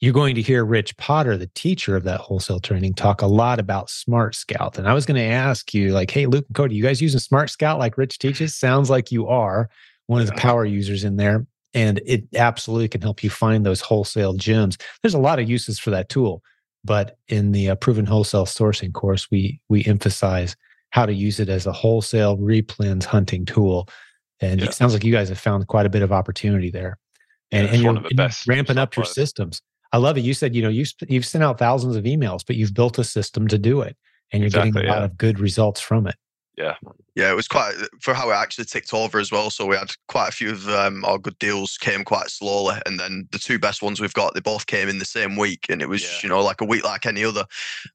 You're 0.02 0.14
going 0.14 0.36
to 0.36 0.42
hear 0.42 0.66
Rich 0.66 0.98
Potter, 0.98 1.38
the 1.38 1.50
teacher 1.56 1.96
of 1.96 2.04
that 2.04 2.20
wholesale 2.20 2.60
training, 2.60 2.96
talk 2.96 3.22
a 3.22 3.28
lot 3.28 3.60
about 3.60 3.90
Smart 3.90 4.36
Scout. 4.36 4.78
And 4.78 4.88
I 4.88 4.94
was 4.94 5.06
going 5.06 5.16
to 5.16 5.24
ask 5.24 5.74
you, 5.74 5.94
like, 5.94 6.12
hey, 6.12 6.26
Luke 6.26 6.46
and 6.48 6.56
Cody, 6.56 6.76
you 6.76 6.84
guys 6.84 7.02
using 7.02 7.20
Smart 7.20 7.50
Scout 7.50 7.80
like 7.80 7.98
Rich 7.98 8.20
teaches? 8.20 8.56
Sounds 8.56 8.90
like 8.90 9.12
you 9.12 9.28
are 9.28 9.70
one 10.08 10.22
of 10.22 10.28
the 10.28 10.34
power 10.34 10.66
users 10.66 11.06
in 11.06 11.16
there. 11.16 11.48
And 11.74 12.02
it 12.06 12.26
absolutely 12.36 12.90
can 12.90 13.02
help 13.02 13.24
you 13.24 13.30
find 13.30 13.66
those 13.66 13.82
wholesale 13.82 14.34
gems. 14.34 14.78
There's 15.02 15.14
a 15.14 15.20
lot 15.20 15.40
of 15.40 15.50
uses 15.50 15.80
for 15.80 15.92
that 15.92 16.10
tool 16.10 16.42
but 16.86 17.18
in 17.28 17.52
the 17.52 17.72
uh, 17.72 17.76
proven 17.76 18.06
wholesale 18.06 18.46
sourcing 18.46 18.94
course 18.94 19.30
we 19.32 19.60
we 19.68 19.84
emphasize 19.86 20.56
how 20.92 21.06
to 21.06 21.14
use 21.14 21.40
it 21.40 21.50
as 21.50 21.66
a 21.66 21.74
wholesale 21.74 22.38
replens 22.38 23.04
hunting 23.04 23.44
tool 23.44 23.90
and 24.42 24.60
Yeah. 24.60 24.68
it 24.68 24.74
sounds 24.74 24.94
like 24.94 25.04
you 25.04 25.12
guys 25.12 25.30
have 25.30 25.40
found 25.40 25.68
quite 25.68 25.86
a 25.86 25.90
bit 25.90 26.02
of 26.02 26.12
opportunity 26.12 26.70
there. 26.70 26.98
And, 27.52 27.68
Yeah, 27.68 27.74
and 27.74 27.82
you're 27.84 27.94
one 27.94 28.04
of 28.06 28.10
the 28.10 28.24
and 28.24 28.34
ramping 28.48 28.78
up 28.78 28.96
your 28.96 29.06
systems. 29.06 29.62
I 29.94 29.98
love 29.98 30.18
it. 30.18 30.22
You 30.22 30.34
said 30.34 30.56
you 30.56 30.62
know 30.62 30.70
you, 30.70 30.84
sp- 30.84 31.08
you've 31.10 31.26
sent 31.26 31.44
out 31.44 31.58
thousands 31.60 31.96
of 31.96 32.04
emails 32.04 32.42
but 32.46 32.56
you've 32.56 32.74
built 32.74 32.98
a 33.00 33.04
system 33.04 33.48
to 33.48 33.58
do 33.58 33.82
it 33.82 33.96
and 34.32 34.42
you're 34.42 34.50
getting 34.50 34.70
Exactly, 34.70 34.88
a 34.90 34.92
lot 34.92 35.00
yeah. 35.00 35.06
of 35.06 35.18
good 35.18 35.40
results 35.40 35.80
from 35.80 36.08
it 36.08 36.16
Yeah, 36.58 36.76
yeah 37.16 37.30
it 37.32 37.36
was 37.36 37.48
quite 37.50 37.74
for 38.02 38.14
how 38.14 38.30
it 38.30 38.34
actually 38.36 38.64
ticked 38.66 38.94
over 38.94 39.20
as 39.20 39.30
well. 39.32 39.50
So 39.50 39.66
we 39.66 39.76
had 39.76 39.92
quite 40.08 40.30
a 40.30 40.32
few 40.32 40.52
of 40.52 40.70
um, 40.70 41.04
our 41.04 41.18
good 41.18 41.38
deals 41.38 41.78
came 41.78 42.04
quite 42.06 42.30
slowly, 42.30 42.76
and 42.86 42.98
then 43.00 43.28
the 43.32 43.40
two 43.40 43.60
best 43.60 43.82
ones 43.82 44.00
we've 44.00 44.14
got, 44.14 44.34
they 44.34 44.40
both 44.40 44.66
came 44.68 44.88
in 44.88 45.00
the 45.00 45.06
same 45.06 45.36
week, 45.36 45.66
and 45.70 45.82
it 45.82 45.90
was 45.90 46.02
Yeah. 46.02 46.20
you 46.24 46.30
know 46.30 46.42
like 46.44 46.62
a 46.62 46.66
week 46.66 46.86
like 46.86 47.06
any 47.06 47.26
other. 47.26 47.44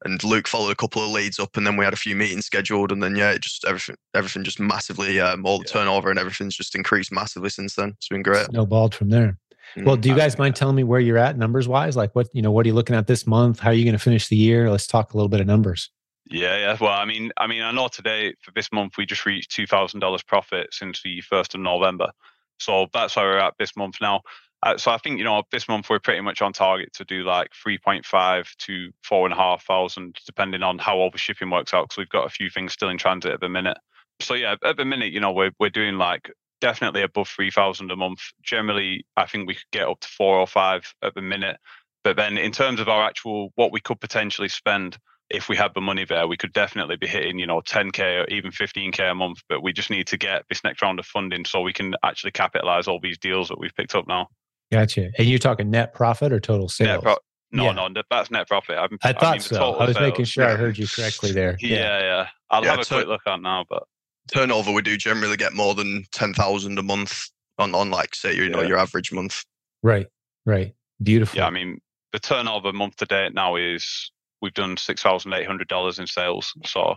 And 0.05 0.23
Luke 0.23 0.46
followed 0.46 0.73
a 0.73 0.77
couple 0.77 1.03
of 1.03 1.11
leads 1.11 1.38
up, 1.38 1.57
and 1.57 1.66
then 1.66 1.77
we 1.77 1.85
had 1.85 1.94
a 1.94 1.96
few 1.99 2.14
meetings 2.14 2.44
scheduled, 2.46 2.92
and 2.92 3.03
then 3.03 3.16
yeah, 3.16 3.31
it 3.31 3.40
just 3.42 3.64
everything 3.64 3.96
everything 4.14 4.44
just 4.44 4.61
massively 4.61 5.20
um, 5.20 5.46
all 5.46 5.59
the 5.59 5.64
Yeah. 5.64 5.73
turnover 5.73 6.11
and 6.11 6.18
everything's 6.18 6.57
just 6.57 6.75
increased 6.75 7.12
massively 7.12 7.49
since 7.51 7.77
then. 7.77 7.90
It's 7.96 8.09
been 8.09 8.23
great. 8.23 8.46
snowballed 8.46 8.94
from 8.94 9.09
there 9.11 9.38
well 9.77 9.96
Mm. 9.96 10.01
do 10.01 10.09
you 10.09 10.16
guys 10.16 10.37
mind 10.37 10.57
telling 10.57 10.75
me 10.75 10.83
where 10.83 10.99
you're 10.99 11.16
at 11.16 11.38
numbers 11.38 11.68
wise 11.68 11.96
like 11.96 12.12
what 12.16 12.27
you 12.33 12.42
know 12.42 12.51
what 12.51 12.66
are 12.66 12.68
you 12.68 12.75
looking 12.75 12.96
at 12.96 13.07
this 13.07 13.25
month 13.25 13.61
how 13.61 13.70
are 13.70 13.73
you 13.73 13.85
going 13.85 13.92
to 13.94 14.01
finish 14.01 14.27
the 14.27 14.35
year 14.37 14.68
let's 14.68 14.85
talk 14.88 15.14
a 15.14 15.16
little 15.16 15.29
bit 15.29 15.40
of 15.40 15.46
numbers 15.46 15.90
Yeah, 16.31 16.59
yeah. 16.59 16.77
Well, 16.81 16.93
I 16.93 17.05
mean, 17.07 17.33
I 17.37 17.47
mean, 17.49 17.62
I 17.62 17.73
know 17.73 17.88
today 17.88 18.35
for 18.43 18.53
this 18.53 18.73
month 18.73 18.97
we 18.99 19.07
just 19.07 19.27
reached 19.27 19.51
two 19.51 19.66
thousand 19.66 20.01
dollars 20.01 20.23
profit 20.23 20.73
since 20.73 21.03
the 21.03 21.21
first 21.23 21.55
of 21.55 21.61
November, 21.61 22.12
so 22.59 22.87
that's 22.93 23.16
where 23.16 23.27
we're 23.27 23.38
at 23.38 23.55
this 23.59 23.77
month 23.77 23.97
now. 24.01 24.23
Uh, 24.62 24.77
so 24.79 24.93
I 24.93 24.99
think 24.99 25.19
you 25.19 25.25
know 25.25 25.43
this 25.53 25.69
month 25.69 25.90
we're 25.90 25.99
pretty 26.01 26.21
much 26.21 26.43
on 26.43 26.53
target 26.53 26.93
to 26.95 27.05
do 27.05 27.25
like 27.25 27.51
three 27.55 27.79
point 27.79 28.07
five 28.07 28.49
to 28.61 28.90
four 29.03 29.27
and 29.27 29.33
a 29.35 29.37
half 29.37 29.64
thousand, 29.64 30.19
depending 30.27 30.62
on 30.62 30.79
how 30.79 30.97
all 30.99 31.11
the 31.11 31.19
shipping 31.19 31.51
works 31.51 31.75
out. 31.75 31.85
Because 31.88 31.99
we've 31.99 32.09
got 32.11 32.27
a 32.27 32.31
few 32.31 32.51
things 32.51 32.73
still 32.73 32.90
in 32.90 32.99
transit 32.99 33.33
at 33.33 33.40
the 33.40 33.49
minute. 33.49 33.79
So 34.21 34.35
yeah, 34.35 34.57
at 34.64 34.77
the 34.77 34.85
minute, 34.85 35.12
you 35.12 35.21
know, 35.21 35.33
we're 35.33 35.53
we're 35.61 35.71
doing 35.71 35.97
like 35.99 36.31
definitely 36.61 37.03
above 37.03 37.29
three 37.29 37.51
thousand 37.51 37.90
a 37.90 37.97
month. 37.97 38.21
Generally, 38.43 39.05
I 39.16 39.27
think 39.27 39.49
we 39.49 39.55
could 39.55 39.71
get 39.73 39.88
up 39.88 40.01
to 40.01 40.09
four 40.09 40.38
or 40.38 40.47
five 40.47 40.95
at 41.03 41.14
the 41.14 41.23
minute. 41.23 41.59
But 42.05 42.16
then 42.16 42.38
in 42.38 42.53
terms 42.53 42.81
of 42.81 42.88
our 42.88 43.03
actual 43.05 43.53
what 43.57 43.73
we 43.73 43.81
could 43.81 44.01
potentially 44.01 44.49
spend 44.49 44.97
if 45.31 45.49
we 45.49 45.57
had 45.57 45.73
the 45.75 45.81
money 45.81 46.05
there, 46.05 46.27
we 46.27 46.37
could 46.37 46.53
definitely 46.53 46.97
be 46.97 47.07
hitting, 47.07 47.38
you 47.38 47.47
know, 47.47 47.61
10k 47.61 48.23
or 48.23 48.25
even 48.29 48.51
15k 48.51 49.11
a 49.11 49.14
month. 49.14 49.38
But 49.49 49.62
we 49.62 49.73
just 49.73 49.90
need 49.90 50.07
to 50.09 50.16
get 50.16 50.45
this 50.49 50.64
next 50.64 50.83
round 50.83 50.99
of 50.99 51.07
funding 51.07 51.45
so 51.45 51.61
we 51.61 51.73
can 51.73 51.95
actually 52.03 52.33
capitalize 52.33 52.88
all 52.88 53.01
these 53.01 53.19
deals 53.19 53.49
that 53.49 53.59
we've 53.59 53.75
picked 53.75 53.95
up 53.95 54.09
now. 54.09 54.29
Gotcha. 54.73 55.11
And 55.19 55.29
you're 55.29 55.38
talking 55.38 55.71
net 55.71 55.95
profit 55.95 56.33
or 56.33 56.40
total 56.40 56.69
sales? 56.69 56.88
Net 56.88 57.03
pro- 57.03 57.16
no, 57.53 57.64
yeah. 57.64 57.73
no, 57.73 58.03
that's 58.11 58.31
net 58.31 58.47
profit. 58.47 58.79
I'm, 58.79 58.97
i 59.03 59.12
thought 59.12 59.25
I 59.25 59.33
mean, 59.33 59.40
so. 59.40 59.75
I 59.75 59.87
was 59.87 59.97
sales. 59.97 60.11
making 60.11 60.25
sure 60.25 60.47
I 60.47 60.55
heard 60.55 60.79
you 60.79 60.87
correctly 60.87 61.33
there. 61.33 61.57
Yeah, 61.61 61.77
yeah. 61.79 62.01
yeah. 62.01 62.27
I'll 62.51 62.64
yeah, 62.64 62.71
have 62.71 62.81
a 62.81 62.85
quick 62.85 63.07
look 63.07 63.23
on 63.27 63.43
now, 63.43 63.64
but 63.69 63.85
turnover 64.33 64.73
we 64.73 64.83
do 64.83 64.97
generally 64.97 65.37
get 65.37 65.53
more 65.53 65.75
than 65.75 66.05
ten 66.12 66.33
thousand 66.33 66.79
a 66.79 66.83
month 66.83 67.29
on 67.59 67.75
on 67.75 67.90
like 67.90 68.14
say 68.14 68.35
you 68.35 68.49
know 68.49 68.62
your 68.62 68.79
average 68.79 69.12
month. 69.12 69.45
Right, 69.83 70.07
right. 70.47 70.75
Beautiful. 71.03 71.38
Yeah, 71.38 71.47
I 71.47 71.51
mean 71.51 71.81
the 72.12 72.19
turnover 72.19 72.73
month 72.73 72.97
to 72.97 73.07
date 73.07 73.35
now 73.35 73.57
is 73.57 74.11
we've 74.42 74.55
done 74.55 74.76
six 74.76 75.03
thousand 75.03 75.33
eight 75.33 75.46
hundred 75.46 75.68
dollars 75.68 75.98
in 75.98 76.07
sales. 76.07 76.53
So, 76.64 76.96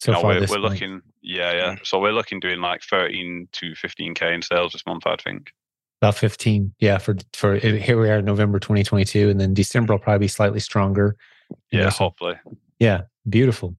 so 0.00 0.12
you 0.12 0.18
know, 0.18 0.24
we're, 0.24 0.46
we're 0.48 0.58
looking, 0.58 1.00
yeah, 1.22 1.52
yeah. 1.52 1.76
So 1.82 1.98
we're 1.98 2.12
looking 2.12 2.40
doing 2.40 2.60
like 2.60 2.82
thirteen 2.82 3.48
to 3.52 3.74
fifteen 3.74 4.14
k 4.14 4.34
in 4.34 4.42
sales 4.42 4.72
this 4.72 4.86
month. 4.86 5.06
I 5.06 5.16
think 5.16 5.52
about 6.00 6.16
fifteen. 6.16 6.74
Yeah, 6.78 6.98
for 6.98 7.16
for 7.32 7.54
eh, 7.54 7.76
here 7.76 8.00
we 8.00 8.10
are, 8.10 8.22
November 8.22 8.58
twenty 8.58 8.84
twenty 8.84 9.04
two, 9.04 9.28
and 9.30 9.40
then 9.40 9.54
December 9.54 9.94
will 9.94 10.00
probably 10.00 10.24
be 10.24 10.28
slightly 10.28 10.60
stronger. 10.60 11.16
Yeah, 11.70 11.84
know, 11.84 11.90
so, 11.90 12.04
hopefully. 12.04 12.34
Yeah, 12.78 13.02
beautiful. 13.28 13.76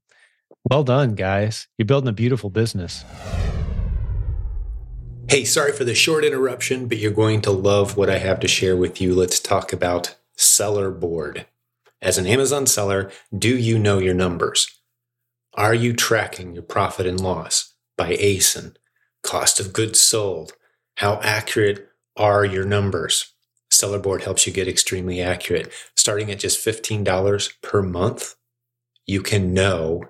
Well 0.70 0.84
done, 0.84 1.16
guys. 1.16 1.68
You're 1.78 1.86
building 1.86 2.10
a 2.10 2.14
beautiful 2.14 2.50
business. 2.50 3.06
Hey, 5.30 5.44
sorry 5.44 5.74
for 5.74 5.84
the 5.84 5.94
short 5.94 6.24
interruption, 6.24 6.88
but 6.88 6.98
you're 6.98 7.12
going 7.12 7.42
to 7.42 7.52
love 7.52 7.98
what 7.98 8.10
I 8.10 8.18
have 8.18 8.40
to 8.42 8.48
share 8.48 8.78
with 8.78 9.02
you. 9.02 9.14
Let's 9.14 9.40
talk 9.40 9.74
about 9.74 10.16
Sellerboard. 10.38 11.46
As 12.02 12.18
an 12.20 12.28
Amazon 12.28 12.68
seller, 12.68 13.12
do 13.36 13.58
you 13.58 13.80
know 13.80 13.98
your 13.98 14.14
numbers? 14.14 14.80
Are 15.56 15.74
you 15.74 15.94
tracking 15.94 16.54
your 16.54 16.64
profit 16.64 17.08
and 17.08 17.20
loss 17.20 17.74
by 17.98 18.16
ASIN, 18.18 18.76
cost 19.24 19.60
of 19.60 19.74
goods 19.74 20.00
sold? 20.00 20.54
How 20.98 21.20
accurate 21.24 21.90
are 22.16 22.46
your 22.46 22.66
numbers? 22.66 23.34
Sellerboard 23.72 24.22
helps 24.22 24.46
you 24.46 24.54
get 24.54 24.68
extremely 24.68 25.22
accurate. 25.22 25.74
Starting 25.96 26.30
at 26.30 26.40
just 26.40 26.64
$15 26.64 27.54
per 27.64 27.82
month, 27.82 28.36
you 29.08 29.22
can 29.22 29.54
know 29.54 30.04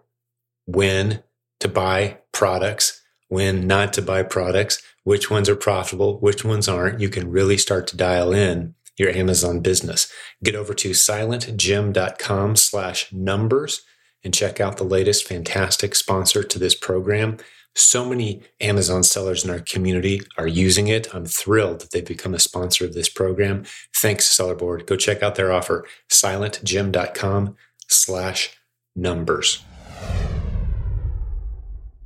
when 0.66 1.24
to 1.62 1.70
buy 1.70 2.18
products, 2.34 3.02
when 3.30 3.66
not 3.66 3.94
to 3.94 4.02
buy 4.02 4.24
products, 4.24 4.82
which 5.06 5.32
ones 5.32 5.48
are 5.48 5.56
profitable, 5.56 6.20
which 6.20 6.44
ones 6.44 6.68
aren't. 6.68 7.00
You 7.00 7.08
can 7.08 7.32
really 7.32 7.58
start 7.58 7.88
to 7.88 7.98
dial 7.98 8.34
in 8.34 8.76
your 8.98 9.10
Amazon 9.10 9.60
business. 9.60 10.12
Get 10.44 10.56
over 10.56 10.74
to 10.74 10.92
silentjim.com 10.92 12.56
slash 12.56 13.12
numbers 13.14 13.82
and 14.24 14.34
check 14.34 14.60
out 14.60 14.78
the 14.78 14.84
latest 14.84 15.28
fantastic 15.28 15.96
sponsor 15.96 16.44
to 16.44 16.60
this 16.60 16.76
program. 16.76 17.38
So 17.76 18.10
many 18.10 18.42
Amazon 18.60 19.04
sellers 19.04 19.46
in 19.46 19.52
our 19.52 19.60
community 19.60 20.22
are 20.38 20.48
using 20.48 20.88
it. 20.88 21.14
I'm 21.14 21.28
thrilled 21.28 21.82
that 21.82 21.92
they've 21.92 22.04
become 22.04 22.34
a 22.34 22.40
sponsor 22.40 22.86
of 22.86 22.96
this 22.96 23.08
program. 23.08 23.66
Thanks, 23.96 24.28
Sellerboard. 24.36 24.88
Go 24.88 24.96
check 24.96 25.22
out 25.22 25.36
their 25.36 25.52
offer, 25.52 25.86
silentjim.com 26.10 27.56
slash 27.88 28.58
numbers. 28.96 29.64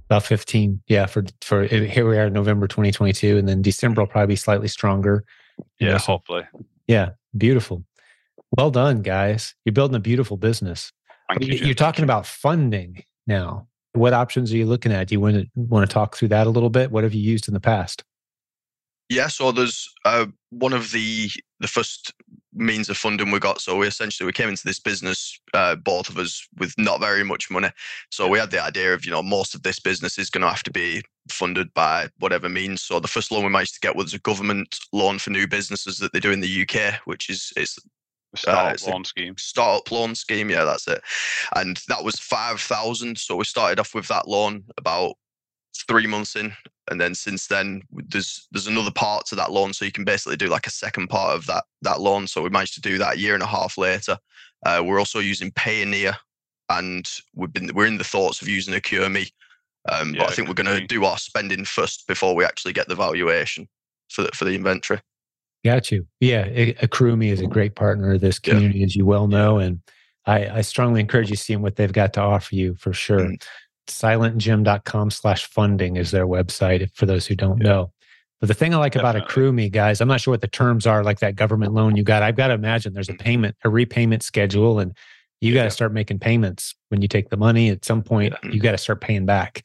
About 0.10 0.24
15. 0.24 0.82
Yeah, 0.88 1.06
for 1.06 1.24
for 1.42 1.64
here 1.64 2.06
we 2.06 2.18
are 2.18 2.30
November 2.30 2.68
2022. 2.68 3.38
And 3.38 3.48
then 3.48 3.62
December 3.62 4.02
will 4.02 4.08
probably 4.08 4.34
be 4.34 4.36
slightly 4.36 4.68
stronger. 4.68 5.24
Yeah, 5.80 5.98
hopefully. 5.98 6.44
Yeah, 6.92 7.12
beautiful. 7.38 7.86
Well 8.58 8.70
done, 8.70 9.02
guys. 9.02 9.56
You're 9.64 9.72
building 9.72 9.96
a 9.96 10.02
beautiful 10.02 10.36
business. 10.36 10.92
You, 11.40 11.72
are 11.72 11.74
talking 11.74 12.04
about 12.04 12.26
funding 12.26 13.06
now. 13.26 13.70
What 13.94 14.12
options 14.12 14.52
are 14.52 14.58
you 14.58 14.66
looking 14.66 14.92
at? 14.92 15.08
Do 15.08 15.16
you 15.16 15.22
want 15.22 15.36
to 15.36 15.48
want 15.56 15.90
to 15.90 15.94
talk 15.94 16.18
through 16.18 16.28
that 16.30 16.48
a 16.48 16.50
little 16.50 16.70
bit? 16.70 16.92
What 16.92 17.06
have 17.06 17.14
you 17.14 17.22
used 17.22 17.48
in 17.48 17.54
the 17.54 17.62
past? 17.62 18.04
Yeah, 19.08 19.28
so 19.28 19.54
there's 19.54 19.90
uh, 20.04 20.26
one 20.50 20.74
of 20.74 20.92
the 20.92 21.30
the 21.62 21.70
first 21.70 22.14
means 22.54 22.90
of 22.90 22.98
funding 22.98 23.32
we 23.32 23.40
got. 23.40 23.62
So 23.62 23.78
we 23.78 23.88
essentially 23.88 24.26
we 24.26 24.34
came 24.34 24.50
into 24.50 24.66
this 24.66 24.80
business, 24.80 25.40
uh, 25.54 25.76
both 25.78 26.10
of 26.10 26.18
us, 26.18 26.46
with 26.58 26.74
not 26.78 27.00
very 27.00 27.24
much 27.24 27.50
money. 27.50 27.70
So 28.10 28.28
we 28.28 28.38
had 28.38 28.52
the 28.52 28.62
idea 28.62 28.94
of 28.94 29.06
you 29.06 29.12
know 29.12 29.24
most 29.24 29.56
of 29.56 29.64
this 29.64 29.80
business 29.80 30.20
is 30.20 30.30
going 30.30 30.42
to 30.42 30.50
have 30.50 30.64
to 30.64 30.72
be 30.72 31.04
funded 31.30 31.74
by 31.74 32.10
whatever 32.20 32.50
means. 32.50 32.82
So 32.82 33.00
the 33.00 33.08
first 33.08 33.32
loan 33.32 33.44
we 33.44 33.50
managed 33.50 33.76
to 33.76 33.80
get 33.80 33.96
was 33.96 34.14
a 34.14 34.20
government 34.20 34.80
loan 34.92 35.20
for 35.20 35.30
new 35.30 35.48
businesses 35.48 35.98
that 36.00 36.14
they 36.14 36.20
do 36.20 36.32
in 36.32 36.42
the 36.42 36.66
UK, 36.68 36.96
which 37.06 37.30
is 37.30 37.54
it's 37.56 37.78
startup 38.36 38.88
uh, 38.88 38.92
loan 38.92 39.06
scheme. 39.06 39.36
Startup 39.38 39.92
loan 39.92 40.16
scheme, 40.16 40.50
yeah, 40.50 40.64
that's 40.64 40.88
it. 40.88 41.02
And 41.56 41.80
that 41.88 42.04
was 42.04 42.16
five 42.16 42.60
thousand. 42.60 43.18
So 43.18 43.36
we 43.36 43.46
started 43.46 43.80
off 43.80 43.94
with 43.94 44.08
that 44.08 44.28
loan 44.28 44.64
about 44.78 45.16
three 45.88 46.08
months 46.08 46.36
in, 46.36 46.54
and 46.90 47.00
then 47.00 47.16
since 47.16 47.48
then 47.48 47.82
there's 47.92 48.48
there's 48.52 48.68
another 48.68 48.92
part 48.92 49.26
to 49.28 49.36
that 49.36 49.52
loan, 49.52 49.74
so 49.74 49.86
you 49.86 49.92
can 49.92 50.06
basically 50.06 50.38
do 50.38 50.48
like 50.48 50.68
a 50.68 50.72
second 50.72 51.08
part 51.08 51.36
of 51.36 51.46
that 51.48 51.64
that 51.82 52.02
loan. 52.02 52.28
So 52.28 52.42
we 52.42 52.50
managed 52.50 52.76
to 52.76 52.82
do 52.82 52.98
that 52.98 53.16
a 53.16 53.20
year 53.20 53.34
and 53.34 53.44
a 53.44 53.48
half 53.48 53.78
later. 53.78 54.18
Uh, 54.66 54.84
we're 54.86 55.00
also 55.00 55.20
using 55.20 55.52
Payoneer, 55.52 56.16
and 56.70 57.10
we've 57.36 57.54
been 57.54 57.72
we're 57.74 57.88
in 57.88 57.98
the 57.98 58.04
thoughts 58.04 58.42
of 58.42 58.48
using 58.48 58.74
AccrueMe. 58.74 59.32
Um, 59.90 60.14
yeah, 60.14 60.24
but 60.24 60.32
I 60.32 60.34
think 60.34 60.48
we're 60.48 60.54
going 60.54 60.80
to 60.80 60.86
do 60.86 61.06
our 61.06 61.18
spending 61.18 61.66
first 61.66 62.08
before 62.08 62.36
we 62.36 62.46
actually 62.46 62.74
get 62.74 62.88
the 62.88 62.96
valuation 62.96 63.68
for 64.10 64.24
the, 64.24 64.30
for 64.30 64.46
the 64.46 64.56
inventory. 64.56 65.02
Got 65.64 65.92
you. 65.92 66.08
Yeah, 66.20 66.48
AccrueMe 66.48 67.32
is 67.32 67.40
a 67.40 67.48
great 67.48 67.76
partner 67.76 68.14
of 68.14 68.22
this 68.22 68.40
community, 68.40 68.80
yeah. 68.80 68.86
as 68.86 68.96
you 68.96 69.06
well 69.06 69.28
know, 69.28 69.60
and 69.60 69.80
I, 70.26 70.48
I, 70.48 70.62
strongly 70.62 71.00
encourage 71.02 71.30
you 71.30 71.36
seeing 71.36 71.62
what 71.62 71.76
they've 71.76 71.92
got 71.92 72.14
to 72.14 72.22
offer 72.22 72.56
you 72.56 72.76
for 72.76 72.94
sure. 72.94 73.20
Mm. 73.20 73.44
Silentjim.com 73.88 75.12
slash 75.12 75.46
funding 75.46 75.98
is 75.98 76.12
their 76.12 76.28
website 76.28 76.90
for 76.96 77.06
those 77.06 77.28
who 77.28 77.36
don't 77.36 77.62
yeah. 77.62 77.70
know. 77.70 77.92
But 78.40 78.48
the 78.48 78.54
thing 78.56 78.74
I 78.74 78.78
like 78.78 78.94
Definitely. 78.94 79.22
about 79.22 79.30
AccrueMe, 79.30 79.72
guys, 79.72 80.02
I'm 80.02 80.08
not 80.08 80.22
sure 80.22 80.32
what 80.32 80.42
the 80.42 80.48
terms 80.48 80.88
are, 80.88 81.04
like 81.04 81.20
that 81.20 81.36
government 81.36 81.74
loan 81.74 81.96
you 81.96 82.04
got. 82.04 82.24
I've 82.24 82.36
got 82.36 82.48
to 82.48 82.56
imagine 82.56 82.94
there's 82.94 83.10
a 83.10 83.14
mm. 83.14 83.20
payment, 83.20 83.56
a 83.64 83.70
repayment 83.70 84.24
schedule, 84.24 84.80
and 84.80 84.96
you 85.42 85.54
got 85.54 85.64
to 85.64 85.72
start 85.72 85.92
making 85.92 86.20
payments 86.20 86.76
when 86.90 87.02
you 87.02 87.08
take 87.08 87.30
the 87.30 87.38
money. 87.38 87.70
At 87.70 87.84
some 87.84 88.04
point, 88.04 88.34
you 88.44 88.60
got 88.60 88.72
to 88.72 88.78
start 88.78 89.02
paying 89.02 89.26
back. 89.26 89.64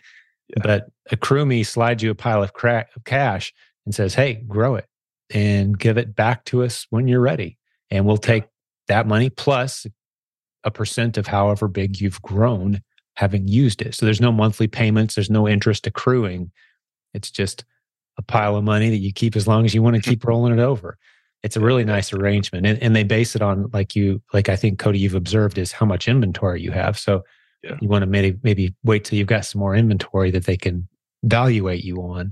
But 0.62 0.88
AccrueMe 1.12 1.64
slides 1.66 2.02
you 2.02 2.10
a 2.10 2.14
pile 2.14 2.42
of, 2.42 2.52
cra- 2.52 2.86
of 2.96 3.04
cash 3.04 3.52
and 3.84 3.94
says, 3.94 4.14
"Hey, 4.14 4.34
grow 4.46 4.76
it 4.76 4.86
and 5.30 5.78
give 5.78 5.98
it 5.98 6.14
back 6.14 6.44
to 6.46 6.62
us 6.62 6.86
when 6.90 7.08
you're 7.08 7.20
ready. 7.20 7.58
And 7.90 8.06
we'll 8.06 8.16
take 8.16 8.44
that 8.88 9.06
money 9.06 9.30
plus 9.30 9.86
a 10.64 10.70
percent 10.70 11.16
of 11.16 11.26
however 11.26 11.68
big 11.68 12.00
you've 12.00 12.22
grown 12.22 12.82
having 13.14 13.48
used 13.48 13.80
it. 13.80 13.94
So 13.94 14.04
there's 14.04 14.20
no 14.20 14.32
monthly 14.32 14.66
payments, 14.68 15.14
there's 15.14 15.30
no 15.30 15.48
interest 15.48 15.86
accruing. 15.86 16.50
It's 17.14 17.30
just 17.30 17.64
a 18.18 18.22
pile 18.22 18.56
of 18.56 18.64
money 18.64 18.90
that 18.90 18.98
you 18.98 19.12
keep 19.12 19.36
as 19.36 19.46
long 19.46 19.64
as 19.64 19.74
you 19.74 19.82
want 19.82 19.96
to 19.96 20.02
keep 20.10 20.24
rolling 20.24 20.52
it 20.52 20.62
over. 20.62 20.98
It's 21.42 21.56
a 21.56 21.60
really 21.60 21.84
nice 21.84 22.12
arrangement. 22.12 22.66
And, 22.66 22.82
and 22.82 22.96
they 22.96 23.04
base 23.04 23.36
it 23.36 23.42
on 23.42 23.70
like 23.72 23.94
you 23.94 24.22
like 24.32 24.48
I 24.48 24.56
think 24.56 24.78
Cody 24.78 24.98
you've 24.98 25.14
observed 25.14 25.58
is 25.58 25.72
how 25.72 25.86
much 25.86 26.08
inventory 26.08 26.60
you 26.60 26.72
have. 26.72 26.98
So 26.98 27.22
yeah. 27.62 27.76
you 27.80 27.88
want 27.88 28.02
to 28.02 28.06
maybe 28.06 28.38
maybe 28.42 28.74
wait 28.84 29.04
till 29.04 29.18
you've 29.18 29.28
got 29.28 29.44
some 29.44 29.60
more 29.60 29.74
inventory 29.74 30.30
that 30.32 30.44
they 30.44 30.56
can 30.56 30.88
evaluate 31.22 31.84
you 31.84 31.98
on. 31.98 32.30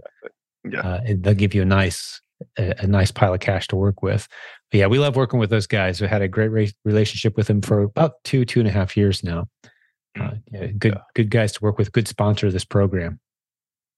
Yeah. 0.68 0.80
Uh, 0.80 1.00
and 1.06 1.22
they'll 1.22 1.34
give 1.34 1.54
you 1.54 1.62
a 1.62 1.66
nice 1.66 2.20
a, 2.58 2.74
a, 2.84 2.86
nice 2.86 3.10
pile 3.10 3.34
of 3.34 3.40
cash 3.40 3.68
to 3.68 3.76
work 3.76 4.02
with. 4.02 4.28
But 4.70 4.78
yeah, 4.78 4.86
we 4.86 4.98
love 4.98 5.16
working 5.16 5.38
with 5.38 5.50
those 5.50 5.66
guys. 5.66 6.00
We 6.00 6.08
had 6.08 6.22
a 6.22 6.28
great 6.28 6.48
re- 6.48 6.72
relationship 6.84 7.36
with 7.36 7.46
them 7.46 7.62
for 7.62 7.82
about 7.82 8.12
two, 8.24 8.44
two 8.44 8.60
and 8.60 8.68
a 8.68 8.72
half 8.72 8.96
years 8.96 9.22
now. 9.22 9.46
Uh, 10.18 10.32
yeah, 10.52 10.66
good, 10.66 10.94
yeah. 10.94 11.00
good 11.14 11.30
guys 11.30 11.52
to 11.52 11.60
work 11.60 11.78
with. 11.78 11.92
Good 11.92 12.08
sponsor 12.08 12.46
of 12.46 12.52
this 12.52 12.64
program. 12.64 13.20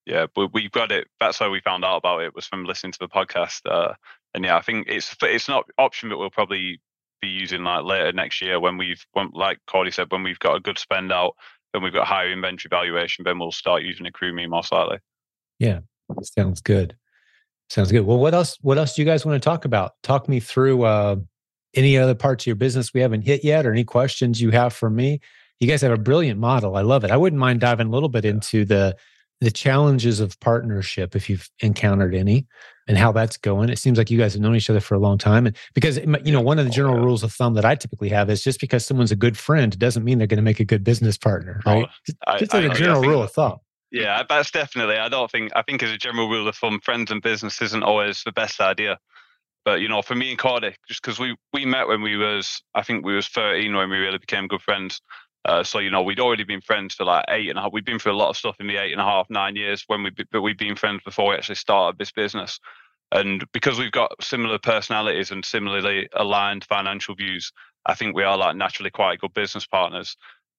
Yeah, 0.06 0.26
but 0.34 0.54
we've 0.54 0.70
got 0.70 0.92
it. 0.92 1.08
That's 1.18 1.38
how 1.38 1.50
we 1.50 1.60
found 1.60 1.84
out 1.84 1.96
about 1.96 2.22
it 2.22 2.34
was 2.34 2.46
from 2.46 2.64
listening 2.64 2.92
to 2.92 2.98
the 2.98 3.08
podcast. 3.08 3.60
Uh, 3.66 3.94
and 4.36 4.44
yeah, 4.44 4.56
I 4.56 4.60
think 4.60 4.86
it's 4.88 5.16
it's 5.22 5.48
not 5.48 5.64
option 5.78 6.10
that 6.10 6.18
we'll 6.18 6.30
probably 6.30 6.80
be 7.22 7.28
using 7.28 7.64
like 7.64 7.84
later 7.84 8.12
next 8.12 8.42
year 8.42 8.60
when 8.60 8.76
we've 8.76 9.04
when, 9.14 9.30
like 9.32 9.58
Cody 9.66 9.90
said 9.90 10.12
when 10.12 10.22
we've 10.22 10.38
got 10.38 10.56
a 10.56 10.60
good 10.60 10.78
spend 10.78 11.10
out, 11.10 11.32
then 11.72 11.82
we've 11.82 11.92
got 11.92 12.06
higher 12.06 12.30
inventory 12.30 12.68
valuation, 12.70 13.24
then 13.24 13.38
we'll 13.38 13.50
start 13.50 13.82
using 13.82 14.06
AccrueMe 14.06 14.46
most 14.46 14.70
likely. 14.70 14.98
Yeah, 15.58 15.80
sounds 16.22 16.60
good. 16.60 16.96
Sounds 17.70 17.90
good. 17.90 18.02
Well, 18.02 18.18
what 18.18 18.34
else? 18.34 18.58
What 18.60 18.76
else 18.76 18.94
do 18.94 19.02
you 19.02 19.06
guys 19.06 19.24
want 19.24 19.42
to 19.42 19.44
talk 19.44 19.64
about? 19.64 19.92
Talk 20.02 20.28
me 20.28 20.38
through 20.38 20.82
uh, 20.82 21.16
any 21.74 21.96
other 21.96 22.14
parts 22.14 22.42
of 22.42 22.46
your 22.46 22.56
business 22.56 22.92
we 22.92 23.00
haven't 23.00 23.22
hit 23.22 23.42
yet, 23.42 23.64
or 23.64 23.72
any 23.72 23.84
questions 23.84 24.40
you 24.40 24.50
have 24.50 24.74
for 24.74 24.90
me. 24.90 25.20
you 25.60 25.66
guys 25.66 25.80
have 25.80 25.92
a 25.92 25.98
brilliant 25.98 26.38
model. 26.38 26.76
I 26.76 26.82
love 26.82 27.04
it. 27.04 27.10
I 27.10 27.16
wouldn't 27.16 27.40
mind 27.40 27.60
diving 27.60 27.86
a 27.86 27.90
little 27.90 28.10
bit 28.10 28.26
into 28.26 28.66
the 28.66 28.96
the 29.40 29.50
challenges 29.50 30.20
of 30.20 30.38
partnership 30.40 31.14
if 31.14 31.28
you've 31.28 31.48
encountered 31.60 32.14
any 32.14 32.46
and 32.88 32.96
how 32.96 33.12
that's 33.12 33.36
going. 33.36 33.68
It 33.68 33.78
seems 33.78 33.98
like 33.98 34.10
you 34.10 34.18
guys 34.18 34.32
have 34.32 34.42
known 34.42 34.56
each 34.56 34.70
other 34.70 34.80
for 34.80 34.94
a 34.94 34.98
long 34.98 35.18
time. 35.18 35.46
And 35.46 35.56
because, 35.74 35.98
you 35.98 36.32
know, 36.32 36.40
one 36.40 36.58
of 36.58 36.64
the 36.64 36.70
oh, 36.70 36.74
general 36.74 36.94
oh, 36.94 36.98
yeah. 36.98 37.04
rules 37.04 37.22
of 37.22 37.32
thumb 37.32 37.54
that 37.54 37.64
I 37.64 37.74
typically 37.74 38.08
have 38.10 38.30
is 38.30 38.42
just 38.42 38.60
because 38.60 38.86
someone's 38.86 39.12
a 39.12 39.16
good 39.16 39.36
friend 39.36 39.78
doesn't 39.78 40.04
mean 40.04 40.18
they're 40.18 40.26
going 40.26 40.38
to 40.38 40.42
make 40.42 40.60
a 40.60 40.64
good 40.64 40.84
business 40.84 41.18
partner, 41.18 41.60
oh, 41.66 41.72
right? 41.72 41.86
Oh, 42.26 42.38
just, 42.38 42.54
I, 42.54 42.60
like 42.60 42.70
I, 42.70 42.74
a 42.74 42.78
general 42.78 43.02
rule 43.02 43.22
of 43.22 43.32
thumb. 43.32 43.58
Yeah, 43.90 44.22
that's 44.28 44.50
definitely. 44.50 44.96
I 44.96 45.08
don't 45.08 45.30
think, 45.30 45.52
I 45.54 45.62
think 45.62 45.82
as 45.82 45.90
a 45.90 45.98
general 45.98 46.28
rule 46.28 46.48
of 46.48 46.56
thumb, 46.56 46.80
friends 46.80 47.10
and 47.10 47.22
business 47.22 47.60
isn't 47.60 47.82
always 47.82 48.22
the 48.24 48.32
best 48.32 48.60
idea. 48.60 48.98
But, 49.64 49.80
you 49.80 49.88
know, 49.88 50.00
for 50.00 50.14
me 50.14 50.30
and 50.30 50.38
Cody, 50.38 50.74
just 50.86 51.02
because 51.02 51.18
we, 51.18 51.36
we 51.52 51.66
met 51.66 51.88
when 51.88 52.00
we 52.00 52.16
was, 52.16 52.62
I 52.74 52.82
think 52.82 53.04
we 53.04 53.16
was 53.16 53.26
13 53.28 53.74
when 53.74 53.90
we 53.90 53.96
really 53.96 54.18
became 54.18 54.46
good 54.46 54.62
friends. 54.62 55.00
Uh, 55.46 55.62
so 55.62 55.78
you 55.78 55.90
know, 55.90 56.02
we'd 56.02 56.18
already 56.18 56.42
been 56.42 56.60
friends 56.60 56.94
for 56.94 57.04
like 57.04 57.24
eight 57.28 57.48
and 57.48 57.58
a 57.58 57.62
half. 57.62 57.72
We'd 57.72 57.84
been 57.84 58.00
through 58.00 58.12
a 58.12 58.16
lot 58.16 58.30
of 58.30 58.36
stuff 58.36 58.56
in 58.58 58.66
the 58.66 58.78
eight 58.78 58.90
and 58.90 59.00
a 59.00 59.04
half, 59.04 59.30
nine 59.30 59.54
years 59.54 59.84
when 59.86 60.02
we, 60.02 60.10
but 60.32 60.42
we'd 60.42 60.58
been 60.58 60.74
friends 60.74 61.02
before 61.04 61.30
we 61.30 61.36
actually 61.36 61.54
started 61.54 61.98
this 61.98 62.10
business. 62.10 62.58
And 63.12 63.44
because 63.52 63.78
we've 63.78 63.92
got 63.92 64.12
similar 64.20 64.58
personalities 64.58 65.30
and 65.30 65.44
similarly 65.44 66.08
aligned 66.14 66.64
financial 66.64 67.14
views, 67.14 67.52
I 67.86 67.94
think 67.94 68.16
we 68.16 68.24
are 68.24 68.36
like 68.36 68.56
naturally 68.56 68.90
quite 68.90 69.20
good 69.20 69.34
business 69.34 69.66
partners. 69.66 70.16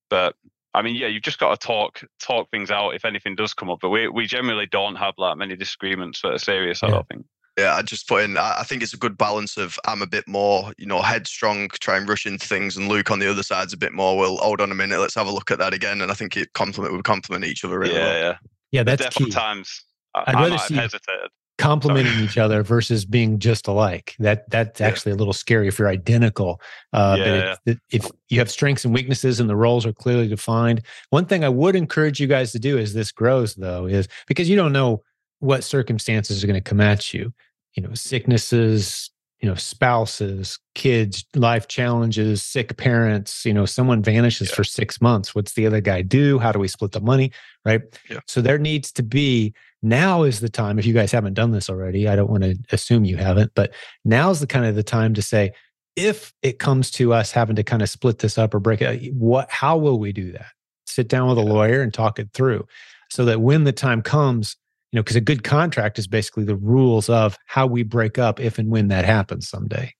But 0.09 0.35
I 0.73 0.81
mean, 0.81 0.95
yeah, 0.95 1.07
you've 1.07 1.23
just 1.23 1.39
got 1.39 1.59
to 1.59 1.67
talk 1.67 2.01
talk 2.21 2.49
things 2.49 2.71
out 2.71 2.95
if 2.95 3.03
anything 3.03 3.35
does 3.35 3.53
come 3.53 3.69
up. 3.69 3.79
But 3.81 3.89
we 3.89 4.07
we 4.07 4.25
generally 4.25 4.67
don't 4.67 4.95
have 4.95 5.15
like 5.17 5.37
many 5.37 5.57
disagreements 5.57 6.21
that 6.21 6.33
are 6.33 6.37
serious. 6.37 6.81
Yeah. 6.81 6.87
I 6.87 6.91
don't 6.91 7.07
think. 7.09 7.25
Yeah, 7.57 7.75
I 7.75 7.81
just 7.81 8.07
put 8.07 8.23
in. 8.23 8.37
I 8.37 8.61
think 8.63 8.83
it's 8.83 8.93
a 8.93 8.97
good 8.97 9.17
balance 9.17 9.57
of 9.57 9.79
I'm 9.85 10.03
a 10.03 10.07
bit 10.07 10.27
more, 10.27 10.71
you 10.77 10.85
know, 10.85 11.01
headstrong, 11.01 11.69
try 11.79 11.97
and 11.97 12.07
rush 12.07 12.27
into 12.27 12.47
things, 12.47 12.77
and 12.77 12.87
Luke 12.87 13.09
on 13.09 13.17
the 13.17 13.29
other 13.29 13.41
side's 13.41 13.73
a 13.73 13.77
bit 13.77 13.93
more. 13.93 14.15
Well, 14.15 14.37
hold 14.37 14.61
on 14.61 14.71
a 14.71 14.75
minute, 14.75 14.99
let's 14.99 15.15
have 15.15 15.25
a 15.25 15.31
look 15.31 15.49
at 15.49 15.57
that 15.57 15.73
again. 15.73 16.01
And 16.01 16.11
I 16.11 16.13
think 16.13 16.37
it 16.37 16.53
complement 16.53 16.93
we 16.93 17.01
complement 17.01 17.45
each 17.45 17.65
other 17.65 17.79
really 17.79 17.95
yeah, 17.95 18.05
well. 18.05 18.19
Yeah, 18.19 18.35
yeah, 18.71 18.83
that's 18.83 19.15
key. 19.15 19.31
Times 19.31 19.83
I'd 20.13 20.35
I 20.35 20.43
rather 20.43 20.57
see 20.59 20.75
hesitated. 20.75 21.31
complementing 21.57 22.19
each 22.23 22.37
other 22.37 22.61
versus 22.61 23.05
being 23.05 23.39
just 23.39 23.67
alike. 23.67 24.15
That 24.19 24.47
that's 24.51 24.79
yeah. 24.79 24.85
actually 24.87 25.13
a 25.13 25.15
little 25.15 25.33
scary 25.33 25.67
if 25.67 25.79
you're 25.79 25.87
identical. 25.87 26.61
Uh, 26.93 27.15
yeah. 27.17 27.55
But 27.65 27.71
it, 27.73 27.79
if 27.91 28.11
you 28.29 28.37
have 28.37 28.51
strengths 28.51 28.85
and 28.85 28.93
weaknesses 28.93 29.39
and 29.39 29.49
the 29.49 29.55
roles 29.55 29.83
are 29.83 29.93
clearly 29.93 30.27
defined, 30.27 30.83
one 31.09 31.25
thing 31.25 31.43
I 31.43 31.49
would 31.49 31.75
encourage 31.75 32.19
you 32.19 32.27
guys 32.27 32.51
to 32.51 32.59
do 32.59 32.77
as 32.77 32.93
this 32.93 33.11
grows, 33.11 33.55
though, 33.55 33.87
is 33.87 34.07
because 34.27 34.47
you 34.47 34.55
don't 34.55 34.73
know 34.73 35.01
what 35.39 35.63
circumstances 35.63 36.43
are 36.43 36.47
going 36.47 36.61
to 36.61 36.69
come 36.69 36.81
at 36.81 37.13
you 37.13 37.33
you 37.77 37.83
know 37.83 37.93
sicknesses 37.93 39.09
you 39.39 39.47
know 39.47 39.55
spouses 39.55 40.57
kids 40.73 41.23
life 41.35 41.67
challenges 41.67 42.43
sick 42.43 42.75
parents 42.75 43.45
you 43.45 43.53
know 43.53 43.65
someone 43.65 44.01
vanishes 44.01 44.49
yeah. 44.49 44.55
for 44.55 44.63
six 44.63 44.99
months 44.99 45.33
what's 45.35 45.53
the 45.53 45.65
other 45.65 45.79
guy 45.79 46.01
do? 46.01 46.39
How 46.39 46.51
do 46.51 46.59
we 46.59 46.67
split 46.67 46.91
the 46.91 46.99
money? 46.99 47.31
Right? 47.63 47.81
Yeah. 48.09 48.19
so 48.27 48.41
there 48.41 48.57
needs 48.57 48.91
to 48.93 49.03
be 49.03 49.53
now 49.83 50.23
is 50.23 50.39
the 50.39 50.49
time 50.49 50.79
if 50.79 50.85
you 50.85 50.93
guys 50.93 51.11
haven't 51.11 51.35
done 51.35 51.51
this 51.51 51.69
already 51.69 52.07
i 52.07 52.15
don't 52.15 52.31
want 52.31 52.43
to 52.43 52.57
assume 52.71 53.05
you 53.05 53.15
haven't 53.15 53.51
but 53.53 53.73
now's 54.03 54.39
the 54.39 54.47
kind 54.47 54.65
of 54.65 54.73
the 54.73 54.81
time 54.81 55.13
to 55.13 55.21
say 55.21 55.53
if 55.95 56.31
it 56.41 56.59
comes 56.59 56.89
to 56.91 57.11
us 57.11 57.31
having 57.31 57.55
to 57.55 57.63
kind 57.63 57.81
of 57.81 57.89
split 57.89 58.19
this 58.19 58.37
up 58.37 58.53
or 58.53 58.59
break 58.59 58.81
it 58.81 59.13
what 59.13 59.49
how 59.51 59.77
will 59.77 59.99
we 59.99 60.13
do 60.13 60.31
that? 60.31 60.47
Sit 60.85 61.09
down 61.09 61.27
with 61.27 61.37
a 61.37 61.41
lawyer 61.41 61.81
and 61.81 61.93
talk 61.93 62.17
it 62.17 62.29
through 62.33 62.65
so 63.09 63.25
that 63.25 63.41
when 63.41 63.65
the 63.65 63.71
time 63.71 64.01
comes 64.01 64.55
you 64.91 64.97
know, 64.97 65.03
because 65.03 65.15
a 65.15 65.21
good 65.21 65.43
contract 65.43 65.99
is 65.99 66.07
basically 66.07 66.45
the 66.45 66.55
rules 66.55 67.09
of 67.09 67.37
how 67.45 67.67
we 67.67 67.83
break 67.83 68.17
up 68.17 68.39
if 68.39 68.57
and 68.57 68.69
when 68.69 68.87
that 68.87 69.05
happens 69.05 69.49
someday. 69.49 69.93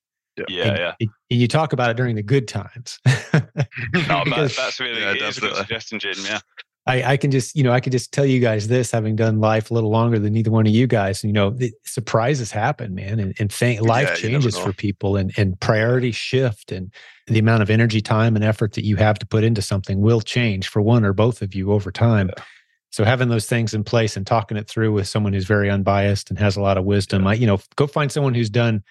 Yeah, 0.48 0.68
and, 0.68 0.78
yeah. 0.78 0.94
and 1.00 1.10
you 1.30 1.48
talk 1.48 1.74
about 1.74 1.90
it 1.90 1.98
during 1.98 2.16
the 2.16 2.24
good 2.24 2.48
times. 2.48 3.00
no, 3.34 4.24
because, 4.24 4.56
that's 4.56 4.80
really 4.80 5.02
yeah, 5.02 5.12
a 5.12 5.18
good 5.18 5.34
suggestion, 5.34 6.00
Jim. 6.00 6.14
Yeah. 6.24 6.40
I, 6.86 7.04
I, 7.04 7.18
can 7.18 7.32
just, 7.32 7.54
you 7.56 7.64
know, 7.64 7.74
I 7.74 7.82
can 7.82 7.92
just 7.92 8.14
tell 8.14 8.26
you 8.26 8.40
guys 8.40 8.70
this, 8.70 8.92
having 8.92 9.18
done 9.18 9.42
life 9.42 9.70
a 9.70 9.74
little 9.74 9.90
longer 9.90 10.20
than 10.20 10.38
either 10.38 10.52
one 10.52 10.66
of 10.66 10.72
you 10.72 10.88
guys. 10.88 11.22
You 11.22 11.34
know, 11.34 11.58
surprises 11.84 12.50
happen, 12.50 12.96
man, 12.96 13.20
and, 13.20 13.36
and 13.40 13.52
th- 13.52 13.82
life 13.82 14.08
yeah, 14.10 14.16
changes 14.16 14.58
for 14.58 14.72
people, 14.72 15.18
and 15.18 15.38
and 15.38 15.60
priorities 15.60 16.16
shift, 16.16 16.72
and 16.72 16.94
the 17.28 17.40
amount 17.40 17.62
of 17.62 17.70
energy, 17.70 18.00
time, 18.00 18.38
and 18.38 18.46
effort 18.46 18.74
that 18.74 18.86
you 18.86 18.96
have 18.96 19.20
to 19.20 19.26
put 19.26 19.44
into 19.44 19.62
something 19.62 20.00
will 20.00 20.22
change 20.22 20.70
for 20.70 20.82
one 20.82 21.04
or 21.04 21.12
both 21.12 21.42
of 21.42 21.54
you 21.54 21.74
over 21.74 21.92
time. 21.92 22.30
Yeah. 22.38 22.44
So 22.92 23.04
having 23.04 23.30
those 23.30 23.46
things 23.46 23.74
in 23.74 23.84
place 23.84 24.18
and 24.18 24.26
talking 24.26 24.58
it 24.58 24.68
through 24.68 24.94
with 24.94 25.08
someone 25.08 25.34
who's 25.34 25.46
very 25.46 25.70
unbiased 25.70 26.30
and 26.30 26.40
has 26.40 26.56
a 26.56 26.62
lot 26.62 26.78
of 26.78 26.86
wisdom, 26.86 27.24
yeah. 27.24 27.30
I, 27.30 27.34
you 27.34 27.48
know, 27.48 27.60
go 27.76 27.86
find 27.86 28.12
someone 28.12 28.34
who's 28.34 28.50
done, 28.50 28.84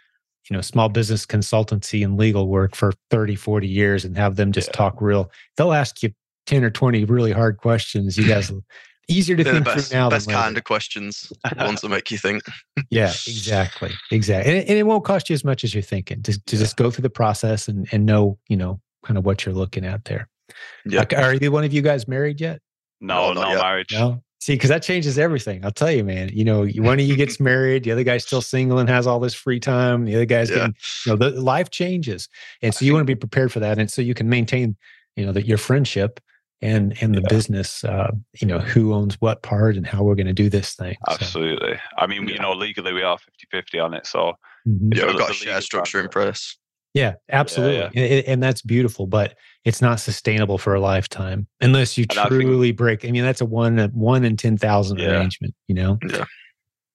you 0.49 0.55
know, 0.55 0.61
small 0.61 0.89
business 0.89 1.27
consultancy 1.27 2.05
and 2.05 2.17
legal 2.17 2.49
work 2.49 2.77
for 2.77 2.93
30, 3.11 3.35
40 3.37 3.67
years 3.67 4.05
and 4.05 4.17
have 4.17 4.37
them 4.37 4.53
just 4.53 4.69
yeah. 4.69 4.77
talk 4.77 5.01
real. 5.01 5.31
They'll 5.57 5.73
ask 5.73 6.03
you 6.03 6.13
10 6.47 6.63
or 6.63 6.71
20 6.71 7.05
really 7.07 7.33
hard 7.33 7.57
questions. 7.57 8.17
You 8.17 8.29
guys 8.29 8.53
easier 9.09 9.37
to 9.37 9.45
They're 9.45 9.55
think 9.55 9.65
best, 9.65 9.91
through 9.91 9.99
now. 9.99 10.11
Best 10.11 10.31
kind 10.31 10.57
of 10.57 10.65
questions, 10.65 11.33
ones 11.59 11.81
that 11.81 11.89
make 11.91 12.11
you 12.11 12.19
think. 12.19 12.43
yeah, 12.91 13.11
exactly, 13.27 13.91
exactly, 14.11 14.53
and 14.53 14.63
it, 14.63 14.69
and 14.69 14.79
it, 14.79 14.85
won't 14.85 15.05
cost 15.05 15.31
you 15.31 15.35
as 15.35 15.45
much 15.45 15.65
as 15.65 15.75
you're 15.75 15.83
thinking 15.83 16.23
to, 16.23 16.33
to 16.33 16.57
yeah. 16.57 16.61
just 16.61 16.77
go 16.77 16.91
through 16.91 17.03
the 17.03 17.11
process 17.11 17.69
and 17.69 17.89
and 17.93 18.07
know 18.07 18.39
you 18.49 18.57
know 18.57 18.81
kind 19.05 19.19
of 19.19 19.25
what 19.25 19.45
you're 19.45 19.55
looking 19.55 19.85
at 19.85 20.05
there. 20.05 20.29
Yeah, 20.85 21.05
are 21.17 21.35
either 21.35 21.51
one 21.51 21.65
of 21.65 21.73
you 21.73 21.83
guys 21.83 22.09
married 22.09 22.41
yet? 22.41 22.61
No, 23.01 23.33
no, 23.33 23.43
no 23.43 23.63
marriage. 23.63 23.93
No. 23.93 24.23
See, 24.47 24.55
because 24.55 24.71
that 24.71 24.83
changes 24.83 25.19
everything. 25.19 25.65
I'll 25.65 25.73
tell 25.73 25.91
you, 25.91 26.05
man. 26.05 26.31
You 26.33 26.45
know, 26.45 26.67
one 26.67 27.01
of 27.01 27.07
you 27.07 27.17
gets 27.17 27.41
married, 27.41 27.85
the 27.85 27.91
other 27.91 28.05
guy's 28.05 28.25
still 28.25 28.43
single 28.43 28.79
and 28.79 28.89
has 28.89 29.07
all 29.07 29.19
this 29.19 29.35
free 29.35 29.59
time. 29.59 30.05
The 30.05 30.15
other 30.15 30.25
guy's 30.25 30.51
yeah. 30.51 30.57
getting, 30.57 30.75
you 31.05 31.13
know, 31.13 31.17
the 31.17 31.41
life 31.41 31.71
changes, 31.71 32.29
and 32.63 32.75
so 32.75 32.85
you 32.85 32.93
want 32.93 33.03
to 33.03 33.13
be 33.13 33.17
prepared 33.17 33.51
for 33.51 33.61
that, 33.61 33.79
and 33.79 33.91
so 33.91 34.03
you 34.03 34.15
can 34.15 34.29
maintain, 34.29 34.77
you 35.17 35.27
know, 35.27 35.33
that 35.33 35.47
your 35.47 35.59
friendship 35.59 36.21
and 36.63 36.97
and 37.01 37.15
the 37.15 37.23
yeah. 37.23 37.29
business. 37.29 37.83
Uh, 37.83 38.13
you 38.41 38.47
know, 38.47 38.61
who 38.61 38.95
owns 38.95 39.15
what 39.21 39.43
part 39.43 39.77
and 39.77 39.87
how 39.87 40.05
we're 40.05 40.15
going 40.15 40.27
to 40.29 40.33
do 40.33 40.49
this 40.49 40.75
thing. 40.75 40.97
Absolutely. 41.09 41.75
So, 41.75 41.81
I 41.99 42.07
mean, 42.07 42.29
yeah. 42.29 42.35
you 42.35 42.41
know, 42.41 42.53
legally 42.53 42.93
we 42.93 43.03
are 43.03 43.19
50-50 43.53 43.85
on 43.85 43.95
it, 43.95 44.07
so 44.07 44.35
mm-hmm. 44.69 44.93
yeah, 44.95 45.07
we've 45.07 45.19
got 45.19 45.31
a 45.31 45.35
share 45.35 45.61
structure 45.61 46.01
in 46.01 46.09
place. 46.09 46.57
Yeah, 46.97 47.17
absolutely. 47.31 47.91
Yeah, 48.01 48.07
yeah. 48.07 48.23
And 48.27 48.43
that's 48.43 48.63
beautiful, 48.63 49.07
but 49.07 49.37
it's 49.67 49.83
not 49.83 50.01
sustainable 50.01 50.57
for 50.57 50.75
a 50.75 50.81
lifetime 50.81 51.47
unless 51.61 51.99
you 51.99 52.07
and 52.09 52.29
truly 52.29 52.69
think, 52.69 52.79
break. 52.79 53.05
I 53.05 53.11
mean, 53.11 53.23
that's 53.23 53.43
a 53.43 53.45
one 53.45 53.79
one 53.93 54.25
in 54.25 54.39
10,000 54.39 54.99
yeah. 54.99 55.11
arrangement, 55.11 55.55
you 55.69 55.75
know? 55.75 55.99
Yeah. 56.09 56.25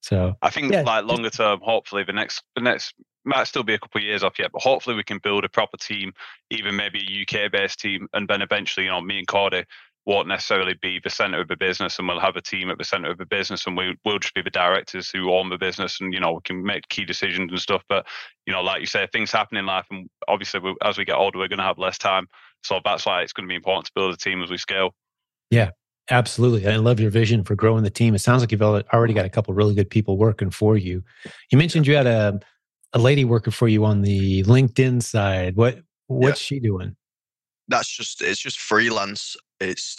So 0.01 0.33
I 0.41 0.49
think 0.49 0.73
like 0.73 1.05
longer 1.05 1.29
term, 1.29 1.59
hopefully 1.61 2.03
the 2.03 2.13
next, 2.13 2.41
the 2.55 2.61
next 2.61 2.95
might 3.25 3.43
still 3.43 3.61
be 3.61 3.75
a 3.75 3.79
couple 3.79 3.99
of 3.99 4.03
years 4.03 4.23
off 4.23 4.39
yet, 4.39 4.51
but 4.51 4.63
hopefully 4.63 4.95
we 4.95 5.03
can 5.03 5.19
build 5.19 5.45
a 5.45 5.49
proper 5.49 5.77
team, 5.77 6.13
even 6.49 6.75
maybe 6.75 6.99
a 6.99 7.21
UK 7.21 7.51
based 7.51 7.79
team. 7.79 8.07
And 8.11 8.27
then 8.27 8.41
eventually, 8.41 8.87
you 8.87 8.91
know, 8.91 9.01
me 9.01 9.19
and 9.19 9.27
Cody 9.27 9.65
won't 10.05 10.27
necessarily 10.27 10.73
be 10.81 10.99
the 11.03 11.09
center 11.09 11.39
of 11.39 11.47
the 11.47 11.55
business 11.55 11.99
and 11.99 12.07
we'll 12.07 12.19
have 12.19 12.35
a 12.35 12.41
team 12.41 12.71
at 12.71 12.77
the 12.77 12.83
center 12.83 13.11
of 13.11 13.17
the 13.17 13.25
business 13.25 13.67
and 13.67 13.77
we 13.77 13.95
will 14.03 14.19
just 14.19 14.33
be 14.33 14.41
the 14.41 14.49
directors 14.49 15.09
who 15.09 15.31
own 15.31 15.49
the 15.49 15.57
business 15.57 16.01
and 16.01 16.13
you 16.13 16.19
know 16.19 16.33
we 16.33 16.39
can 16.43 16.63
make 16.63 16.87
key 16.89 17.05
decisions 17.05 17.51
and 17.51 17.59
stuff. 17.59 17.83
But 17.87 18.05
you 18.45 18.53
know 18.53 18.61
like 18.61 18.81
you 18.81 18.87
say 18.87 19.07
things 19.11 19.31
happen 19.31 19.57
in 19.57 19.65
life 19.65 19.85
and 19.91 20.09
obviously 20.27 20.59
we, 20.59 20.75
as 20.83 20.97
we 20.97 21.05
get 21.05 21.15
older 21.15 21.37
we're 21.37 21.47
going 21.47 21.59
to 21.59 21.65
have 21.65 21.77
less 21.77 21.97
time. 21.97 22.27
So 22.63 22.79
that's 22.83 23.05
why 23.05 23.21
it's 23.21 23.33
going 23.33 23.47
to 23.47 23.51
be 23.51 23.55
important 23.55 23.85
to 23.85 23.91
build 23.95 24.13
a 24.13 24.17
team 24.17 24.41
as 24.41 24.49
we 24.49 24.57
scale. 24.57 24.93
Yeah 25.49 25.71
absolutely. 26.09 26.67
I 26.67 26.75
love 26.75 26.99
your 26.99 27.11
vision 27.11 27.43
for 27.43 27.55
growing 27.55 27.83
the 27.83 27.89
team. 27.89 28.13
It 28.15 28.19
sounds 28.19 28.41
like 28.41 28.51
you've 28.51 28.61
already 28.61 29.13
got 29.13 29.25
a 29.25 29.29
couple 29.29 29.53
really 29.53 29.73
good 29.73 29.89
people 29.89 30.17
working 30.17 30.49
for 30.49 30.77
you. 30.77 31.03
You 31.51 31.57
mentioned 31.57 31.87
you 31.87 31.95
had 31.95 32.07
a, 32.07 32.39
a 32.93 32.99
lady 32.99 33.23
working 33.23 33.53
for 33.53 33.67
you 33.67 33.85
on 33.85 34.01
the 34.01 34.43
linkedin 34.43 35.01
side. 35.01 35.55
What 35.55 35.79
what's 36.07 36.41
yeah. 36.41 36.57
she 36.57 36.59
doing 36.59 36.95
that's 37.71 37.89
just 37.89 38.21
it's 38.21 38.39
just 38.39 38.59
freelance 38.59 39.35
it's 39.59 39.97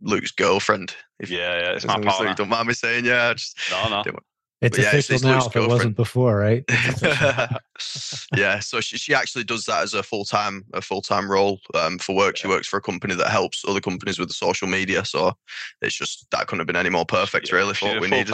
Luke's 0.00 0.32
girlfriend. 0.32 0.94
If, 1.18 1.30
yeah, 1.30 1.58
yeah, 1.58 1.70
it's 1.72 1.86
my 1.86 2.00
partner. 2.00 2.30
You 2.30 2.34
don't 2.34 2.48
mind 2.48 2.68
me 2.68 2.74
saying, 2.74 3.04
yeah. 3.04 3.34
Just, 3.34 3.58
no, 3.70 3.88
no. 3.88 4.18
It's 4.60 4.78
yeah, 4.78 4.86
official 4.86 5.16
it's, 5.16 5.22
it's 5.22 5.24
now 5.24 5.46
if 5.46 5.56
it 5.56 5.68
wasn't 5.68 5.96
before, 5.96 6.36
right? 6.36 6.64
yeah, 8.36 8.60
so 8.60 8.80
she, 8.80 8.96
she 8.96 9.12
actually 9.12 9.44
does 9.44 9.66
that 9.66 9.82
as 9.82 9.92
a 9.92 10.02
full 10.02 10.24
time 10.24 10.64
a 10.72 10.80
full 10.80 11.02
time 11.02 11.30
role 11.30 11.60
um, 11.74 11.98
for 11.98 12.16
work. 12.16 12.38
She 12.38 12.48
works 12.48 12.66
for 12.66 12.78
a 12.78 12.80
company 12.80 13.14
that 13.14 13.28
helps 13.28 13.62
other 13.68 13.80
companies 13.80 14.18
with 14.18 14.28
the 14.28 14.34
social 14.34 14.66
media. 14.66 15.04
So 15.04 15.36
it's 15.82 15.94
just 15.94 16.26
that 16.30 16.46
couldn't 16.46 16.60
have 16.60 16.66
been 16.66 16.76
any 16.76 16.88
more 16.88 17.04
perfect, 17.04 17.50
yeah, 17.50 17.56
really, 17.56 17.74
for 17.74 17.88
what 17.90 18.00
we 18.00 18.08
need. 18.08 18.30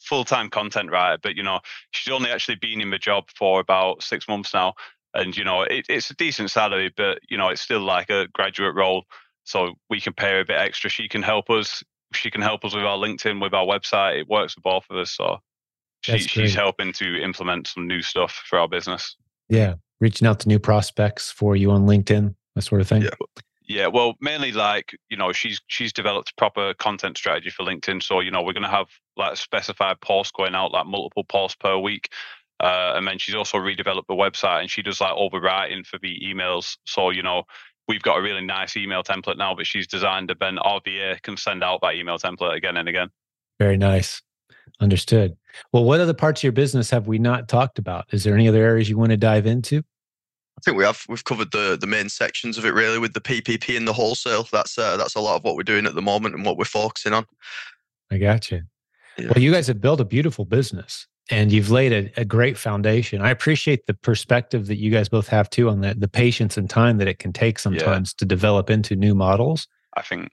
Full 0.00 0.24
time 0.24 0.48
content 0.50 0.90
writer, 0.90 1.18
but 1.22 1.36
you 1.36 1.44
know 1.44 1.60
she's 1.92 2.12
only 2.12 2.30
actually 2.30 2.56
been 2.56 2.80
in 2.80 2.90
the 2.90 2.98
job 2.98 3.28
for 3.36 3.60
about 3.60 4.02
six 4.02 4.26
months 4.26 4.52
now, 4.52 4.74
and 5.14 5.36
you 5.36 5.44
know 5.44 5.62
it, 5.62 5.86
it's 5.88 6.10
a 6.10 6.14
decent 6.14 6.50
salary, 6.50 6.92
but 6.96 7.18
you 7.28 7.36
know 7.36 7.48
it's 7.48 7.62
still 7.62 7.80
like 7.80 8.10
a 8.10 8.28
graduate 8.32 8.74
role. 8.74 9.04
So 9.44 9.74
we 9.90 10.00
can 10.00 10.12
pay 10.12 10.32
her 10.32 10.40
a 10.40 10.44
bit 10.44 10.58
extra. 10.58 10.88
She 10.88 11.08
can 11.08 11.22
help 11.22 11.50
us. 11.50 11.82
She 12.14 12.30
can 12.30 12.42
help 12.42 12.64
us 12.64 12.74
with 12.74 12.84
our 12.84 12.98
LinkedIn, 12.98 13.42
with 13.42 13.54
our 13.54 13.66
website. 13.66 14.20
It 14.20 14.28
works 14.28 14.54
for 14.54 14.60
both 14.60 14.84
of 14.90 14.96
us. 14.96 15.12
So 15.12 15.38
she, 16.02 16.18
she's 16.18 16.54
helping 16.54 16.92
to 16.94 17.22
implement 17.22 17.68
some 17.68 17.86
new 17.86 18.02
stuff 18.02 18.44
for 18.46 18.58
our 18.58 18.68
business. 18.68 19.16
Yeah. 19.48 19.74
Reaching 20.00 20.26
out 20.26 20.40
to 20.40 20.48
new 20.48 20.58
prospects 20.58 21.30
for 21.30 21.56
you 21.56 21.70
on 21.70 21.86
LinkedIn, 21.86 22.34
that 22.54 22.62
sort 22.62 22.80
of 22.80 22.88
thing. 22.88 23.02
Yeah. 23.02 23.10
Yeah, 23.68 23.86
well, 23.86 24.14
mainly 24.20 24.50
like 24.50 24.94
you 25.08 25.16
know, 25.16 25.32
she's 25.32 25.60
she's 25.68 25.92
developed 25.92 26.36
proper 26.36 26.74
content 26.74 27.16
strategy 27.16 27.48
for 27.48 27.64
LinkedIn. 27.64 28.02
So 28.02 28.18
you 28.18 28.30
know, 28.30 28.42
we're 28.42 28.52
going 28.52 28.64
to 28.64 28.68
have 28.68 28.88
like 29.16 29.36
specified 29.36 30.00
posts 30.00 30.32
going 30.36 30.54
out, 30.54 30.72
like 30.72 30.84
multiple 30.84 31.24
posts 31.24 31.56
per 31.56 31.78
week, 31.78 32.08
uh, 32.62 32.92
and 32.94 33.06
then 33.06 33.18
she's 33.18 33.34
also 33.34 33.58
redeveloped 33.58 34.06
the 34.08 34.14
website 34.14 34.60
and 34.60 34.70
she 34.70 34.82
does 34.82 35.00
like 35.00 35.12
all 35.12 35.28
the 35.28 35.40
writing 35.40 35.82
for 35.82 35.98
the 35.98 36.16
emails. 36.24 36.76
So, 36.84 37.10
you 37.10 37.22
know, 37.22 37.42
we've 37.88 38.02
got 38.02 38.18
a 38.18 38.22
really 38.22 38.40
nice 38.40 38.76
email 38.76 39.02
template 39.02 39.36
now, 39.36 39.54
but 39.54 39.66
she's 39.66 39.88
designed 39.88 40.30
a 40.30 40.36
Ben 40.36 40.56
RVA 40.56 41.20
can 41.22 41.36
send 41.36 41.64
out 41.64 41.80
that 41.82 41.96
email 41.96 42.18
template 42.18 42.56
again 42.56 42.76
and 42.76 42.88
again. 42.88 43.08
Very 43.58 43.76
nice. 43.76 44.22
Understood. 44.80 45.36
Well, 45.72 45.84
what 45.84 46.00
other 46.00 46.14
parts 46.14 46.40
of 46.40 46.44
your 46.44 46.52
business 46.52 46.88
have 46.90 47.08
we 47.08 47.18
not 47.18 47.48
talked 47.48 47.78
about? 47.78 48.06
Is 48.12 48.22
there 48.22 48.34
any 48.34 48.48
other 48.48 48.62
areas 48.62 48.88
you 48.88 48.96
want 48.96 49.10
to 49.10 49.16
dive 49.16 49.46
into? 49.46 49.78
I 50.56 50.60
think 50.64 50.76
we 50.76 50.84
have. 50.84 51.02
We've 51.08 51.24
covered 51.24 51.50
the 51.50 51.76
the 51.80 51.86
main 51.86 52.08
sections 52.08 52.58
of 52.58 52.64
it 52.64 52.74
really 52.74 52.98
with 52.98 53.14
the 53.14 53.20
PPP 53.20 53.76
and 53.76 53.88
the 53.88 53.92
wholesale. 53.92 54.46
That's 54.52 54.78
uh, 54.78 54.96
that's 54.96 55.16
a 55.16 55.20
lot 55.20 55.36
of 55.36 55.44
what 55.44 55.56
we're 55.56 55.62
doing 55.62 55.86
at 55.86 55.94
the 55.94 56.02
moment 56.02 56.34
and 56.34 56.44
what 56.44 56.56
we're 56.56 56.64
focusing 56.64 57.12
on. 57.12 57.26
I 58.10 58.18
got 58.18 58.50
you. 58.50 58.62
Yeah. 59.18 59.32
Well, 59.34 59.42
you 59.42 59.50
guys 59.50 59.66
have 59.66 59.80
built 59.80 60.00
a 60.00 60.04
beautiful 60.04 60.44
business 60.44 61.08
and 61.30 61.52
you've 61.52 61.70
laid 61.70 61.92
a, 61.92 62.20
a, 62.20 62.24
great 62.24 62.58
foundation. 62.58 63.22
I 63.22 63.30
appreciate 63.30 63.86
the 63.86 63.94
perspective 63.94 64.66
that 64.66 64.76
you 64.76 64.90
guys 64.90 65.08
both 65.08 65.28
have 65.28 65.48
too 65.50 65.68
on 65.68 65.80
that, 65.82 66.00
the 66.00 66.08
patience 66.08 66.56
and 66.56 66.68
time 66.68 66.98
that 66.98 67.08
it 67.08 67.18
can 67.18 67.32
take 67.32 67.58
sometimes 67.58 68.14
yeah. 68.14 68.18
to 68.18 68.24
develop 68.24 68.70
into 68.70 68.96
new 68.96 69.14
models. 69.14 69.68
I 69.96 70.02
think, 70.02 70.30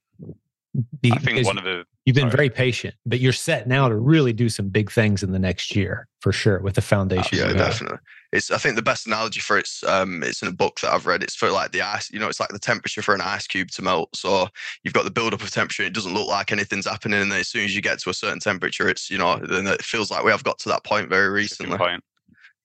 Be, 1.01 1.11
I 1.11 1.17
think 1.17 1.45
one 1.45 1.57
of 1.57 1.63
the 1.63 1.85
you've 2.05 2.15
been 2.15 2.23
sorry. 2.23 2.35
very 2.35 2.49
patient, 2.49 2.95
but 3.05 3.19
you're 3.19 3.33
set 3.33 3.67
now 3.67 3.87
to 3.87 3.95
really 3.95 4.33
do 4.33 4.49
some 4.49 4.69
big 4.69 4.91
things 4.91 5.21
in 5.21 5.31
the 5.31 5.39
next 5.39 5.75
year 5.75 6.07
for 6.21 6.31
sure 6.31 6.59
with 6.59 6.75
the 6.75 6.81
foundation. 6.81 7.37
Yeah, 7.37 7.53
definitely. 7.53 7.99
It's 8.31 8.51
I 8.51 8.57
think 8.57 8.75
the 8.75 8.81
best 8.81 9.07
analogy 9.07 9.39
for 9.39 9.57
it's 9.57 9.83
um 9.83 10.21
it's 10.23 10.41
in 10.41 10.47
a 10.47 10.53
book 10.53 10.79
that 10.81 10.93
I've 10.93 11.07
read. 11.07 11.23
It's 11.23 11.35
for 11.35 11.49
like 11.49 11.71
the 11.71 11.81
ice, 11.81 12.11
you 12.11 12.19
know, 12.19 12.27
it's 12.27 12.39
like 12.39 12.49
the 12.49 12.59
temperature 12.59 13.01
for 13.01 13.15
an 13.15 13.21
ice 13.21 13.47
cube 13.47 13.71
to 13.71 13.81
melt. 13.81 14.15
So 14.15 14.47
you've 14.83 14.93
got 14.93 15.05
the 15.05 15.11
buildup 15.11 15.41
of 15.41 15.49
temperature. 15.49 15.83
It 15.83 15.93
doesn't 15.93 16.13
look 16.13 16.27
like 16.27 16.51
anything's 16.51 16.85
happening, 16.85 17.21
and 17.21 17.31
then 17.31 17.39
as 17.39 17.47
soon 17.47 17.65
as 17.65 17.75
you 17.75 17.81
get 17.81 17.99
to 17.99 18.09
a 18.09 18.13
certain 18.13 18.39
temperature, 18.39 18.87
it's 18.87 19.09
you 19.09 19.17
know, 19.17 19.37
then 19.37 19.65
it 19.67 19.81
feels 19.81 20.11
like 20.11 20.23
we 20.23 20.31
have 20.31 20.43
got 20.43 20.59
to 20.59 20.69
that 20.69 20.83
point 20.83 21.09
very 21.09 21.29
recently. 21.29 21.77
Point. 21.77 22.03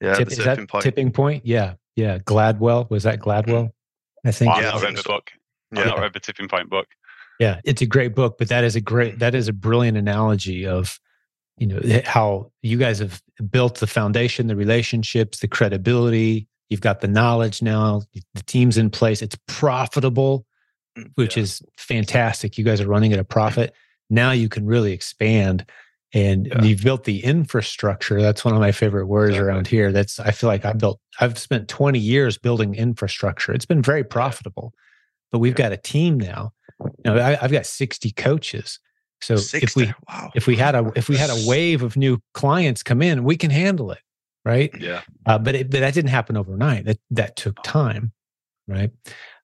Yeah, 0.01 0.15
Tip, 0.15 0.29
the 0.29 0.37
tipping 0.37 0.67
point. 0.67 0.83
Tipping 0.83 1.13
point. 1.13 1.47
Yeah, 1.47 1.75
yeah. 1.97 2.19
Gladwell 2.19 2.91
was 2.91 3.05
that 3.05 3.21
Gladwell? 3.21 3.71
I 4.25 4.33
think. 4.33 4.51
Well, 4.51 4.59
I've 4.59 4.65
yeah, 4.65 4.71
not 4.71 4.83
read 4.83 4.97
the 4.97 5.03
book. 5.03 5.31
Yeah. 5.73 5.81
I've 5.81 5.87
not 5.87 6.01
read 6.01 6.13
the 6.13 6.21
tipping 6.21 6.49
point 6.49 6.69
book. 6.69 6.89
Yeah, 7.41 7.61
it's 7.65 7.83
a 7.83 7.87
great 7.87 8.15
book, 8.15 8.37
but 8.39 8.49
that 8.49 8.65
is 8.65 8.77
a 8.77 8.81
great 8.81 9.19
that 9.19 9.35
is 9.35 9.49
a 9.49 9.53
brilliant 9.53 9.97
analogy 9.97 10.67
of 10.67 11.01
you 11.59 11.67
know 11.67 11.79
eh, 11.79 12.03
how 12.05 12.51
you 12.63 12.77
guys 12.77 12.99
have 12.99 13.23
built 13.51 13.79
the 13.81 13.87
foundation 13.87 14.47
the 14.47 14.57
relationships 14.57 15.41
the 15.41 15.49
credibility 15.49 16.49
you've 16.69 16.81
got 16.81 17.01
the 17.01 17.09
knowledge 17.09 17.63
now 17.63 18.03
the 18.35 18.43
team's 18.43 18.79
in 18.79 18.91
place 18.91 19.23
it's 19.23 19.39
profitable 19.47 20.47
which 21.15 21.37
yeah. 21.37 21.43
is 21.43 21.63
fantastic. 21.77 22.59
You 22.59 22.65
guys 22.65 22.81
are 22.81 22.89
running 22.89 23.13
at 23.13 23.19
a 23.19 23.25
profit. 23.25 23.75
Now 24.11 24.33
you 24.33 24.49
can 24.49 24.67
really 24.67 24.93
expand 24.93 25.67
and 26.13 26.47
yeah. 26.47 26.63
you've 26.63 26.83
built 26.83 27.05
the 27.05 27.25
infrastructure. 27.25 28.21
That's 28.21 28.45
one 28.45 28.55
of 28.55 28.61
my 28.61 28.71
favorite 28.71 29.07
words 29.07 29.31
exactly. 29.31 29.49
around 29.49 29.67
here. 29.67 29.93
That's 29.93 30.21
i 30.21 30.31
feel 30.31 30.49
like 30.49 30.65
i 30.65 30.73
built 30.73 31.01
i've 31.21 31.39
spent 31.39 31.69
20 31.69 31.99
years 31.99 32.39
building 32.39 32.75
infrastructure. 32.75 33.53
It's 33.53 33.67
been 33.67 33.83
very 33.83 34.05
profitable 34.05 34.73
but 35.33 35.41
we've 35.41 35.57
got 35.57 35.73
a 35.73 35.77
team 35.77 36.19
now. 36.19 36.53
You 36.81 36.91
know 37.05 37.17
I, 37.17 37.43
i've 37.43 37.53
got 37.53 37.67
60 37.67 38.11
coaches 38.13 38.79
so 39.25 39.37
60. 39.37 39.65
if 39.65 39.77
we 39.77 39.93
wow. 40.09 40.31
if 40.35 40.47
we 40.47 40.57
had 40.57 40.75
a 40.75 40.93
if 40.95 41.09
we 41.09 41.17
had 41.17 41.31
a 41.31 41.37
wave 41.47 41.83
of 41.83 41.97
new 41.97 42.19
clients 42.35 42.83
come 42.83 43.03
in, 43.03 43.25
we 43.25 43.37
can 43.37 43.51
handle 43.51 43.91
it, 43.91 44.01
right? 44.45 44.71
Yeah. 44.79 45.03
Uh, 45.27 45.39
but 45.39 45.55
it, 45.55 45.71
but 45.71 45.81
that 45.81 45.95
didn't 45.95 46.11
happen 46.11 46.37
overnight. 46.37 46.85
That 46.85 46.99
that 47.11 47.37
took 47.37 47.63
time, 47.63 48.13
right? 48.69 48.91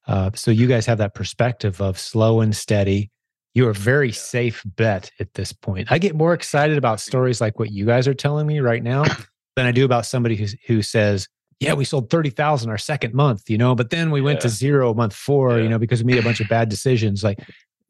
Uh, 0.06 0.30
so 0.34 0.50
you 0.50 0.66
guys 0.66 0.86
have 0.86 0.98
that 0.98 1.14
perspective 1.14 1.80
of 1.80 1.98
slow 1.98 2.40
and 2.40 2.54
steady. 2.54 3.10
You're 3.54 3.70
a 3.70 3.74
very 3.74 4.08
yeah. 4.08 4.14
safe 4.14 4.62
bet 4.64 5.10
at 5.18 5.34
this 5.34 5.52
point. 5.52 5.90
I 5.90 5.98
get 5.98 6.14
more 6.14 6.34
excited 6.34 6.76
about 6.76 7.00
stories 7.00 7.40
like 7.40 7.58
what 7.58 7.70
you 7.70 7.86
guys 7.86 8.06
are 8.06 8.14
telling 8.14 8.46
me 8.46 8.60
right 8.60 8.82
now 8.82 9.04
than 9.56 9.66
I 9.66 9.72
do 9.72 9.84
about 9.84 10.06
somebody 10.06 10.36
who 10.36 10.46
who 10.66 10.82
says, 10.82 11.26
"Yeah, 11.58 11.72
we 11.72 11.84
sold 11.84 12.10
thirty 12.10 12.30
thousand 12.30 12.70
our 12.70 12.78
second 12.78 13.14
month," 13.14 13.48
you 13.48 13.56
know, 13.56 13.74
but 13.74 13.90
then 13.90 14.10
we 14.10 14.20
went 14.20 14.38
yeah. 14.38 14.42
to 14.42 14.48
zero 14.50 14.92
month 14.92 15.14
four, 15.14 15.56
yeah. 15.56 15.62
you 15.64 15.68
know, 15.70 15.78
because 15.78 16.04
we 16.04 16.12
made 16.12 16.20
a 16.20 16.24
bunch 16.24 16.40
of 16.40 16.48
bad 16.48 16.68
decisions. 16.68 17.24
Like 17.24 17.40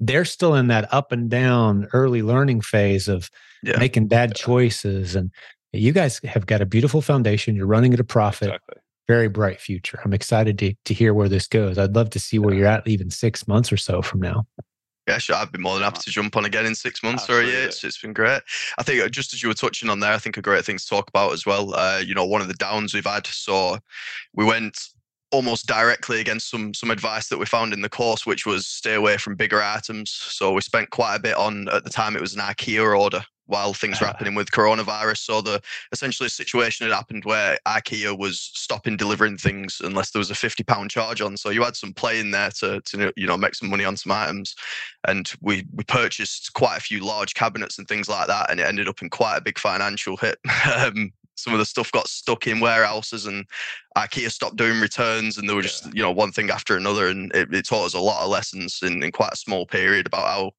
they're 0.01 0.25
still 0.25 0.55
in 0.55 0.69
that 0.69 0.93
up 0.93 1.13
and 1.13 1.29
down 1.31 1.87
early 1.93 2.23
learning 2.23 2.63
phase 2.63 3.07
of 3.07 3.31
yeah. 3.63 3.79
making 3.79 4.09
bad 4.09 4.31
yeah. 4.31 4.45
choices. 4.45 5.15
And 5.15 5.31
you 5.73 5.93
guys 5.93 6.21
have 6.25 6.47
got 6.47 6.63
a 6.63 6.67
beautiful 6.67 7.03
foundation. 7.03 7.55
You're 7.55 7.67
running 7.67 7.95
at 7.95 8.01
a 8.01 8.05
profit. 8.05 8.49
Exactly. 8.49 8.77
Very 9.07 9.29
bright 9.29 9.61
future. 9.61 10.01
I'm 10.05 10.15
excited 10.15 10.59
to, 10.61 10.75
to 10.85 10.95
hear 10.95 11.13
where 11.13 11.29
this 11.29 11.47
goes. 11.47 11.79
I'd 11.79 11.95
love 11.95 12.11
to 12.11 12.21
see 12.21 12.39
where 12.39 12.55
you're 12.55 12.67
at 12.67 12.87
even 12.87 13.11
six 13.11 13.47
months 13.47 13.73
or 13.73 13.77
so 13.77 14.03
from 14.03 14.21
now. 14.21 14.47
Yeah, 15.09 15.19
sure. 15.19 15.35
I'd 15.35 15.51
be 15.51 15.59
more 15.59 15.75
than 15.75 15.83
happy 15.83 15.99
to 16.03 16.11
jump 16.11 16.37
on 16.37 16.45
again 16.45 16.67
in 16.67 16.75
six 16.77 17.03
months 17.03 17.25
Absolutely. 17.25 17.51
or 17.51 17.55
a 17.55 17.59
year. 17.59 17.67
It's, 17.67 17.83
it's 17.83 18.01
been 18.01 18.13
great. 18.13 18.43
I 18.79 18.85
think 18.85 19.03
uh, 19.03 19.09
just 19.09 19.35
as 19.35 19.43
you 19.43 19.49
were 19.49 19.55
touching 19.55 19.91
on 19.91 19.99
there, 19.99 20.13
I 20.13 20.19
think 20.19 20.37
a 20.37 20.43
great 20.43 20.65
thing 20.65 20.79
to 20.79 20.87
talk 20.87 21.09
about 21.09 21.33
as 21.33 21.45
well. 21.45 21.75
Uh, 21.75 22.01
you 22.05 22.15
know, 22.15 22.25
one 22.25 22.41
of 22.41 22.47
the 22.47 22.55
downs 22.55 22.95
we've 22.95 23.05
had. 23.05 23.27
So 23.27 23.79
we 24.35 24.45
went 24.45 24.79
almost 25.33 25.66
directly 25.66 26.20
against 26.20 26.51
some 26.51 26.74
some 26.74 26.91
advice 26.91 27.28
that 27.28 27.39
we 27.39 27.47
found 27.47 27.72
in 27.72 27.83
the 27.83 27.89
course, 27.89 28.26
which 28.26 28.47
was 28.47 28.66
stay 28.66 28.95
away 28.95 29.16
from 29.16 29.37
bigger 29.37 29.62
items. 29.62 30.11
So 30.11 30.53
we 30.53 30.61
spent 30.61 30.91
quite 30.91 31.16
a 31.16 31.20
bit 31.20 31.37
on 31.37 31.68
at 31.68 31.85
the 31.85 31.91
time 31.91 32.16
it 32.16 32.22
was 32.22 32.35
an 32.35 32.41
IKEA 32.41 32.99
order 32.99 33.22
while 33.51 33.74
things 33.74 34.01
were 34.01 34.07
ah. 34.07 34.12
happening 34.12 34.35
with 34.35 34.51
coronavirus. 34.53 35.18
So 35.18 35.41
the 35.43 35.61
essentially 35.93 36.28
a 36.28 36.31
situation 36.31 36.87
had 36.87 36.95
happened 36.95 37.24
where 37.24 37.59
IKEA 37.66 38.16
was 38.16 38.41
stopping 38.55 38.97
delivering 38.97 39.37
things 39.37 39.81
unless 39.83 40.12
there 40.12 40.20
was 40.20 40.31
a 40.31 40.35
fifty 40.35 40.62
pound 40.62 40.91
charge 40.91 41.20
on. 41.20 41.37
So 41.37 41.51
you 41.51 41.62
had 41.62 41.76
some 41.76 41.93
play 41.93 42.20
in 42.20 42.31
there 42.31 42.51
to 42.61 42.81
to 42.81 43.12
you 43.16 43.26
know 43.26 43.37
make 43.37 43.55
some 43.55 43.68
money 43.68 43.85
on 43.85 43.97
some 43.97 44.12
items, 44.12 44.55
and 45.07 45.31
we 45.43 45.66
we 45.74 45.85
purchased 45.85 46.53
quite 46.55 46.78
a 46.78 46.81
few 46.81 47.05
large 47.05 47.35
cabinets 47.35 47.78
and 47.78 47.87
things 47.87 48.09
like 48.09 48.28
that, 48.28 48.51
and 48.51 48.61
it 48.61 48.66
ended 48.66 48.89
up 48.89 49.03
in 49.03 49.11
quite 49.11 49.37
a 49.37 49.43
big 49.43 49.59
financial 49.59 50.16
hit. 50.16 50.39
um, 50.76 51.12
some 51.43 51.53
of 51.53 51.59
the 51.59 51.64
stuff 51.64 51.91
got 51.93 52.09
stuck 52.09 52.47
in 52.47 52.61
warehouses 52.61 53.26
and 53.26 53.47
IKEA 53.97 54.30
stopped 54.30 54.57
doing 54.57 54.80
returns 54.80 55.38
and 55.38 55.49
there 55.49 55.57
were 55.57 55.62
just, 55.62 55.86
yeah. 55.86 55.93
you 55.95 56.03
know, 56.03 56.12
one 56.12 56.32
thing 56.32 56.51
after 56.51 56.76
another. 56.76 57.09
And 57.09 57.34
it, 57.34 57.53
it, 57.53 57.66
taught 57.66 57.86
us 57.86 57.95
a 57.95 58.01
lot 58.01 58.22
of 58.22 58.30
lessons 58.30 58.80
in, 58.82 59.03
in 59.03 59.12
quite 59.12 59.32
a 59.32 59.36
small 59.36 59.66
period 59.66 60.07
about 60.07 60.26
how, 60.26 60.53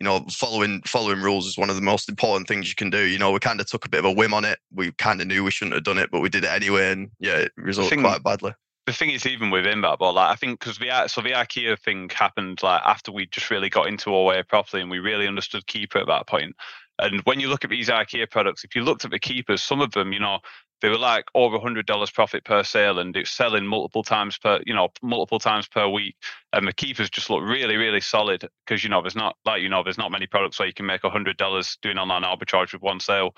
you 0.00 0.04
know, 0.04 0.24
following 0.30 0.80
following 0.86 1.20
rules 1.20 1.46
is 1.46 1.58
one 1.58 1.70
of 1.70 1.76
the 1.76 1.82
most 1.82 2.08
important 2.08 2.48
things 2.48 2.68
you 2.68 2.74
can 2.74 2.90
do. 2.90 3.04
You 3.04 3.18
know, 3.18 3.30
we 3.30 3.38
kind 3.40 3.60
of 3.60 3.66
took 3.66 3.84
a 3.84 3.88
bit 3.88 3.98
of 3.98 4.06
a 4.06 4.12
whim 4.12 4.34
on 4.34 4.44
it. 4.44 4.58
We 4.72 4.92
kind 4.92 5.20
of 5.20 5.26
knew 5.26 5.44
we 5.44 5.50
shouldn't 5.50 5.74
have 5.74 5.84
done 5.84 5.98
it, 5.98 6.10
but 6.10 6.20
we 6.20 6.28
did 6.28 6.44
it 6.44 6.50
anyway. 6.50 6.92
And 6.92 7.10
yeah, 7.18 7.36
it 7.36 7.52
resulted 7.56 8.00
quite 8.00 8.22
badly 8.22 8.54
the 8.86 8.92
thing 8.92 9.10
is, 9.10 9.26
even 9.26 9.50
within 9.50 9.80
that, 9.82 9.98
but 9.98 10.12
like 10.12 10.30
I 10.30 10.34
think 10.34 10.58
because 10.58 10.78
the 10.78 11.06
so 11.06 11.20
the 11.20 11.30
IKEA 11.30 11.78
thing 11.78 12.10
happened 12.12 12.62
like 12.62 12.82
after 12.84 13.12
we 13.12 13.26
just 13.26 13.50
really 13.50 13.68
got 13.68 13.86
into 13.86 14.14
our 14.14 14.24
way 14.24 14.42
properly 14.42 14.82
and 14.82 14.90
we 14.90 14.98
really 14.98 15.28
understood 15.28 15.66
Keepa 15.66 16.00
at 16.00 16.06
that 16.08 16.26
point. 16.26 16.56
And 17.02 17.20
when 17.22 17.40
you 17.40 17.48
look 17.48 17.64
at 17.64 17.70
these 17.70 17.88
IKEA 17.88 18.30
products, 18.30 18.62
if 18.62 18.76
you 18.76 18.82
looked 18.82 19.04
at 19.04 19.10
the 19.10 19.18
Keepas, 19.18 19.58
some 19.58 19.80
of 19.80 19.90
them, 19.90 20.12
you 20.12 20.20
know, 20.20 20.38
they 20.80 20.88
were 20.88 20.98
like 20.98 21.24
over 21.34 21.58
hundred 21.58 21.86
dollars 21.86 22.10
profit 22.10 22.44
per 22.44 22.62
sale, 22.62 22.98
and 22.98 23.16
it's 23.16 23.30
selling 23.30 23.66
multiple 23.66 24.02
times 24.02 24.38
per, 24.38 24.60
you 24.66 24.74
know, 24.74 24.88
multiple 25.02 25.38
times 25.38 25.66
per 25.68 25.88
week. 25.88 26.16
And 26.52 26.66
the 26.66 26.72
Keepas 26.72 27.10
just 27.10 27.28
look 27.28 27.42
really, 27.42 27.76
really 27.76 28.00
solid 28.00 28.48
because 28.66 28.82
you 28.84 28.90
know 28.90 29.02
there's 29.02 29.16
not 29.16 29.36
like 29.44 29.62
you 29.62 29.68
know 29.68 29.82
there's 29.82 29.98
not 29.98 30.12
many 30.12 30.26
products 30.26 30.58
where 30.58 30.68
you 30.68 30.74
can 30.74 30.86
make 30.86 31.04
a 31.04 31.10
hundred 31.10 31.36
dollars 31.36 31.76
doing 31.82 31.98
online 31.98 32.22
arbitrage 32.22 32.72
with 32.72 32.82
one 32.82 33.00
sale. 33.00 33.34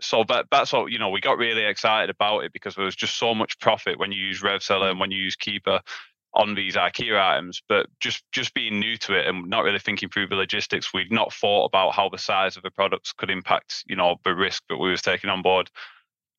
So 0.00 0.24
that 0.28 0.46
that's 0.50 0.72
what 0.72 0.92
you 0.92 0.98
know 0.98 1.10
we 1.10 1.20
got 1.20 1.38
really 1.38 1.64
excited 1.64 2.10
about 2.10 2.40
it 2.44 2.52
because 2.52 2.74
there 2.74 2.84
was 2.84 2.96
just 2.96 3.16
so 3.18 3.34
much 3.34 3.58
profit 3.58 3.98
when 3.98 4.12
you 4.12 4.22
use 4.22 4.42
RevSeller 4.42 4.90
and 4.90 5.00
when 5.00 5.10
you 5.10 5.18
use 5.18 5.36
Keepa 5.36 5.80
on 6.38 6.54
these 6.54 6.76
IKEA 6.76 7.20
items, 7.20 7.60
but 7.68 7.86
just 8.00 8.22
just 8.32 8.54
being 8.54 8.78
new 8.78 8.96
to 8.96 9.18
it 9.18 9.26
and 9.26 9.48
not 9.48 9.64
really 9.64 9.80
thinking 9.80 10.08
through 10.08 10.28
the 10.28 10.36
logistics, 10.36 10.94
we'd 10.94 11.12
not 11.12 11.34
thought 11.34 11.66
about 11.66 11.94
how 11.94 12.08
the 12.08 12.16
size 12.16 12.56
of 12.56 12.62
the 12.62 12.70
products 12.70 13.12
could 13.12 13.28
impact, 13.28 13.84
you 13.86 13.96
know, 13.96 14.16
the 14.24 14.34
risk 14.34 14.62
that 14.68 14.78
we 14.78 14.90
was 14.90 15.02
taking 15.02 15.28
on 15.28 15.42
board. 15.42 15.68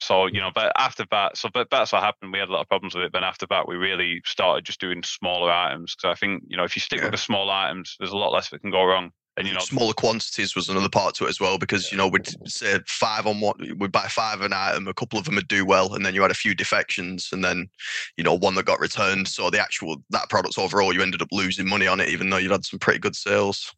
So, 0.02 0.14
mm. 0.14 0.34
you 0.34 0.40
know, 0.40 0.52
but 0.56 0.72
after 0.78 1.06
that, 1.12 1.38
so 1.38 1.50
but 1.54 1.68
that's 1.70 1.92
what 1.92 2.02
happened. 2.02 2.32
We 2.32 2.40
had 2.40 2.50
a 2.50 2.52
lot 2.54 2.62
of 2.62 2.70
problems 2.70 2.96
with 2.96 3.04
it. 3.04 3.14
Then 3.14 3.26
after 3.26 3.46
that, 3.50 3.68
we 3.68 3.76
really 3.76 4.22
started 4.26 4.66
just 4.66 4.80
doing 4.80 5.04
smaller 5.04 5.52
items. 5.52 5.96
Because 5.96 6.16
I 6.16 6.18
think, 6.18 6.44
you 6.48 6.56
know, 6.56 6.64
if 6.64 6.76
you 6.76 6.80
stick 6.80 7.00
yeah. 7.00 7.06
with 7.06 7.12
the 7.12 7.18
small 7.18 7.50
items, 7.50 7.96
there's 8.00 8.14
a 8.14 8.18
lot 8.18 8.32
less 8.32 8.50
that 8.50 8.62
can 8.62 8.72
go 8.72 8.86
wrong 8.86 9.12
and 9.40 9.48
you 9.48 9.54
know 9.54 9.62
smaller 9.62 9.94
quantities 9.94 10.54
was 10.54 10.68
another 10.68 10.90
part 10.90 11.16
to 11.16 11.26
it 11.26 11.30
as 11.30 11.40
well 11.40 11.58
because 11.58 11.92
you 11.92 11.98
know 11.98 12.08
we'd 12.08 12.28
say 12.46 12.78
five 12.86 13.26
on 13.26 13.40
what 13.40 13.58
we'd 13.78 13.92
buy 13.92 14.06
five 14.10 14.42
an 14.42 14.52
item 14.54 14.88
a 14.88 14.94
couple 14.94 15.18
of 15.18 15.26
them 15.26 15.36
would 15.36 15.48
do 15.48 15.66
well 15.66 15.96
and 15.96 16.06
then 16.06 16.14
you 16.14 16.22
had 16.22 16.30
a 16.30 16.36
few 16.36 16.54
defections 16.54 17.30
and 17.32 17.44
then 17.44 17.68
you 18.18 18.24
know 18.24 18.36
one 18.36 18.54
that 18.56 18.66
got 18.66 18.80
returned. 18.80 19.28
So 19.28 19.50
the 19.50 19.60
actual 19.60 19.96
that 20.10 20.30
product 20.30 20.60
overall 20.60 20.94
you 20.94 21.02
ended 21.02 21.22
up 21.22 21.30
losing 21.32 21.68
money 21.68 21.88
on 21.88 22.02
it 22.02 22.10
even 22.10 22.30
though 22.30 22.38
you 22.38 22.52
had 22.52 22.66
some 22.66 22.80
pretty 22.80 23.00
good 23.00 23.16
sales. 23.16 23.74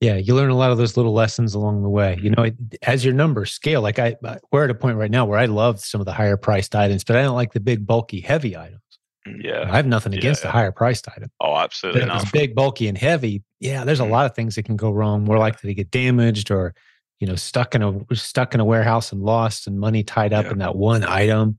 Yeah 0.00 0.16
you 0.16 0.34
learn 0.34 0.50
a 0.50 0.56
lot 0.56 0.70
of 0.70 0.76
those 0.76 0.98
little 0.98 1.14
lessons 1.14 1.54
along 1.54 1.82
the 1.82 1.88
way. 1.88 2.18
You 2.22 2.30
know 2.30 2.50
as 2.82 3.02
your 3.02 3.14
numbers 3.14 3.52
scale 3.52 3.80
like 3.80 3.98
i 3.98 4.14
we're 4.52 4.64
at 4.64 4.70
a 4.70 4.74
point 4.74 4.98
right 4.98 5.10
now 5.10 5.24
where 5.24 5.38
i 5.38 5.46
love 5.46 5.80
some 5.80 6.00
of 6.00 6.04
the 6.04 6.12
higher 6.12 6.36
priced 6.36 6.74
items 6.74 7.04
but 7.04 7.16
i 7.16 7.22
don't 7.22 7.34
like 7.34 7.54
the 7.54 7.60
big 7.60 7.86
bulky 7.86 8.20
heavy 8.20 8.56
items 8.56 8.80
yeah. 9.26 9.68
I 9.70 9.76
have 9.76 9.86
nothing 9.86 10.14
against 10.14 10.42
yeah. 10.42 10.48
a 10.48 10.52
higher 10.52 10.72
priced 10.72 11.08
item. 11.08 11.30
Oh, 11.40 11.56
absolutely. 11.56 12.02
But 12.02 12.16
if 12.16 12.22
it's 12.22 12.30
big, 12.30 12.54
bulky, 12.54 12.88
and 12.88 12.96
heavy, 12.96 13.42
yeah, 13.58 13.84
there's 13.84 14.00
a 14.00 14.04
mm. 14.04 14.10
lot 14.10 14.26
of 14.26 14.34
things 14.34 14.54
that 14.54 14.64
can 14.64 14.76
go 14.76 14.90
wrong. 14.90 15.24
More 15.24 15.38
likely 15.38 15.70
to 15.70 15.74
get 15.74 15.90
damaged 15.90 16.50
or, 16.50 16.74
you 17.18 17.26
know, 17.26 17.36
stuck 17.36 17.74
in 17.74 17.82
a 17.82 18.14
stuck 18.14 18.54
in 18.54 18.60
a 18.60 18.64
warehouse 18.64 19.12
and 19.12 19.22
lost 19.22 19.66
and 19.66 19.78
money 19.78 20.02
tied 20.02 20.32
up 20.32 20.46
yeah. 20.46 20.52
in 20.52 20.58
that 20.58 20.76
one 20.76 21.04
item. 21.04 21.58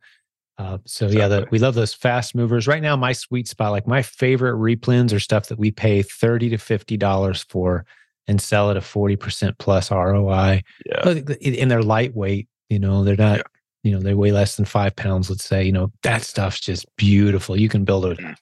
Uh, 0.58 0.78
so 0.86 1.06
exactly. 1.06 1.18
yeah, 1.18 1.28
the, 1.28 1.48
we 1.50 1.60
love 1.60 1.76
those 1.76 1.94
fast 1.94 2.36
movers. 2.36 2.68
Right 2.68 2.82
now, 2.82 2.96
my 2.96 3.14
sweet 3.14 3.48
spot, 3.48 3.72
like 3.72 3.88
my 3.88 4.02
favorite 4.02 4.56
replens, 4.56 5.14
are 5.14 5.20
stuff 5.20 5.48
that 5.48 5.58
we 5.58 5.72
pay 5.72 6.02
thirty 6.02 6.50
to 6.50 6.58
fifty 6.58 6.98
dollars 6.98 7.44
for 7.50 7.86
and 8.28 8.40
sell 8.40 8.70
at 8.70 8.78
a 8.78 8.82
forty 8.82 9.16
percent 9.16 9.58
plus 9.58 9.90
ROI. 9.90 10.64
Yeah, 10.86 11.10
and 11.10 11.72
they're 11.72 11.82
lightweight. 11.82 12.48
You 12.70 12.80
know, 12.80 13.04
they're 13.04 13.16
not 13.16 13.42
you 13.84 13.92
know 13.92 14.00
they 14.00 14.14
weigh 14.14 14.32
less 14.32 14.56
than 14.56 14.66
five 14.66 14.96
pounds 14.96 15.30
let's 15.30 15.44
say 15.44 15.64
you 15.64 15.72
know 15.72 15.92
that 16.04 16.22
stuff's 16.22 16.60
just 16.60 16.86
beautiful 16.98 17.60
you 17.60 17.70
can 17.70 17.84
build 17.84 18.06
a 18.06 18.16
mm. 18.16 18.36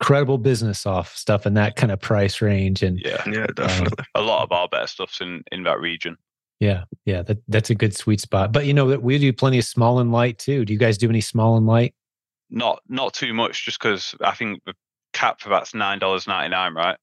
credible 0.00 0.38
business 0.38 0.86
off 0.86 1.16
stuff 1.16 1.46
in 1.46 1.54
that 1.54 1.76
kind 1.76 1.90
of 1.90 2.00
price 2.00 2.42
range. 2.42 2.82
And 2.82 3.00
Yeah. 3.00 3.22
Yeah, 3.26 3.46
definitely. 3.54 4.04
A 4.14 4.20
lot 4.20 4.42
of 4.42 4.52
our 4.52 4.68
better 4.68 4.86
stuff's 4.86 5.20
in, 5.20 5.42
in 5.50 5.62
that 5.64 5.80
region. 5.80 6.16
yeah, 6.60 6.84
yeah, 7.04 7.22
that, 7.22 7.38
that's 7.48 7.70
a 7.70 7.74
good 7.74 7.94
sweet 7.96 8.20
spot. 8.20 8.52
But 8.52 8.66
you 8.66 8.74
know 8.74 8.88
that 8.88 9.02
we 9.02 9.18
do 9.18 9.32
plenty 9.32 9.58
of 9.58 9.64
small 9.64 9.98
and 9.98 10.12
light 10.12 10.38
too. 10.38 10.64
Do 10.64 10.72
you 10.72 10.78
guys 10.78 10.98
do 10.98 11.08
any 11.08 11.20
small 11.20 11.56
and 11.56 11.66
light? 11.66 11.94
Not 12.48 12.80
not 12.88 13.12
too 13.12 13.34
much, 13.34 13.64
just 13.64 13.80
because 13.80 14.14
I 14.20 14.32
think 14.32 14.62
the 14.64 14.74
cap 15.12 15.40
for 15.40 15.48
that's 15.48 15.74
nine 15.74 15.98
dollars 15.98 16.26
ninety 16.26 16.50
nine, 16.50 16.74
right? 16.74 16.96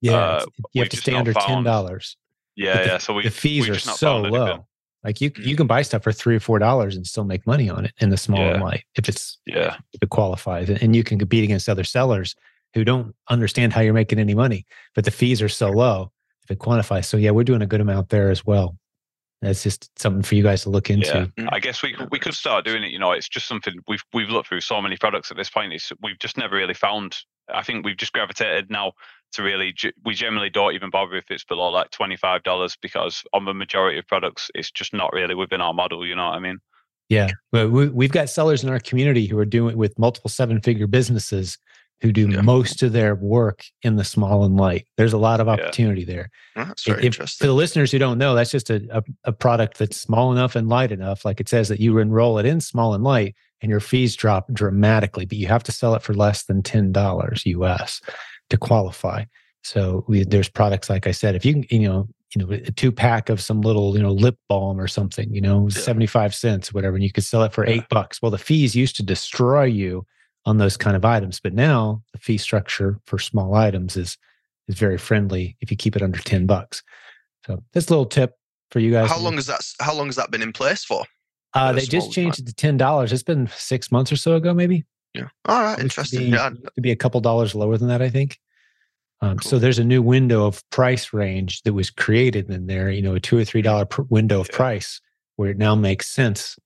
Yeah, 0.00 0.12
Uh, 0.12 0.46
you 0.72 0.82
we've 0.82 0.88
to 0.90 0.96
stay 0.96 1.12
not 1.12 1.18
under 1.20 1.32
ten 1.32 1.62
dollars 1.64 2.16
Yeah, 2.56 2.78
the- 2.78 2.86
yeah. 2.86 2.98
So 2.98 3.14
we 3.14 3.22
The 3.22 3.30
fees 3.30 3.62
we've 3.62 3.70
are 3.70 3.74
just 3.74 3.86
not 3.86 3.96
so 3.96 4.06
found 4.06 4.26
anything. 4.26 4.46
low. 4.46 4.66
Like 5.04 5.20
you, 5.20 5.32
you 5.36 5.54
mm. 5.54 5.56
can 5.56 5.66
buy 5.66 5.82
stuff 5.82 6.04
for 6.04 6.12
three 6.12 6.36
or 6.36 6.40
four 6.40 6.58
dollars 6.58 6.96
and 6.96 7.06
still 7.06 7.24
make 7.24 7.46
money 7.46 7.68
on 7.68 7.84
it 7.84 7.92
in 7.98 8.10
the 8.10 8.16
small 8.16 8.40
and 8.40 8.62
light 8.62 8.84
if 8.94 9.08
it's 9.08 9.38
Yeah, 9.46 9.76
if 9.92 10.02
it 10.02 10.10
qualifies, 10.10 10.68
and 10.68 10.80
and 10.82 10.94
you 10.94 11.02
can 11.02 11.18
compete 11.18 11.44
against 11.44 11.68
other 11.68 11.84
sellers 11.84 12.36
who 12.74 12.84
don't 12.84 13.14
understand 13.28 13.72
how 13.72 13.80
you're 13.80 13.94
making 13.94 14.18
any 14.18 14.34
money, 14.34 14.66
but 14.94 15.04
the 15.04 15.10
fees 15.10 15.42
are 15.42 15.48
so 15.48 15.70
low 15.70 16.10
if 16.44 16.50
it 16.50 16.58
quantifies. 16.58 17.04
So 17.04 17.16
yeah, 17.16 17.30
we're 17.30 17.44
doing 17.44 17.62
a 17.62 17.66
good 17.66 17.80
amount 17.80 18.08
there 18.08 18.30
as 18.30 18.46
well. 18.46 18.76
That's 19.42 19.64
just 19.64 19.90
something 19.98 20.22
for 20.22 20.36
you 20.36 20.42
guys 20.44 20.62
to 20.62 20.70
look 20.70 20.88
into. 20.88 21.32
yeah. 21.36 21.44
Mm. 21.44 21.48
I 21.50 21.58
guess 21.58 21.82
we 21.82 21.92
could, 21.92 22.08
we 22.12 22.20
could 22.20 22.34
start 22.34 22.64
doing 22.64 22.84
it. 22.84 22.92
You 22.92 23.00
know, 23.00 23.10
it's 23.10 23.28
just 23.28 23.48
something 23.48 23.74
we've 23.88 24.04
we've 24.12 24.30
looked 24.30 24.48
through 24.48 24.60
so 24.60 24.80
many 24.80 24.96
products 24.96 25.30
at 25.30 25.36
this 25.36 25.50
point. 25.50 25.72
It's 25.72 25.92
we've 26.00 26.18
just 26.18 26.38
never 26.38 26.56
really 26.56 26.74
found. 26.74 27.16
I 27.52 27.62
think 27.62 27.84
we've 27.84 27.96
just 27.96 28.12
gravitated 28.12 28.70
now 28.70 28.92
to 29.32 29.42
really. 29.42 29.74
We 30.04 30.14
generally 30.14 30.50
don't 30.50 30.74
even 30.74 30.90
bother 30.90 31.16
if 31.16 31.30
it's 31.30 31.44
below 31.44 31.70
like 31.70 31.90
twenty 31.90 32.16
five 32.16 32.42
dollars 32.42 32.76
because 32.80 33.22
on 33.32 33.44
the 33.44 33.54
majority 33.54 33.98
of 33.98 34.06
products, 34.06 34.50
it's 34.54 34.70
just 34.70 34.92
not 34.94 35.12
really 35.12 35.34
within 35.34 35.60
our 35.60 35.74
model. 35.74 36.06
You 36.06 36.14
know 36.14 36.26
what 36.26 36.34
I 36.34 36.40
mean? 36.40 36.58
Yeah. 37.08 37.30
Well, 37.52 37.68
we, 37.68 37.88
we've 37.88 38.12
got 38.12 38.30
sellers 38.30 38.62
in 38.64 38.70
our 38.70 38.80
community 38.80 39.26
who 39.26 39.38
are 39.38 39.44
doing 39.44 39.76
with 39.76 39.98
multiple 39.98 40.30
seven 40.30 40.60
figure 40.60 40.86
businesses 40.86 41.58
who 42.00 42.10
do 42.12 42.28
Yeah. 42.28 42.40
most 42.40 42.82
of 42.82 42.92
their 42.92 43.14
work 43.14 43.64
in 43.82 43.96
the 43.96 44.04
small 44.04 44.44
and 44.44 44.56
light. 44.56 44.86
There's 44.96 45.12
a 45.12 45.18
lot 45.18 45.38
of 45.40 45.46
Yeah. 45.46 45.52
opportunity 45.52 46.04
there. 46.04 46.30
Oh, 46.56 46.64
That's 46.64 46.86
If- 46.88 46.94
very 46.96 47.06
if- 47.06 47.14
for 47.16 47.46
the 47.46 47.52
listeners 47.52 47.92
who 47.92 47.98
don't 47.98 48.18
know, 48.18 48.34
that's 48.34 48.50
just 48.50 48.70
a, 48.70 48.82
a, 48.90 49.02
a 49.24 49.32
product 49.32 49.78
that's 49.78 50.00
small 50.00 50.32
enough 50.32 50.56
and 50.56 50.68
light 50.68 50.90
enough. 50.90 51.24
Like 51.24 51.38
it 51.40 51.48
says 51.48 51.68
that 51.68 51.78
you 51.80 51.98
enroll 51.98 52.38
it 52.38 52.46
in 52.46 52.60
small 52.60 52.94
and 52.94 53.04
light 53.04 53.36
and 53.60 53.70
your 53.70 53.78
fees 53.80 54.16
drop 54.16 54.52
dramatically, 54.52 55.26
but 55.26 55.38
you 55.38 55.46
have 55.46 55.62
to 55.64 55.72
sell 55.72 55.94
it 55.94 56.02
for 56.02 56.14
less 56.14 56.44
than 56.44 56.62
$10 56.62 57.46
US 57.46 58.00
to 58.52 58.56
qualify. 58.58 59.24
So 59.64 60.04
we, 60.08 60.24
there's 60.24 60.48
products, 60.48 60.88
like 60.88 61.06
I 61.06 61.12
said, 61.12 61.34
if 61.34 61.44
you 61.44 61.54
can, 61.54 61.64
you 61.70 61.88
know, 61.88 62.08
you 62.34 62.44
know, 62.44 62.50
a 62.52 62.70
two 62.70 62.90
pack 62.92 63.28
of 63.28 63.40
some 63.40 63.60
little, 63.60 63.96
you 63.96 64.02
know, 64.02 64.12
lip 64.12 64.36
balm 64.48 64.80
or 64.80 64.88
something, 64.88 65.32
you 65.34 65.40
know, 65.40 65.68
Yeah. 65.68 65.80
75 65.82 66.34
cents, 66.34 66.72
whatever, 66.72 66.94
and 66.96 67.04
you 67.04 67.12
could 67.12 67.24
sell 67.24 67.42
it 67.42 67.52
for 67.52 67.66
Yeah. 67.66 67.74
eight 67.74 67.88
bucks. 67.90 68.22
Well, 68.22 68.30
the 68.30 68.38
fees 68.38 68.74
used 68.74 68.96
to 68.96 69.02
destroy 69.02 69.64
you 69.64 70.06
on 70.46 70.58
those 70.58 70.76
kind 70.76 70.96
of 70.96 71.04
items, 71.04 71.40
but 71.40 71.52
now 71.52 72.02
the 72.12 72.18
fee 72.18 72.38
structure 72.38 72.98
for 73.06 73.18
small 73.18 73.54
items 73.54 73.96
is 73.96 74.16
is 74.68 74.76
very 74.78 74.96
friendly 74.96 75.56
if 75.60 75.70
you 75.72 75.76
keep 75.76 75.96
it 75.96 76.02
under 76.02 76.20
10 76.20 76.46
bucks. 76.46 76.82
So 77.46 77.62
this 77.72 77.90
little 77.90 78.06
tip 78.06 78.34
for 78.70 78.78
you 78.80 78.92
guys. 78.92 79.10
How 79.10 79.18
long 79.18 79.34
has 79.34 79.46
that? 79.46 79.60
How 79.80 79.92
long 79.94 80.06
has 80.06 80.16
that 80.16 80.30
been 80.30 80.42
in 80.42 80.52
place 80.52 80.84
for? 80.84 81.04
Uh, 81.54 81.72
they 81.72 81.82
just 81.84 82.12
changed 82.12 82.38
it 82.38 82.46
to 82.46 82.54
ten 82.54 82.76
dollars. 82.78 83.12
It's 83.12 83.22
been 83.22 83.46
six 83.54 83.92
months 83.92 84.10
or 84.10 84.16
so 84.16 84.36
ago, 84.36 84.54
maybe. 84.54 84.84
Yeah. 85.14 85.28
All 85.46 85.62
right. 85.62 85.78
Interesting. 85.78 86.20
be- 86.20 86.26
Yeah. 86.36 86.48
it 86.48 86.52
used 86.60 86.74
to 86.74 86.80
be 86.80 86.90
a 86.90 86.96
couple 86.96 87.20
dollars 87.20 87.54
lower 87.54 87.76
than 87.76 87.88
that, 87.88 88.02
I 88.02 88.08
think. 88.08 88.38
Um, 89.20 89.38
So 89.40 89.58
there's 89.58 89.78
a 89.78 89.84
new 89.84 90.02
window 90.02 90.46
of 90.46 90.68
price 90.70 91.12
range 91.12 91.62
that 91.62 91.74
was 91.74 91.90
created 91.90 92.50
in 92.50 92.66
there. 92.66 92.90
You 92.90 93.02
know, 93.02 93.14
a 93.14 93.20
two 93.20 93.38
or 93.38 93.44
three 93.44 93.62
dollar 93.62 93.86
window 94.08 94.40
of 94.40 94.48
Yeah. 94.50 94.56
price 94.56 95.00
where 95.36 95.50
it 95.50 95.58
now 95.58 95.74
makes 95.74 96.08
sense. 96.08 96.58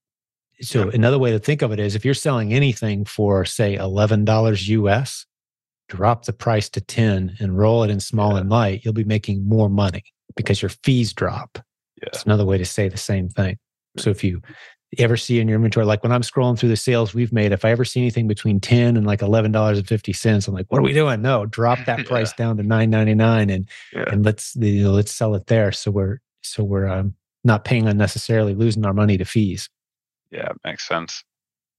So 0.62 0.84
Yeah. 0.86 0.90
another 0.94 1.18
way 1.18 1.32
to 1.32 1.38
think 1.38 1.60
of 1.62 1.70
it 1.72 1.78
is 1.80 1.94
if 1.94 2.04
you're 2.04 2.14
selling 2.14 2.54
anything 2.54 3.04
for 3.04 3.44
say 3.44 3.74
eleven 3.74 4.24
dollars 4.24 4.68
US, 4.68 5.26
drop 5.88 6.24
the 6.24 6.32
price 6.32 6.68
to 6.70 6.80
ten 6.80 7.36
and 7.40 7.58
roll 7.58 7.82
it 7.84 7.90
in 7.90 8.00
small 8.00 8.36
and 8.36 8.48
light, 8.48 8.82
you'll 8.84 8.94
be 8.94 9.04
making 9.04 9.46
more 9.46 9.68
money 9.68 10.04
because 10.34 10.62
your 10.62 10.70
fees 10.82 11.12
drop. 11.12 11.58
Yeah. 12.02 12.08
It's 12.12 12.24
another 12.24 12.44
way 12.44 12.58
to 12.58 12.64
say 12.64 12.88
the 12.88 12.96
same 12.96 13.28
thing. 13.28 13.58
So 13.98 14.10
if 14.10 14.22
you 14.24 14.40
ever 14.98 15.16
see 15.16 15.40
in 15.40 15.48
your 15.48 15.56
inventory, 15.56 15.84
like 15.86 16.02
when 16.02 16.12
I'm 16.12 16.22
scrolling 16.22 16.58
through 16.58 16.68
the 16.70 16.76
sales 16.76 17.12
we've 17.14 17.32
made, 17.32 17.52
if 17.52 17.64
I 17.64 17.70
ever 17.70 17.84
see 17.84 18.00
anything 18.00 18.28
between 18.28 18.60
10 18.60 18.96
and 18.96 19.06
like 19.06 19.20
eleven 19.22 19.52
dollars 19.52 19.78
and 19.78 19.86
fifty 19.86 20.12
cents, 20.12 20.46
I'm 20.48 20.54
like, 20.54 20.66
what 20.68 20.78
are 20.78 20.82
we 20.82 20.92
doing? 20.92 21.22
No, 21.22 21.46
drop 21.46 21.84
that 21.86 21.98
Yeah. 22.00 22.04
price 22.04 22.32
down 22.32 22.56
to 22.58 22.62
nine 22.62 22.90
ninety 22.90 23.14
nine 23.14 23.50
and 23.50 23.68
Yeah. 23.92 24.04
and 24.08 24.24
let's 24.24 24.54
you 24.56 24.84
know, 24.84 24.92
let's 24.92 25.12
sell 25.12 25.34
it 25.34 25.46
there. 25.46 25.72
So 25.72 25.90
we're 25.90 26.18
so 26.42 26.62
we're 26.64 26.86
um, 26.86 27.14
not 27.44 27.64
paying 27.64 27.86
unnecessarily 27.88 28.54
losing 28.54 28.86
our 28.86 28.94
money 28.94 29.16
to 29.18 29.24
fees. 29.24 29.68
Yeah, 30.30 30.48
makes 30.64 30.86
sense. 30.86 31.22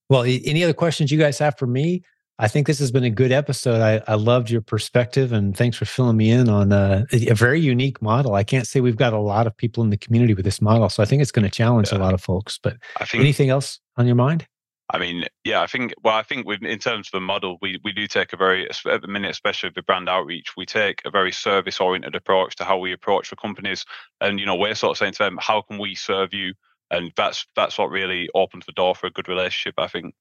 Well, 0.10 0.24
any 0.24 0.64
other 0.64 0.74
questions 0.74 1.12
you 1.12 1.18
guys 1.18 1.38
have 1.40 1.58
for 1.58 1.68
me? 1.68 2.04
I 2.40 2.48
think 2.48 2.68
this 2.68 2.78
has 2.80 2.92
been 2.92 3.04
a 3.04 3.10
good 3.10 3.32
episode. 3.32 3.82
I, 3.82 4.02
I 4.12 4.16
loved 4.16 4.52
your 4.52 4.62
perspective 4.62 5.34
and 5.34 5.58
thanks 5.58 5.76
for 5.76 5.86
filling 5.86 6.18
me 6.18 6.30
in 6.30 6.50
on 6.50 6.72
uh, 6.72 7.06
a, 7.12 7.30
a 7.30 7.34
very 7.34 7.60
unique 7.60 8.00
model. 8.00 8.36
I 8.36 8.44
can't 8.44 8.68
say 8.68 8.80
we've 8.80 8.96
got 8.96 9.14
a 9.14 9.20
lot 9.20 9.48
of 9.48 9.58
people 9.58 9.84
in 9.84 9.90
the 9.90 9.98
community 9.98 10.36
with 10.36 10.46
this 10.46 10.62
model. 10.62 10.88
So 10.90 11.02
I 11.02 11.08
think 11.08 11.24
it's 11.24 11.32
going 11.32 11.46
to 11.46 11.52
challenge 11.52 11.92
a 11.92 11.98
lot 11.98 12.14
of 12.14 12.22
folks. 12.22 12.60
But 12.62 12.78
I 12.98 13.06
think 13.06 13.22
anything 13.22 13.50
else 13.50 13.80
on 13.98 14.06
your 14.06 14.16
mind? 14.16 14.46
I 14.90 15.00
mean, 15.00 15.26
yeah, 15.44 15.62
I 15.62 15.68
think. 15.68 15.94
Well, 16.02 16.16
I 16.16 16.24
think 16.24 16.48
with, 16.48 16.64
in 16.64 16.80
terms 16.80 17.08
of 17.08 17.12
the 17.12 17.20
model, 17.20 17.58
we 17.62 17.78
we 17.84 17.92
do 17.92 18.08
take 18.08 18.32
a 18.32 18.38
very 18.38 18.70
at 18.70 19.02
the 19.02 19.08
minute, 19.08 19.32
especially 19.32 19.68
with 19.68 19.76
the 19.76 19.82
brand 19.82 20.08
outreach, 20.08 20.56
we 20.56 20.66
take 20.66 21.02
a 21.04 21.12
very 21.12 21.32
service 21.34 21.82
oriented 21.82 22.16
approach 22.16 22.56
to 22.56 22.64
how 22.64 22.78
we 22.78 22.94
approach 22.94 23.30
the 23.30 23.36
companies. 23.36 23.84
And 24.22 24.40
you 24.40 24.46
know, 24.46 24.56
we're 24.56 24.76
sort 24.76 24.92
of 24.92 24.98
saying 24.98 25.14
to 25.14 25.24
them, 25.24 25.38
how 25.42 25.62
can 25.62 25.78
we 25.78 25.94
serve 25.94 26.34
you? 26.34 26.54
And 26.90 27.12
that's 27.18 27.46
that's 27.54 27.78
what 27.78 27.90
really 27.90 28.30
opens 28.34 28.66
the 28.66 28.72
door 28.72 28.96
for 28.96 29.08
a 29.08 29.12
good 29.12 29.28
relationship. 29.28 29.76
I 29.78 29.88
think. 29.88 30.16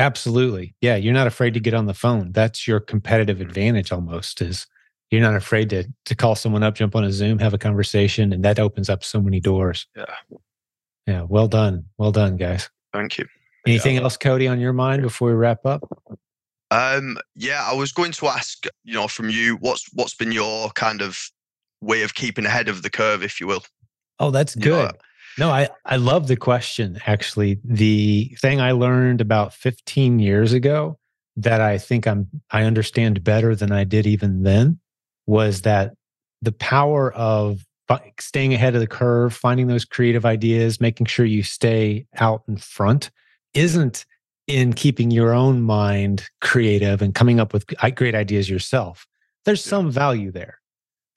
Absolutely. 0.00 0.74
Yeah. 0.80 0.96
You're 0.96 1.14
not 1.14 1.26
afraid 1.26 1.54
to 1.54 1.60
get 1.60 1.74
on 1.74 1.86
the 1.86 1.94
phone. 1.94 2.32
That's 2.32 2.66
your 2.66 2.80
competitive 2.80 3.40
advantage 3.40 3.92
almost 3.92 4.40
is 4.42 4.66
you're 5.10 5.20
not 5.20 5.34
afraid 5.34 5.70
to 5.70 5.84
to 6.06 6.14
call 6.14 6.34
someone 6.34 6.62
up, 6.62 6.74
jump 6.74 6.94
on 6.96 7.04
a 7.04 7.12
Zoom, 7.12 7.38
have 7.38 7.54
a 7.54 7.58
conversation, 7.58 8.32
and 8.32 8.44
that 8.44 8.58
opens 8.58 8.88
up 8.88 9.02
so 9.04 9.20
many 9.20 9.40
doors. 9.40 9.86
Yeah. 9.96 10.04
Yeah. 11.06 11.22
Well 11.28 11.48
done. 11.48 11.86
Well 11.98 12.12
done, 12.12 12.36
guys. 12.36 12.70
Thank 12.92 13.18
you. 13.18 13.26
Anything 13.66 13.96
Yeah. 13.96 14.02
else, 14.02 14.16
Cody, 14.16 14.48
on 14.48 14.58
your 14.60 14.72
mind 14.72 15.02
before 15.02 15.28
we 15.28 15.34
wrap 15.34 15.66
up? 15.66 15.82
Um, 16.70 17.18
yeah, 17.34 17.64
I 17.68 17.74
was 17.74 17.90
going 17.92 18.12
to 18.12 18.28
ask, 18.28 18.64
you 18.84 18.94
know, 18.94 19.08
from 19.08 19.28
you, 19.28 19.56
what's 19.56 19.86
what's 19.92 20.14
been 20.14 20.30
your 20.32 20.70
kind 20.70 21.02
of 21.02 21.18
way 21.80 22.02
of 22.02 22.14
keeping 22.14 22.46
ahead 22.46 22.68
of 22.68 22.82
the 22.82 22.90
curve, 22.90 23.22
if 23.24 23.40
you 23.40 23.46
will? 23.48 23.64
Oh, 24.20 24.30
that's 24.30 24.54
You 24.54 24.70
know, 24.70 24.86
good. 24.86 24.96
No, 25.38 25.50
I, 25.50 25.68
I 25.86 25.96
love 25.96 26.28
the 26.28 26.36
question. 26.36 26.98
Actually, 27.06 27.60
the 27.64 28.36
thing 28.40 28.60
I 28.60 28.72
learned 28.72 29.20
about 29.20 29.54
15 29.54 30.18
years 30.18 30.52
ago 30.52 30.98
that 31.36 31.60
I 31.60 31.78
think 31.78 32.06
I'm 32.06 32.28
I 32.50 32.64
understand 32.64 33.24
better 33.24 33.54
than 33.54 33.72
I 33.72 33.84
did 33.84 34.06
even 34.06 34.42
then 34.42 34.80
was 35.26 35.62
that 35.62 35.94
the 36.42 36.52
power 36.52 37.12
of 37.12 37.64
staying 38.20 38.54
ahead 38.54 38.74
of 38.74 38.80
the 38.80 38.86
curve, 38.86 39.34
finding 39.34 39.66
those 39.66 39.84
creative 39.84 40.24
ideas, 40.24 40.80
making 40.80 41.06
sure 41.06 41.26
you 41.26 41.42
stay 41.42 42.06
out 42.18 42.42
in 42.46 42.56
front 42.56 43.10
isn't 43.54 44.06
in 44.46 44.72
keeping 44.72 45.10
your 45.10 45.32
own 45.32 45.60
mind 45.62 46.28
creative 46.40 47.02
and 47.02 47.14
coming 47.14 47.40
up 47.40 47.52
with 47.52 47.66
great 47.94 48.14
ideas 48.14 48.48
yourself. 48.48 49.06
There's 49.44 49.64
some 49.64 49.90
value 49.90 50.30
there. 50.30 50.59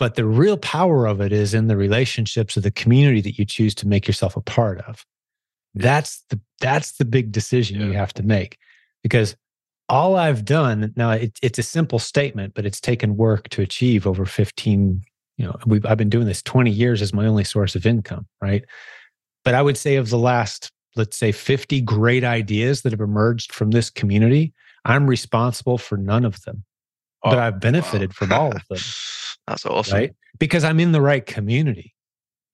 But 0.04 0.16
the 0.16 0.26
real 0.26 0.58
power 0.58 1.06
of 1.06 1.22
it 1.22 1.32
is 1.32 1.54
in 1.54 1.68
the 1.68 1.78
relationships 1.78 2.58
of 2.58 2.64
the 2.64 2.72
community 2.72 3.22
that 3.22 3.40
you 3.40 3.46
choose 3.46 3.74
to 3.76 3.88
make 3.88 4.06
yourself 4.06 4.36
a 4.36 4.42
part 4.42 4.82
of. 4.82 5.06
That's 5.76 6.26
the 6.30 6.42
that's 6.60 6.98
the 6.98 7.06
big 7.06 7.32
decision 7.32 7.80
you 7.80 7.94
have 7.94 8.14
to 8.16 8.24
make 8.24 8.58
because 9.02 9.38
all 9.88 10.18
I've 10.18 10.44
done 10.44 10.92
now 10.98 11.12
it, 11.12 11.40
it's 11.42 11.58
a 11.58 11.64
simple 11.64 12.00
statement, 12.00 12.54
but 12.54 12.66
it's 12.66 12.82
taken 12.82 13.16
work 13.16 13.48
to 13.52 13.62
achieve 13.62 14.06
over 14.06 14.26
15. 14.26 15.02
You 15.38 15.46
know, 15.46 15.56
we've 15.66 15.86
I've 15.86 16.00
been 16.00 16.10
doing 16.10 16.28
this 16.28 16.42
20 16.42 16.70
years 16.70 17.02
as 17.02 17.14
my 17.14 17.26
only 17.26 17.46
source 17.46 17.74
of 17.74 17.86
income, 17.86 18.28
right? 18.42 18.66
But 19.46 19.54
I 19.54 19.62
would 19.62 19.78
say 19.78 19.96
of 19.96 20.10
the 20.10 20.20
last, 20.20 20.70
let's 20.98 21.16
say, 21.16 21.32
50 21.32 21.80
great 21.80 22.26
ideas 22.26 22.82
that 22.82 22.92
have 22.92 23.00
emerged 23.00 23.54
from 23.54 23.72
this 23.72 23.90
community, 23.90 24.54
I'm 24.84 25.08
responsible 25.08 25.78
for 25.78 25.96
none 25.98 26.26
of 26.26 26.42
them, 26.42 26.66
but 27.24 27.38
Oh, 27.38 27.40
I've 27.42 27.60
benefited 27.60 28.14
from 28.14 28.32
all 28.34 28.48
of 28.56 28.62
them 28.70 28.80
That's 29.48 29.66
awesome. 29.66 29.98
right? 29.98 30.14
Because 30.40 30.64
I'm 30.64 30.80
in 30.80 30.92
the 30.92 31.02
right 31.02 31.26
community. 31.26 31.94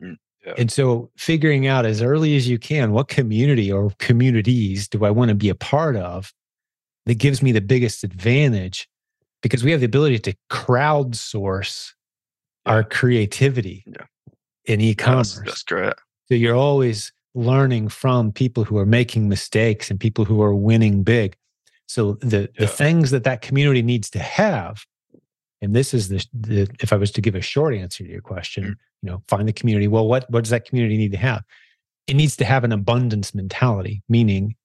Mm, 0.04 0.16
yeah. 0.46 0.54
And 0.58 0.72
so 0.72 1.12
figuring 1.18 1.68
out 1.68 1.86
as 1.86 2.02
early 2.02 2.36
as 2.36 2.48
you 2.48 2.58
can 2.60 2.92
what 2.92 3.08
community 3.08 3.72
or 3.72 3.92
communities 4.00 4.88
do 4.88 5.06
I 5.06 5.12
want 5.12 5.30
to 5.30 5.36
be 5.36 5.50
a 5.50 5.56
part 5.56 5.96
of 5.96 6.34
that 7.06 7.16
gives 7.16 7.42
me 7.42 7.52
the 7.52 7.62
biggest 7.62 8.04
advantage 8.04 8.88
because 9.42 9.64
we 9.64 9.72
have 9.72 9.80
the 9.80 9.86
ability 9.86 10.20
to 10.20 10.34
crowdsource 10.52 11.94
our 12.66 12.84
creativity 12.84 13.84
Yeah. 13.88 14.06
in 14.66 14.82
e-commerce. 14.82 15.36
That's, 15.36 15.48
that's 15.50 15.64
great. 15.64 15.94
So 16.28 16.36
you're 16.36 16.56
always 16.56 17.12
learning 17.36 17.90
from 17.90 18.32
people 18.32 18.64
who 18.64 18.78
are 18.78 18.86
making 18.86 19.30
mistakes 19.30 19.90
and 19.90 20.00
people 20.00 20.26
who 20.26 20.42
are 20.42 20.54
winning 20.54 21.04
big. 21.04 21.36
So 21.90 22.14
the 22.22 22.48
the 22.58 22.68
things 22.68 23.10
that 23.10 23.24
that 23.24 23.42
community 23.42 23.82
needs 23.82 24.12
to 24.12 24.20
have, 24.20 24.86
and 25.60 25.76
this 25.76 25.92
is 25.92 26.08
the, 26.08 26.24
the 26.34 26.68
if 26.82 26.94
I 26.94 26.98
was 26.98 27.10
to 27.14 27.22
give 27.22 27.34
a 27.34 27.42
short 27.42 27.74
answer 27.74 28.04
to 28.04 28.10
your 28.10 28.22
question, 28.22 28.64
Mm. 28.64 28.76
you 29.02 29.10
know, 29.10 29.24
find 29.28 29.48
the 29.48 29.54
community. 29.54 29.88
Well, 29.88 30.08
what 30.08 30.30
what 30.30 30.44
does 30.44 30.52
that 30.52 30.66
community 30.66 30.98
need 30.98 31.12
to 31.14 31.18
have? 31.18 31.44
It 32.06 32.16
needs 32.16 32.38
to 32.38 32.46
have 32.46 32.64
an 32.64 32.72
abundance 32.72 33.34
mentality, 33.34 34.04
meaning 34.08 34.56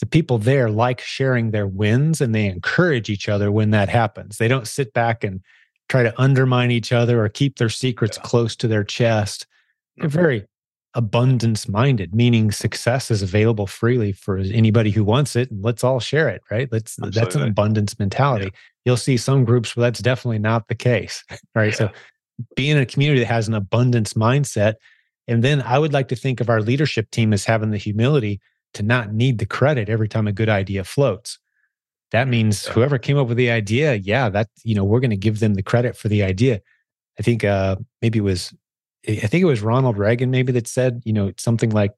the 0.00 0.06
people 0.06 0.38
there 0.38 0.70
like 0.70 1.00
sharing 1.00 1.52
their 1.52 1.68
wins 1.68 2.20
and 2.20 2.34
they 2.34 2.46
encourage 2.46 3.08
each 3.08 3.28
other 3.28 3.52
when 3.52 3.70
that 3.70 3.88
happens. 3.88 4.38
They 4.38 4.48
don't 4.48 4.66
sit 4.66 4.92
back 4.92 5.22
and 5.22 5.40
try 5.88 6.02
to 6.02 6.20
undermine 6.20 6.72
each 6.72 6.92
other 6.92 7.24
or 7.24 7.28
keep 7.28 7.58
their 7.58 7.68
secrets 7.68 8.16
yeah. 8.16 8.24
close 8.24 8.56
to 8.56 8.66
their 8.66 8.82
chest. 8.82 9.46
They're 9.98 10.08
very 10.08 10.46
abundance 10.94 11.68
minded, 11.68 12.14
meaning 12.14 12.52
success 12.52 13.10
is 13.10 13.22
available 13.22 13.66
freely 13.66 14.12
for 14.12 14.38
anybody 14.38 14.90
who 14.90 15.04
wants 15.04 15.36
it. 15.36 15.50
And 15.50 15.64
let's 15.64 15.82
all 15.82 16.00
share 16.00 16.28
it, 16.28 16.42
right? 16.50 16.68
Let's 16.70 16.98
Absolutely. 16.98 17.20
that's 17.20 17.34
an 17.34 17.42
abundance 17.42 17.98
mentality. 17.98 18.46
Yeah. 18.46 18.60
You'll 18.84 18.96
see 18.96 19.16
some 19.16 19.44
groups 19.44 19.74
where 19.76 19.82
that's 19.82 20.00
definitely 20.00 20.38
not 20.38 20.68
the 20.68 20.74
case, 20.74 21.24
right? 21.54 21.66
Yeah. 21.66 21.88
So 21.88 21.90
being 22.56 22.76
in 22.76 22.82
a 22.82 22.86
community 22.86 23.20
that 23.20 23.26
has 23.26 23.48
an 23.48 23.54
abundance 23.54 24.14
mindset. 24.14 24.74
And 25.28 25.42
then 25.42 25.62
I 25.62 25.78
would 25.78 25.92
like 25.92 26.08
to 26.08 26.16
think 26.16 26.40
of 26.40 26.50
our 26.50 26.60
leadership 26.60 27.10
team 27.10 27.32
as 27.32 27.44
having 27.44 27.70
the 27.70 27.78
humility 27.78 28.40
to 28.74 28.82
not 28.82 29.12
need 29.12 29.38
the 29.38 29.46
credit 29.46 29.88
every 29.88 30.08
time 30.08 30.26
a 30.26 30.32
good 30.32 30.48
idea 30.48 30.84
floats. 30.84 31.38
That 32.10 32.28
means 32.28 32.66
yeah. 32.66 32.72
whoever 32.72 32.98
came 32.98 33.16
up 33.16 33.28
with 33.28 33.36
the 33.36 33.50
idea, 33.50 33.94
yeah, 33.94 34.28
that, 34.28 34.48
you 34.64 34.74
know, 34.74 34.84
we're 34.84 35.00
going 35.00 35.10
to 35.10 35.16
give 35.16 35.40
them 35.40 35.54
the 35.54 35.62
credit 35.62 35.96
for 35.96 36.08
the 36.08 36.22
idea. 36.22 36.60
I 37.18 37.22
think 37.22 37.44
uh, 37.44 37.76
maybe 38.00 38.18
it 38.18 38.22
was 38.22 38.52
I 39.08 39.26
think 39.26 39.42
it 39.42 39.46
was 39.46 39.62
Ronald 39.62 39.98
Reagan 39.98 40.30
maybe 40.30 40.52
that 40.52 40.66
said, 40.66 41.02
you 41.04 41.12
know, 41.12 41.32
something 41.36 41.70
like, 41.70 41.92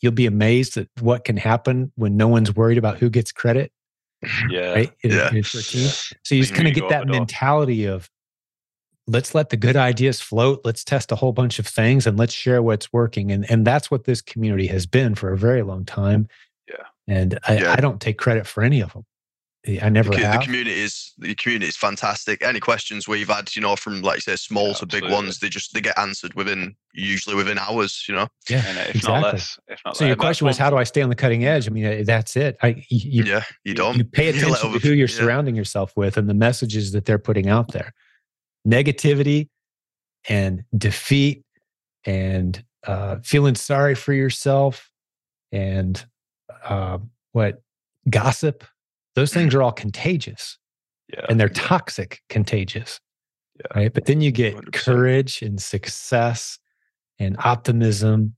you'll 0.00 0.12
be 0.12 0.26
amazed 0.26 0.76
at 0.76 0.88
what 1.00 1.24
can 1.24 1.36
happen 1.36 1.92
when 1.96 2.16
no 2.16 2.28
one's 2.28 2.54
worried 2.54 2.78
about 2.78 2.98
who 2.98 3.10
gets 3.10 3.32
credit. 3.32 3.72
Yeah. 4.50 4.72
Right? 4.72 4.92
In, 5.02 5.10
yeah. 5.10 5.32
In 5.32 5.42
so 5.44 6.34
you 6.34 6.42
just 6.42 6.54
kind 6.54 6.68
of 6.68 6.74
get 6.74 6.88
that 6.88 7.06
mentality 7.06 7.84
of 7.84 8.10
let's 9.06 9.34
let 9.34 9.50
the 9.50 9.56
good 9.56 9.76
ideas 9.76 10.20
float. 10.20 10.60
Let's 10.64 10.84
test 10.84 11.12
a 11.12 11.16
whole 11.16 11.32
bunch 11.32 11.58
of 11.58 11.66
things 11.66 12.06
and 12.06 12.18
let's 12.18 12.34
share 12.34 12.62
what's 12.62 12.92
working. 12.92 13.30
And 13.30 13.48
and 13.50 13.66
that's 13.66 13.90
what 13.90 14.04
this 14.04 14.20
community 14.20 14.66
has 14.66 14.86
been 14.86 15.14
for 15.14 15.32
a 15.32 15.38
very 15.38 15.62
long 15.62 15.84
time. 15.84 16.28
Yeah. 16.68 16.84
And 17.06 17.38
I, 17.46 17.58
yeah. 17.58 17.72
I 17.72 17.76
don't 17.76 18.00
take 18.00 18.18
credit 18.18 18.46
for 18.46 18.62
any 18.62 18.80
of 18.80 18.92
them. 18.92 19.04
I 19.82 19.90
never 19.90 20.10
the, 20.10 20.18
have. 20.18 20.40
The 20.40 20.46
community 20.46 20.80
is 20.80 21.12
the 21.18 21.34
community 21.34 21.68
is 21.68 21.76
fantastic. 21.76 22.42
Any 22.42 22.60
questions 22.60 23.06
we've 23.06 23.28
had, 23.28 23.54
you 23.54 23.60
know, 23.60 23.76
from 23.76 24.00
like 24.00 24.20
say 24.20 24.36
small 24.36 24.68
yeah, 24.68 24.74
to 24.74 24.86
big 24.86 25.04
ones, 25.10 25.40
they 25.40 25.48
just 25.48 25.74
they 25.74 25.80
get 25.80 25.98
answered 25.98 26.32
within 26.34 26.74
usually 26.94 27.36
within 27.36 27.58
hours. 27.58 28.06
You 28.08 28.14
know. 28.14 28.28
Yeah, 28.48 28.60
if 28.60 28.96
exactly. 28.96 29.12
not 29.12 29.22
less. 29.34 29.58
If 29.68 29.80
not 29.84 29.96
so 29.96 30.06
your 30.06 30.16
question 30.16 30.46
was, 30.46 30.56
how 30.56 30.70
do 30.70 30.76
I 30.76 30.84
stay 30.84 31.02
on 31.02 31.10
the 31.10 31.14
cutting 31.14 31.44
edge? 31.44 31.66
I 31.66 31.70
mean, 31.70 31.84
uh, 31.84 32.02
that's 32.04 32.34
it. 32.36 32.56
I 32.62 32.82
you, 32.88 33.24
yeah, 33.24 33.42
you 33.64 33.74
don't. 33.74 33.98
You 33.98 34.04
pay 34.04 34.28
attention 34.30 34.72
to 34.72 34.78
who 34.78 34.90
you're 34.90 35.08
yeah. 35.08 35.14
surrounding 35.14 35.54
yourself 35.54 35.92
with 35.96 36.16
and 36.16 36.28
the 36.30 36.34
messages 36.34 36.92
that 36.92 37.04
they're 37.04 37.18
putting 37.18 37.48
out 37.48 37.72
there. 37.72 37.92
Negativity 38.66 39.48
and 40.28 40.64
defeat 40.76 41.44
and 42.04 42.64
uh, 42.86 43.16
feeling 43.22 43.54
sorry 43.54 43.94
for 43.94 44.14
yourself 44.14 44.90
and 45.52 46.06
uh, 46.64 46.98
what 47.32 47.62
gossip 48.08 48.64
those 49.18 49.32
things 49.32 49.54
are 49.54 49.62
all 49.62 49.72
contagious 49.72 50.58
yeah. 51.12 51.24
and 51.28 51.38
they're 51.38 51.48
toxic 51.48 52.20
contagious 52.28 53.00
yeah. 53.56 53.78
right 53.80 53.94
but 53.94 54.06
then 54.06 54.20
you 54.20 54.30
get 54.30 54.54
100%. 54.54 54.72
courage 54.72 55.42
and 55.42 55.60
success 55.60 56.58
and 57.18 57.36
optimism 57.44 58.34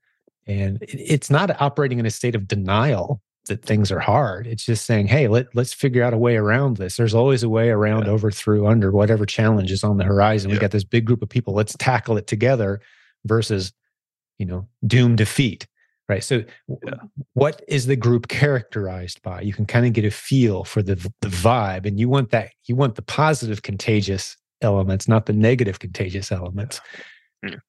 and 0.47 0.79
it's 0.81 1.31
not 1.31 1.61
operating 1.61 1.99
in 1.99 2.07
a 2.07 2.11
state 2.11 2.35
of 2.35 2.49
denial 2.49 3.21
that 3.47 3.65
things 3.65 3.91
are 3.91 3.99
hard 3.99 4.47
it's 4.47 4.65
just 4.65 4.87
saying 4.87 5.07
hey 5.07 5.29
let, 5.29 5.47
let's 5.55 5.73
figure 5.73 6.03
out 6.03 6.15
a 6.15 6.19
way 6.19 6.37
around 6.37 6.77
this 6.77 6.97
there's 6.97 7.15
always 7.15 7.43
a 7.43 7.49
way 7.49 7.71
around 7.71 8.07
yeah. 8.07 8.13
over 8.13 8.31
through 8.31 8.67
under 8.67 8.91
whatever 8.91 9.27
challenge 9.27 9.71
is 9.71 9.83
on 9.83 9.97
the 9.97 10.05
horizon 10.05 10.51
we 10.51 10.59
got 10.59 10.71
this 10.71 10.85
big 10.85 11.05
group 11.05 11.23
of 11.23 11.29
people 11.29 11.55
let's 11.55 11.77
tackle 11.79 12.17
it 12.17 12.27
together 12.27 12.81
versus 13.25 13.73
you 14.39 14.47
know 14.47 14.67
doom 14.87 15.17
defeat 15.17 15.67
right 16.11 16.25
so 16.25 16.43
yeah. 16.69 16.95
what 17.35 17.63
is 17.69 17.87
the 17.87 17.95
group 17.95 18.27
characterized 18.27 19.23
by? 19.23 19.41
You 19.41 19.53
can 19.53 19.65
kind 19.65 19.87
of 19.87 19.93
get 19.93 20.05
a 20.05 20.11
feel 20.11 20.65
for 20.65 20.83
the 20.83 20.97
the 21.21 21.29
vibe 21.29 21.87
and 21.87 21.99
you 21.99 22.09
want 22.09 22.31
that 22.31 22.51
you 22.67 22.75
want 22.75 22.97
the 22.97 23.03
positive 23.03 23.63
contagious 23.63 24.37
elements 24.61 25.09
not 25.09 25.27
the 25.27 25.33
negative 25.33 25.79
contagious 25.79 26.33
elements. 26.33 26.81
Yeah. 27.43 27.51
Mm. 27.51 27.61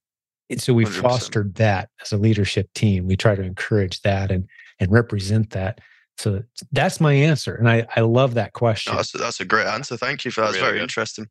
and 0.50 0.62
so 0.62 0.74
we 0.74 0.84
fostered 0.84 1.56
that 1.56 1.90
as 2.02 2.12
a 2.12 2.18
leadership 2.18 2.68
team. 2.74 3.08
We 3.08 3.16
try 3.16 3.36
to 3.36 3.44
encourage 3.44 4.02
that 4.02 4.32
and 4.32 4.48
and 4.80 4.92
represent 4.92 5.52
that. 5.52 5.80
So 6.18 6.44
that's 6.72 7.00
my 7.00 7.14
answer 7.14 7.56
and 7.56 7.70
i 7.70 7.86
i 7.96 8.02
love 8.02 8.34
that 8.34 8.54
question. 8.54 8.92
no, 8.92 8.98
that's, 8.98 9.12
that's 9.12 9.40
a 9.40 9.46
great 9.46 9.68
answer. 9.68 9.96
Thank 9.98 10.26
you 10.26 10.32
for 10.32 10.42
that. 10.42 10.48
That's 10.48 10.58
really 10.58 10.68
very 10.68 10.78
good. 10.80 10.84
interesting 10.84 11.28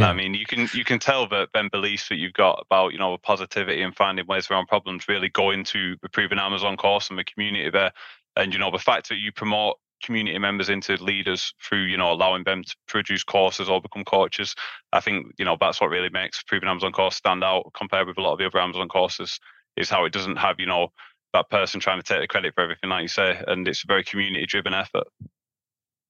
yeah. 0.00 0.10
I 0.10 0.12
mean, 0.12 0.34
you 0.34 0.46
can 0.46 0.68
you 0.74 0.84
can 0.84 0.98
tell 0.98 1.28
that 1.28 1.48
then 1.54 1.68
beliefs 1.70 2.08
that 2.08 2.16
you've 2.16 2.34
got 2.34 2.64
about 2.66 2.92
you 2.92 2.98
know 2.98 3.16
positivity 3.18 3.82
and 3.82 3.96
finding 3.96 4.26
ways 4.26 4.50
around 4.50 4.66
problems 4.66 5.08
really 5.08 5.28
go 5.28 5.50
into 5.50 5.96
the 6.02 6.08
proven 6.08 6.38
Amazon 6.38 6.76
course 6.76 7.10
and 7.10 7.18
the 7.18 7.24
community 7.24 7.70
there. 7.70 7.92
And 8.36 8.52
you 8.52 8.58
know 8.58 8.70
the 8.70 8.78
fact 8.78 9.08
that 9.08 9.16
you 9.16 9.32
promote 9.32 9.76
community 10.02 10.38
members 10.38 10.68
into 10.68 10.94
leaders 11.02 11.54
through 11.62 11.84
you 11.84 11.96
know 11.96 12.12
allowing 12.12 12.44
them 12.44 12.62
to 12.62 12.76
produce 12.86 13.24
courses 13.24 13.68
or 13.68 13.80
become 13.80 14.04
coaches. 14.04 14.54
I 14.92 15.00
think 15.00 15.32
you 15.38 15.44
know 15.44 15.56
that's 15.58 15.80
what 15.80 15.90
really 15.90 16.10
makes 16.10 16.42
proven 16.42 16.68
Amazon 16.68 16.92
course 16.92 17.16
stand 17.16 17.42
out 17.42 17.72
compared 17.74 18.06
with 18.06 18.18
a 18.18 18.22
lot 18.22 18.34
of 18.34 18.38
the 18.38 18.46
other 18.46 18.60
Amazon 18.60 18.88
courses. 18.88 19.38
Is 19.76 19.90
how 19.90 20.04
it 20.04 20.12
doesn't 20.12 20.36
have 20.36 20.56
you 20.58 20.66
know 20.66 20.88
that 21.32 21.50
person 21.50 21.80
trying 21.80 22.00
to 22.00 22.02
take 22.02 22.20
the 22.20 22.26
credit 22.26 22.54
for 22.54 22.62
everything, 22.62 22.90
like 22.90 23.02
you 23.02 23.08
say, 23.08 23.42
and 23.46 23.66
it's 23.68 23.84
a 23.84 23.86
very 23.86 24.04
community 24.04 24.46
driven 24.46 24.72
effort. 24.72 25.06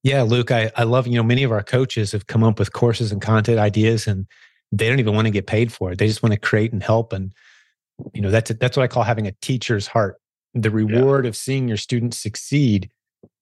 Yeah, 0.06 0.22
Luke, 0.22 0.52
I, 0.52 0.70
I 0.76 0.84
love, 0.84 1.08
you 1.08 1.14
know, 1.14 1.24
many 1.24 1.42
of 1.42 1.50
our 1.50 1.64
coaches 1.64 2.12
have 2.12 2.28
come 2.28 2.44
up 2.44 2.60
with 2.60 2.72
courses 2.72 3.10
and 3.10 3.20
content 3.20 3.58
ideas 3.58 4.06
and 4.06 4.24
they 4.70 4.88
don't 4.88 5.00
even 5.00 5.16
want 5.16 5.26
to 5.26 5.32
get 5.32 5.48
paid 5.48 5.72
for 5.72 5.90
it. 5.90 5.98
They 5.98 6.06
just 6.06 6.22
want 6.22 6.32
to 6.32 6.38
create 6.38 6.72
and 6.72 6.80
help. 6.80 7.12
And, 7.12 7.32
you 8.14 8.20
know, 8.20 8.30
that's, 8.30 8.52
that's 8.60 8.76
what 8.76 8.84
I 8.84 8.86
call 8.86 9.02
having 9.02 9.26
a 9.26 9.32
teacher's 9.42 9.88
heart. 9.88 10.20
The 10.54 10.70
reward 10.70 11.24
yeah. 11.24 11.30
of 11.30 11.36
seeing 11.36 11.66
your 11.66 11.76
students 11.76 12.18
succeed 12.18 12.88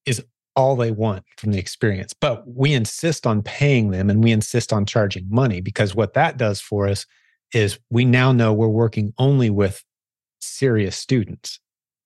is 0.07 0.25
all 0.55 0.75
they 0.75 0.89
want 0.89 1.23
from 1.37 1.51
the 1.51 1.59
experience. 1.59 2.15
But 2.19 2.47
we 2.47 2.73
insist 2.73 3.27
on 3.27 3.43
paying 3.43 3.91
them 3.91 4.09
and 4.09 4.23
we 4.23 4.31
insist 4.31 4.73
on 4.73 4.87
charging 4.87 5.27
money 5.29 5.61
because 5.61 5.93
what 5.93 6.15
that 6.15 6.37
does 6.37 6.61
for 6.61 6.87
us 6.87 7.05
is 7.53 7.77
we 7.91 8.05
now 8.05 8.31
know 8.31 8.53
we're 8.53 8.67
working 8.67 9.13
only 9.19 9.51
with 9.51 9.83
serious 10.41 10.97
students. 10.97 11.59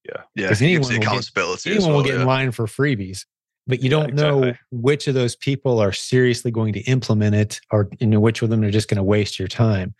Yeah. 0.03 0.23
Yeah. 0.35 0.47
Because 0.47 0.61
anyone, 0.61 0.81
will 0.81 0.99
get, 0.99 1.65
anyone 1.65 1.87
well, 1.87 1.95
will 1.95 2.03
get 2.03 2.15
yeah. 2.15 2.21
in 2.23 2.27
line 2.27 2.51
for 2.51 2.65
freebies 2.65 3.23
but 3.67 3.81
you 3.83 3.89
yeah, 3.89 3.97
don't 3.97 4.13
know 4.13 4.39
exactly. 4.39 4.67
which 4.71 5.07
of 5.07 5.13
those 5.13 5.35
people 5.35 5.79
are 5.79 5.91
seriously 5.91 6.51
going 6.51 6.73
to 6.73 6.79
implement 6.81 7.35
it 7.35 7.61
or 7.71 7.89
you 7.99 8.07
know 8.07 8.19
which 8.19 8.41
of 8.41 8.49
them 8.49 8.63
are 8.63 8.71
just 8.71 8.89
going 8.89 8.97
to 8.97 9.03
waste 9.03 9.39
your 9.39 9.47
time. 9.47 9.93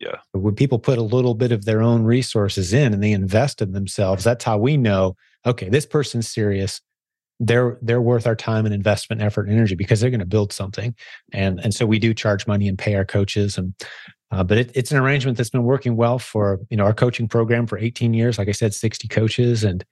Yeah. 0.00 0.16
But 0.32 0.40
when 0.40 0.54
people 0.54 0.78
put 0.78 0.98
a 0.98 1.02
little 1.02 1.34
bit 1.34 1.52
of 1.52 1.64
their 1.64 1.80
own 1.80 2.02
resources 2.02 2.72
in 2.72 2.92
and 2.92 3.02
they 3.02 3.12
invest 3.12 3.62
in 3.62 3.72
themselves 3.72 4.24
that's 4.24 4.44
how 4.44 4.58
we 4.58 4.76
know 4.76 5.16
okay 5.46 5.68
this 5.68 5.86
person's 5.86 6.28
serious. 6.28 6.80
They're 7.40 7.78
they're 7.82 8.02
worth 8.02 8.26
our 8.26 8.36
time 8.36 8.66
and 8.66 8.74
investment 8.74 9.20
effort 9.20 9.48
and 9.48 9.56
energy 9.56 9.74
because 9.74 10.00
they're 10.00 10.10
going 10.10 10.20
to 10.20 10.26
build 10.26 10.52
something. 10.52 10.94
And 11.32 11.60
and 11.60 11.74
so 11.74 11.86
we 11.86 11.98
do 11.98 12.14
charge 12.14 12.46
money 12.46 12.68
and 12.68 12.78
pay 12.78 12.94
our 12.94 13.04
coaches 13.04 13.58
and 13.58 13.74
uh, 14.32 14.42
but 14.42 14.56
it, 14.56 14.72
it's 14.74 14.90
an 14.90 14.96
arrangement 14.96 15.36
that's 15.36 15.50
been 15.50 15.62
working 15.62 15.94
well 15.94 16.18
for 16.18 16.58
you 16.70 16.76
know 16.76 16.84
our 16.84 16.94
coaching 16.94 17.28
program 17.28 17.66
for 17.66 17.78
18 17.78 18.14
years 18.14 18.38
like 18.38 18.48
i 18.48 18.52
said 18.52 18.72
60 18.72 19.06
coaches 19.08 19.62
and 19.62 19.84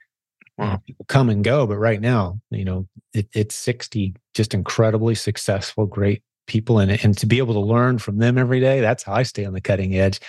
Wow. 0.59 0.81
People 0.87 1.07
come 1.09 1.31
and 1.31 1.43
go, 1.43 1.67
but 1.67 1.79
right 1.79 2.01
now, 2.01 2.41
you 2.51 2.65
know, 2.65 2.87
it, 3.15 3.29
it's 3.35 3.55
60 3.55 4.15
just 4.35 4.53
incredibly 4.53 5.15
successful, 5.15 5.87
great 5.87 6.23
people. 6.47 6.79
And, 6.79 6.91
and 6.91 7.17
to 7.19 7.27
be 7.27 7.39
able 7.39 7.55
to 7.55 7.61
learn 7.61 7.99
from 7.99 8.19
them 8.19 8.37
every 8.37 8.61
day, 8.61 8.81
that's 8.81 9.03
how 9.03 9.15
I 9.15 9.23
stay 9.23 9.45
on 9.45 9.55
the 9.55 9.61
cutting 9.61 9.97
edge. 9.97 10.21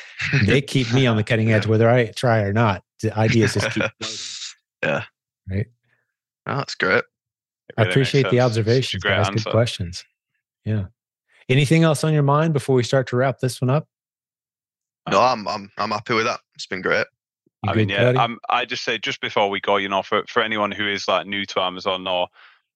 they 0.45 0.61
keep 0.61 0.91
me 0.93 1.05
on 1.05 1.17
the 1.17 1.23
cutting 1.23 1.51
edge, 1.51 1.67
whether 1.67 1.89
I 1.89 2.07
try 2.11 2.39
or 2.41 2.53
not. 2.53 2.83
The 3.01 3.17
ideas 3.17 3.55
just 3.55 3.71
keep 3.71 3.83
Yeah. 4.83 5.03
Right. 5.49 5.67
Oh, 6.47 6.57
that's 6.57 6.75
great. 6.75 7.03
I 7.77 7.83
appreciate 7.83 8.29
the 8.29 8.39
observations. 8.39 9.03
Guys. 9.03 9.29
Good 9.29 9.45
questions. 9.45 10.03
Yeah. 10.65 10.85
Anything 11.49 11.83
else 11.83 12.03
on 12.03 12.13
your 12.13 12.23
mind 12.23 12.53
before 12.53 12.75
we 12.75 12.83
start 12.83 13.07
to 13.07 13.15
wrap 13.15 13.39
this 13.39 13.61
one 13.61 13.69
up? 13.69 13.87
No, 15.09 15.21
I'm 15.21 15.47
I'm 15.47 15.71
I'm 15.77 15.91
happy 15.91 16.13
with 16.13 16.25
that. 16.25 16.39
It's 16.55 16.67
been 16.67 16.81
great. 16.81 17.07
I 17.67 17.75
mean, 17.75 17.89
yeah, 17.89 18.09
I'm, 18.09 18.17
um, 18.17 18.39
I 18.49 18.65
just 18.65 18.83
say 18.83 18.97
just 18.97 19.21
before 19.21 19.49
we 19.49 19.59
go, 19.59 19.77
you 19.77 19.89
know, 19.89 20.01
for, 20.01 20.23
for 20.27 20.41
anyone 20.41 20.71
who 20.71 20.87
is 20.87 21.07
like 21.07 21.27
new 21.27 21.45
to 21.45 21.61
Amazon 21.61 22.07
or 22.07 22.27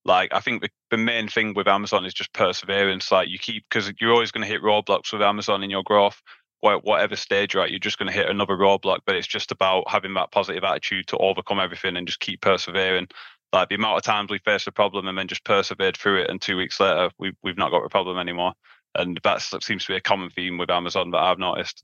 like, 0.03 0.31
I 0.31 0.39
think 0.39 0.61
the, 0.61 0.69
the 0.91 0.97
main 0.97 1.27
thing 1.27 1.55
with 1.55 1.67
Amazon 1.67 2.05
is 2.05 2.13
just 2.13 2.33
perseverance. 2.33 3.11
Like 3.11 3.27
you 3.27 3.39
keep, 3.39 3.65
because 3.67 3.91
you're 3.99 4.13
always 4.13 4.31
going 4.31 4.43
to 4.43 4.51
hit 4.51 4.61
roadblocks 4.61 5.11
with 5.11 5.23
Amazon 5.23 5.63
in 5.63 5.71
your 5.71 5.83
growth. 5.83 6.21
Whatever 6.61 7.15
stage 7.15 7.53
you're 7.53 7.63
at, 7.63 7.69
you're 7.69 7.79
just 7.79 7.99
going 7.99 8.07
to 8.07 8.13
hit 8.13 8.29
another 8.29 8.55
roadblock. 8.55 8.99
But 9.05 9.15
it's 9.15 9.27
just 9.27 9.51
about 9.51 9.89
having 9.89 10.13
that 10.15 10.31
positive 10.31 10.63
attitude 10.63 11.07
to 11.07 11.17
overcome 11.17 11.59
everything 11.59 11.95
and 11.95 12.07
just 12.07 12.19
keep 12.19 12.41
persevering. 12.41 13.07
Like 13.53 13.69
the 13.69 13.75
amount 13.75 13.97
of 13.97 14.03
times 14.03 14.31
we 14.31 14.39
faced 14.39 14.67
a 14.67 14.71
problem 14.71 15.07
and 15.07 15.17
then 15.17 15.27
just 15.27 15.43
persevered 15.43 15.95
through 15.95 16.21
it, 16.23 16.29
and 16.29 16.41
two 16.41 16.57
weeks 16.57 16.79
later, 16.79 17.09
we, 17.19 17.33
we've 17.43 17.57
not 17.57 17.69
got 17.69 17.85
a 17.85 17.89
problem 17.89 18.17
anymore. 18.17 18.53
And 18.95 19.19
that 19.23 19.41
seems 19.41 19.85
to 19.85 19.91
be 19.91 19.97
a 19.97 20.01
common 20.01 20.29
theme 20.31 20.57
with 20.57 20.71
Amazon 20.71 21.11
that 21.11 21.21
I've 21.21 21.37
noticed. 21.37 21.83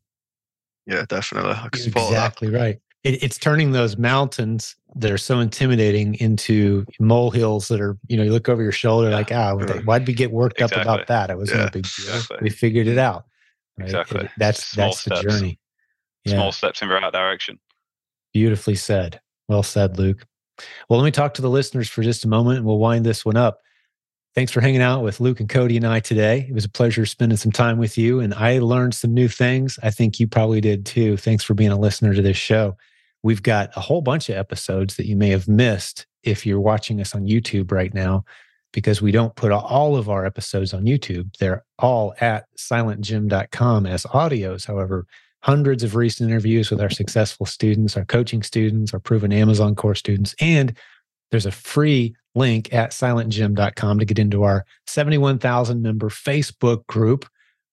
Yeah, 0.87 1.05
definitely. 1.07 1.55
exactly 1.73 2.49
that. 2.49 2.59
right 2.59 2.81
it, 3.03 3.23
it's 3.23 3.37
turning 3.37 3.71
those 3.71 3.97
mountains 3.97 4.75
that 4.95 5.11
are 5.11 5.17
so 5.17 5.39
intimidating 5.39 6.15
into 6.15 6.85
molehills 6.99 7.67
that 7.69 7.79
are, 7.79 7.97
you 8.07 8.17
know, 8.17 8.23
you 8.23 8.31
look 8.31 8.49
over 8.49 8.61
your 8.61 8.71
shoulder 8.71 9.09
yeah. 9.09 9.15
like, 9.15 9.31
ah, 9.31 9.51
oh, 9.53 9.81
why'd 9.85 10.05
we 10.05 10.13
get 10.13 10.31
worked 10.31 10.59
exactly. 10.59 10.81
up 10.81 10.85
about 10.85 11.07
that? 11.07 11.29
It 11.29 11.37
wasn't 11.37 11.61
yeah. 11.61 11.67
a 11.67 11.71
big 11.71 11.83
deal. 11.83 12.15
Exactly. 12.15 12.37
We 12.41 12.49
figured 12.49 12.87
it 12.87 12.97
out. 12.97 13.25
Right? 13.77 13.85
Exactly. 13.85 14.21
It, 14.21 14.31
that's 14.37 14.65
Small 14.65 14.87
that's 14.87 14.99
steps. 14.99 15.21
the 15.21 15.29
journey. 15.29 15.59
Yeah. 16.25 16.33
Small 16.33 16.51
steps 16.51 16.81
in 16.81 16.89
the 16.89 16.93
right 16.93 17.13
direction. 17.13 17.59
Beautifully 18.33 18.75
said. 18.75 19.21
Well 19.47 19.63
said, 19.63 19.97
Luke. 19.97 20.25
Well, 20.87 20.99
let 20.99 21.05
me 21.05 21.11
talk 21.11 21.33
to 21.35 21.41
the 21.41 21.49
listeners 21.49 21.89
for 21.89 22.03
just 22.03 22.25
a 22.25 22.27
moment 22.27 22.57
and 22.57 22.65
we'll 22.65 22.77
wind 22.77 23.05
this 23.05 23.25
one 23.25 23.37
up. 23.37 23.61
Thanks 24.35 24.51
for 24.51 24.61
hanging 24.61 24.81
out 24.81 25.03
with 25.03 25.19
Luke 25.19 25.41
and 25.41 25.49
Cody 25.49 25.75
and 25.75 25.85
I 25.85 25.99
today. 25.99 26.45
It 26.47 26.53
was 26.53 26.63
a 26.63 26.69
pleasure 26.69 27.05
spending 27.05 27.37
some 27.37 27.51
time 27.51 27.77
with 27.77 27.97
you, 27.97 28.21
and 28.21 28.33
I 28.33 28.59
learned 28.59 28.93
some 28.93 29.13
new 29.13 29.27
things. 29.27 29.77
I 29.83 29.91
think 29.91 30.21
you 30.21 30.27
probably 30.27 30.61
did 30.61 30.85
too. 30.85 31.17
Thanks 31.17 31.43
for 31.43 31.53
being 31.53 31.71
a 31.71 31.77
listener 31.77 32.13
to 32.13 32.21
this 32.21 32.37
show. 32.37 32.77
We've 33.23 33.43
got 33.43 33.71
a 33.75 33.79
whole 33.79 34.01
bunch 34.01 34.29
of 34.29 34.35
episodes 34.35 34.95
that 34.97 35.07
you 35.07 35.15
may 35.15 35.29
have 35.29 35.47
missed 35.47 36.07
if 36.23 36.45
you're 36.45 36.59
watching 36.59 36.99
us 37.01 37.15
on 37.15 37.27
YouTube 37.27 37.71
right 37.71 37.93
now, 37.93 38.23
because 38.73 39.01
we 39.01 39.11
don't 39.11 39.35
put 39.35 39.51
all 39.51 39.95
of 39.95 40.09
our 40.09 40.25
episodes 40.25 40.73
on 40.73 40.83
YouTube. 40.83 41.35
They're 41.37 41.63
all 41.79 42.15
at 42.21 42.45
silentjim.com 42.57 43.85
as 43.85 44.03
audios. 44.05 44.65
However, 44.65 45.05
hundreds 45.41 45.83
of 45.83 45.95
recent 45.95 46.29
interviews 46.29 46.69
with 46.69 46.81
our 46.81 46.89
successful 46.89 47.45
students, 47.45 47.97
our 47.97 48.05
coaching 48.05 48.43
students, 48.43 48.93
our 48.93 48.99
proven 48.99 49.33
Amazon 49.33 49.75
course 49.75 49.99
students, 49.99 50.35
and 50.39 50.77
there's 51.31 51.45
a 51.45 51.51
free 51.51 52.15
link 52.35 52.73
at 52.73 52.91
silentjim.com 52.91 53.99
to 53.99 54.05
get 54.05 54.19
into 54.19 54.43
our 54.43 54.65
71,000 54.87 55.81
member 55.81 56.09
Facebook 56.09 56.85
group 56.87 57.25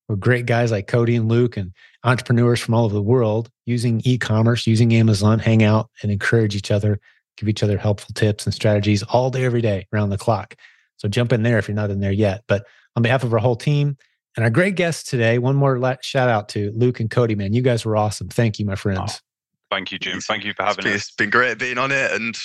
where 0.09 0.17
great 0.17 0.47
guys 0.47 0.73
like 0.73 0.87
Cody 0.87 1.15
and 1.15 1.29
Luke 1.29 1.57
and 1.57 1.73
entrepreneurs 2.03 2.61
from 2.61 2.75
all 2.75 2.87
over 2.87 2.95
the 2.95 3.03
world 3.03 3.51
using 3.67 4.01
e 4.05 4.19
commerce, 4.19 4.67
using 4.67 4.93
Amazon, 4.95 5.39
hang 5.39 5.63
out 5.63 5.91
and 6.03 6.11
encourage 6.11 6.57
each 6.57 6.71
other, 6.71 6.99
give 7.37 7.49
each 7.49 7.63
other 7.63 7.77
helpful 7.79 8.13
tips 8.15 8.47
and 8.47 8.55
strategies 8.55 9.03
all 9.05 9.31
day, 9.31 9.45
every 9.45 9.61
day, 9.61 9.87
around 9.93 10.09
the 10.09 10.19
clock. 10.19 10.57
So 10.97 11.09
jump 11.09 11.33
in 11.33 11.43
there 11.43 11.59
if 11.59 11.69
you're 11.69 11.75
not 11.75 11.91
in 11.91 12.01
there 12.01 12.11
yet. 12.11 12.43
But 12.49 12.67
on 12.97 13.03
behalf 13.03 13.23
of 13.23 13.33
our 13.33 13.39
whole 13.39 13.55
team 13.55 13.99
and 14.35 14.45
our 14.45 14.51
great 14.51 14.75
guests 14.75 15.09
today, 15.09 15.39
one 15.39 15.57
more 15.57 15.99
shout 16.03 16.29
out 16.29 16.49
to 16.51 16.73
Luke 16.75 17.01
and 17.01 17.11
Cody, 17.11 17.35
man. 17.35 17.53
You 17.53 17.63
guys 17.63 17.85
were 17.85 17.97
awesome. 17.97 18.29
Thank 18.29 18.59
you, 18.59 18.65
my 18.65 18.77
friends. 18.77 19.21
Oh, 19.21 19.27
thank 19.71 19.93
you, 19.93 19.99
Jim. 19.99 20.21
Thank 20.21 20.45
you 20.45 20.55
for 20.55 20.63
having 20.63 20.79
it's 20.79 20.85
been, 20.85 20.95
us. 20.95 21.01
It's 21.03 21.17
been 21.17 21.31
great 21.31 21.59
being 21.59 21.79
on 21.79 21.93
it. 21.93 22.13
And 22.13 22.37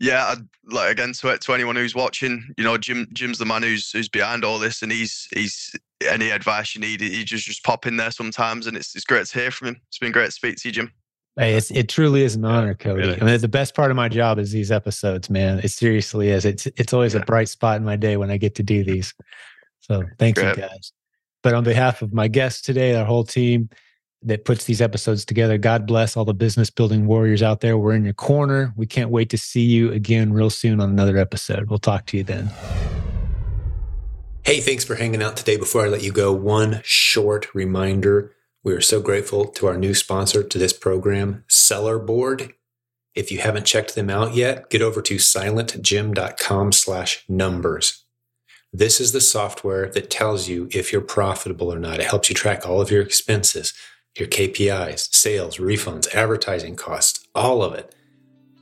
yeah, 0.00 0.26
I'd, 0.26 0.72
like 0.72 0.90
again 0.90 1.12
to, 1.12 1.38
to 1.38 1.52
anyone 1.54 1.76
who's 1.76 1.94
watching, 1.94 2.52
you 2.58 2.64
know, 2.64 2.76
Jim 2.76 3.06
Jim's 3.12 3.38
the 3.38 3.44
man 3.44 3.62
who's 3.62 3.90
who's 3.92 4.08
behind 4.08 4.44
all 4.44 4.58
this, 4.58 4.82
and 4.82 4.90
he's 4.90 5.28
he's 5.32 5.74
any 6.06 6.30
advice 6.30 6.74
you 6.74 6.80
need, 6.80 7.00
he 7.00 7.24
just 7.24 7.44
just 7.44 7.64
pop 7.64 7.86
in 7.86 7.96
there 7.96 8.10
sometimes, 8.10 8.66
and 8.66 8.76
it's 8.76 8.94
it's 8.94 9.04
great 9.04 9.26
to 9.26 9.38
hear 9.38 9.50
from 9.50 9.68
him. 9.68 9.80
It's 9.88 9.98
been 9.98 10.12
great 10.12 10.26
to 10.26 10.32
speak 10.32 10.56
to 10.56 10.68
you, 10.68 10.72
Jim. 10.72 10.92
Hey, 11.36 11.54
it's, 11.54 11.72
it 11.72 11.88
truly 11.88 12.22
is 12.22 12.36
an 12.36 12.44
honor, 12.44 12.74
Cody. 12.74 13.00
Really. 13.02 13.20
I 13.20 13.24
mean, 13.24 13.40
the 13.40 13.48
best 13.48 13.74
part 13.74 13.90
of 13.90 13.96
my 13.96 14.08
job 14.08 14.38
is 14.38 14.52
these 14.52 14.70
episodes, 14.70 15.28
man. 15.28 15.58
It 15.58 15.72
seriously 15.72 16.28
is. 16.28 16.44
It's 16.44 16.66
it's 16.76 16.92
always 16.92 17.14
yeah. 17.14 17.20
a 17.20 17.24
bright 17.24 17.48
spot 17.48 17.76
in 17.76 17.84
my 17.84 17.96
day 17.96 18.16
when 18.16 18.30
I 18.30 18.36
get 18.36 18.54
to 18.56 18.62
do 18.62 18.84
these. 18.84 19.12
So 19.80 20.04
thank 20.18 20.36
great. 20.36 20.56
you 20.56 20.62
guys. 20.62 20.92
But 21.42 21.54
on 21.54 21.64
behalf 21.64 22.02
of 22.02 22.14
my 22.14 22.28
guests 22.28 22.62
today, 22.62 22.94
our 22.94 23.04
whole 23.04 23.24
team, 23.24 23.68
that 24.24 24.44
puts 24.44 24.64
these 24.64 24.80
episodes 24.80 25.24
together. 25.24 25.58
God 25.58 25.86
bless 25.86 26.16
all 26.16 26.24
the 26.24 26.34
business 26.34 26.70
building 26.70 27.06
warriors 27.06 27.42
out 27.42 27.60
there. 27.60 27.76
We're 27.76 27.92
in 27.92 28.04
your 28.04 28.14
corner. 28.14 28.72
We 28.76 28.86
can't 28.86 29.10
wait 29.10 29.28
to 29.30 29.38
see 29.38 29.62
you 29.62 29.92
again 29.92 30.32
real 30.32 30.50
soon 30.50 30.80
on 30.80 30.90
another 30.90 31.18
episode. 31.18 31.68
We'll 31.68 31.78
talk 31.78 32.06
to 32.06 32.16
you 32.16 32.24
then. 32.24 32.50
Hey, 34.44 34.60
thanks 34.60 34.84
for 34.84 34.96
hanging 34.96 35.22
out 35.22 35.38
today. 35.38 35.56
Before 35.56 35.86
I 35.86 35.88
let 35.88 36.02
you 36.02 36.12
go, 36.12 36.30
one 36.30 36.82
short 36.84 37.54
reminder. 37.54 38.34
We 38.62 38.74
are 38.74 38.80
so 38.82 39.00
grateful 39.00 39.46
to 39.46 39.66
our 39.66 39.78
new 39.78 39.94
sponsor 39.94 40.42
to 40.42 40.58
this 40.58 40.74
program, 40.74 41.44
Sellerboard. 41.48 42.52
If 43.14 43.32
you 43.32 43.38
haven't 43.38 43.64
checked 43.64 43.94
them 43.94 44.10
out 44.10 44.34
yet, 44.34 44.68
get 44.68 44.82
over 44.82 45.00
to 45.00 45.16
silentjim.com 45.16 46.72
slash 46.72 47.24
numbers. 47.26 48.04
This 48.70 49.00
is 49.00 49.12
the 49.12 49.22
software 49.22 49.88
that 49.92 50.10
tells 50.10 50.46
you 50.46 50.68
if 50.72 50.92
you're 50.92 51.00
profitable 51.00 51.72
or 51.72 51.78
not. 51.78 52.00
It 52.00 52.06
helps 52.06 52.28
you 52.28 52.34
track 52.34 52.68
all 52.68 52.82
of 52.82 52.90
your 52.90 53.00
expenses 53.00 53.72
your 54.18 54.28
KPIs, 54.28 55.12
sales, 55.12 55.56
refunds, 55.56 56.14
advertising 56.14 56.76
costs, 56.76 57.26
all 57.34 57.64
of 57.64 57.74
it, 57.74 57.94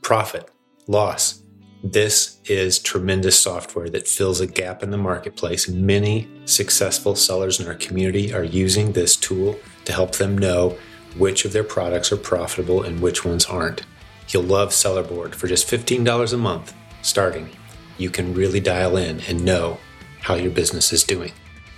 profit, 0.01 0.49
loss. 0.87 1.42
This 1.85 2.37
is 2.45 2.79
tremendous 2.79 3.37
software 3.37 3.89
that 3.89 4.07
fills 4.07 4.39
a 4.39 4.47
gap 4.47 4.83
in 4.83 4.91
the 4.91 4.97
marketplace. 4.97 5.67
Many 5.67 6.29
successful 6.45 7.13
sellers 7.13 7.59
in 7.59 7.67
our 7.67 7.75
community 7.75 8.33
are 8.33 8.45
using 8.45 8.93
this 8.93 9.17
tool 9.17 9.59
to 9.83 9.91
help 9.91 10.15
them 10.15 10.37
know 10.37 10.77
which 11.17 11.43
of 11.43 11.51
their 11.51 11.65
products 11.65 12.09
are 12.13 12.17
profitable 12.17 12.83
and 12.83 13.01
which 13.01 13.25
ones 13.25 13.43
aren't. 13.45 13.81
You'll 14.29 14.43
love 14.43 14.69
Sellerboard 14.69 15.35
for 15.35 15.47
just 15.47 15.67
$15 15.67 16.31
a 16.31 16.37
month 16.37 16.73
starting. 17.01 17.49
You 17.97 18.09
can 18.09 18.33
really 18.33 18.61
dial 18.61 18.95
in 18.95 19.19
and 19.27 19.43
know 19.43 19.77
how 20.21 20.35
your 20.35 20.51
business 20.51 20.93
is 20.93 21.03
doing. 21.03 21.33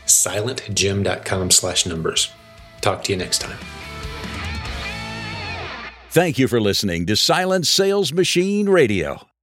silentjim.com 0.05 1.49
slash 1.49 1.87
numbers. 1.87 2.31
Talk 2.79 3.03
to 3.05 3.11
you 3.11 3.17
next 3.17 3.41
time. 3.41 3.57
Thank 6.11 6.37
you 6.37 6.47
for 6.47 6.61
listening 6.61 7.07
to 7.07 7.15
Silent 7.15 7.65
Sales 7.65 8.13
Machine 8.13 8.69
Radio. 8.69 9.25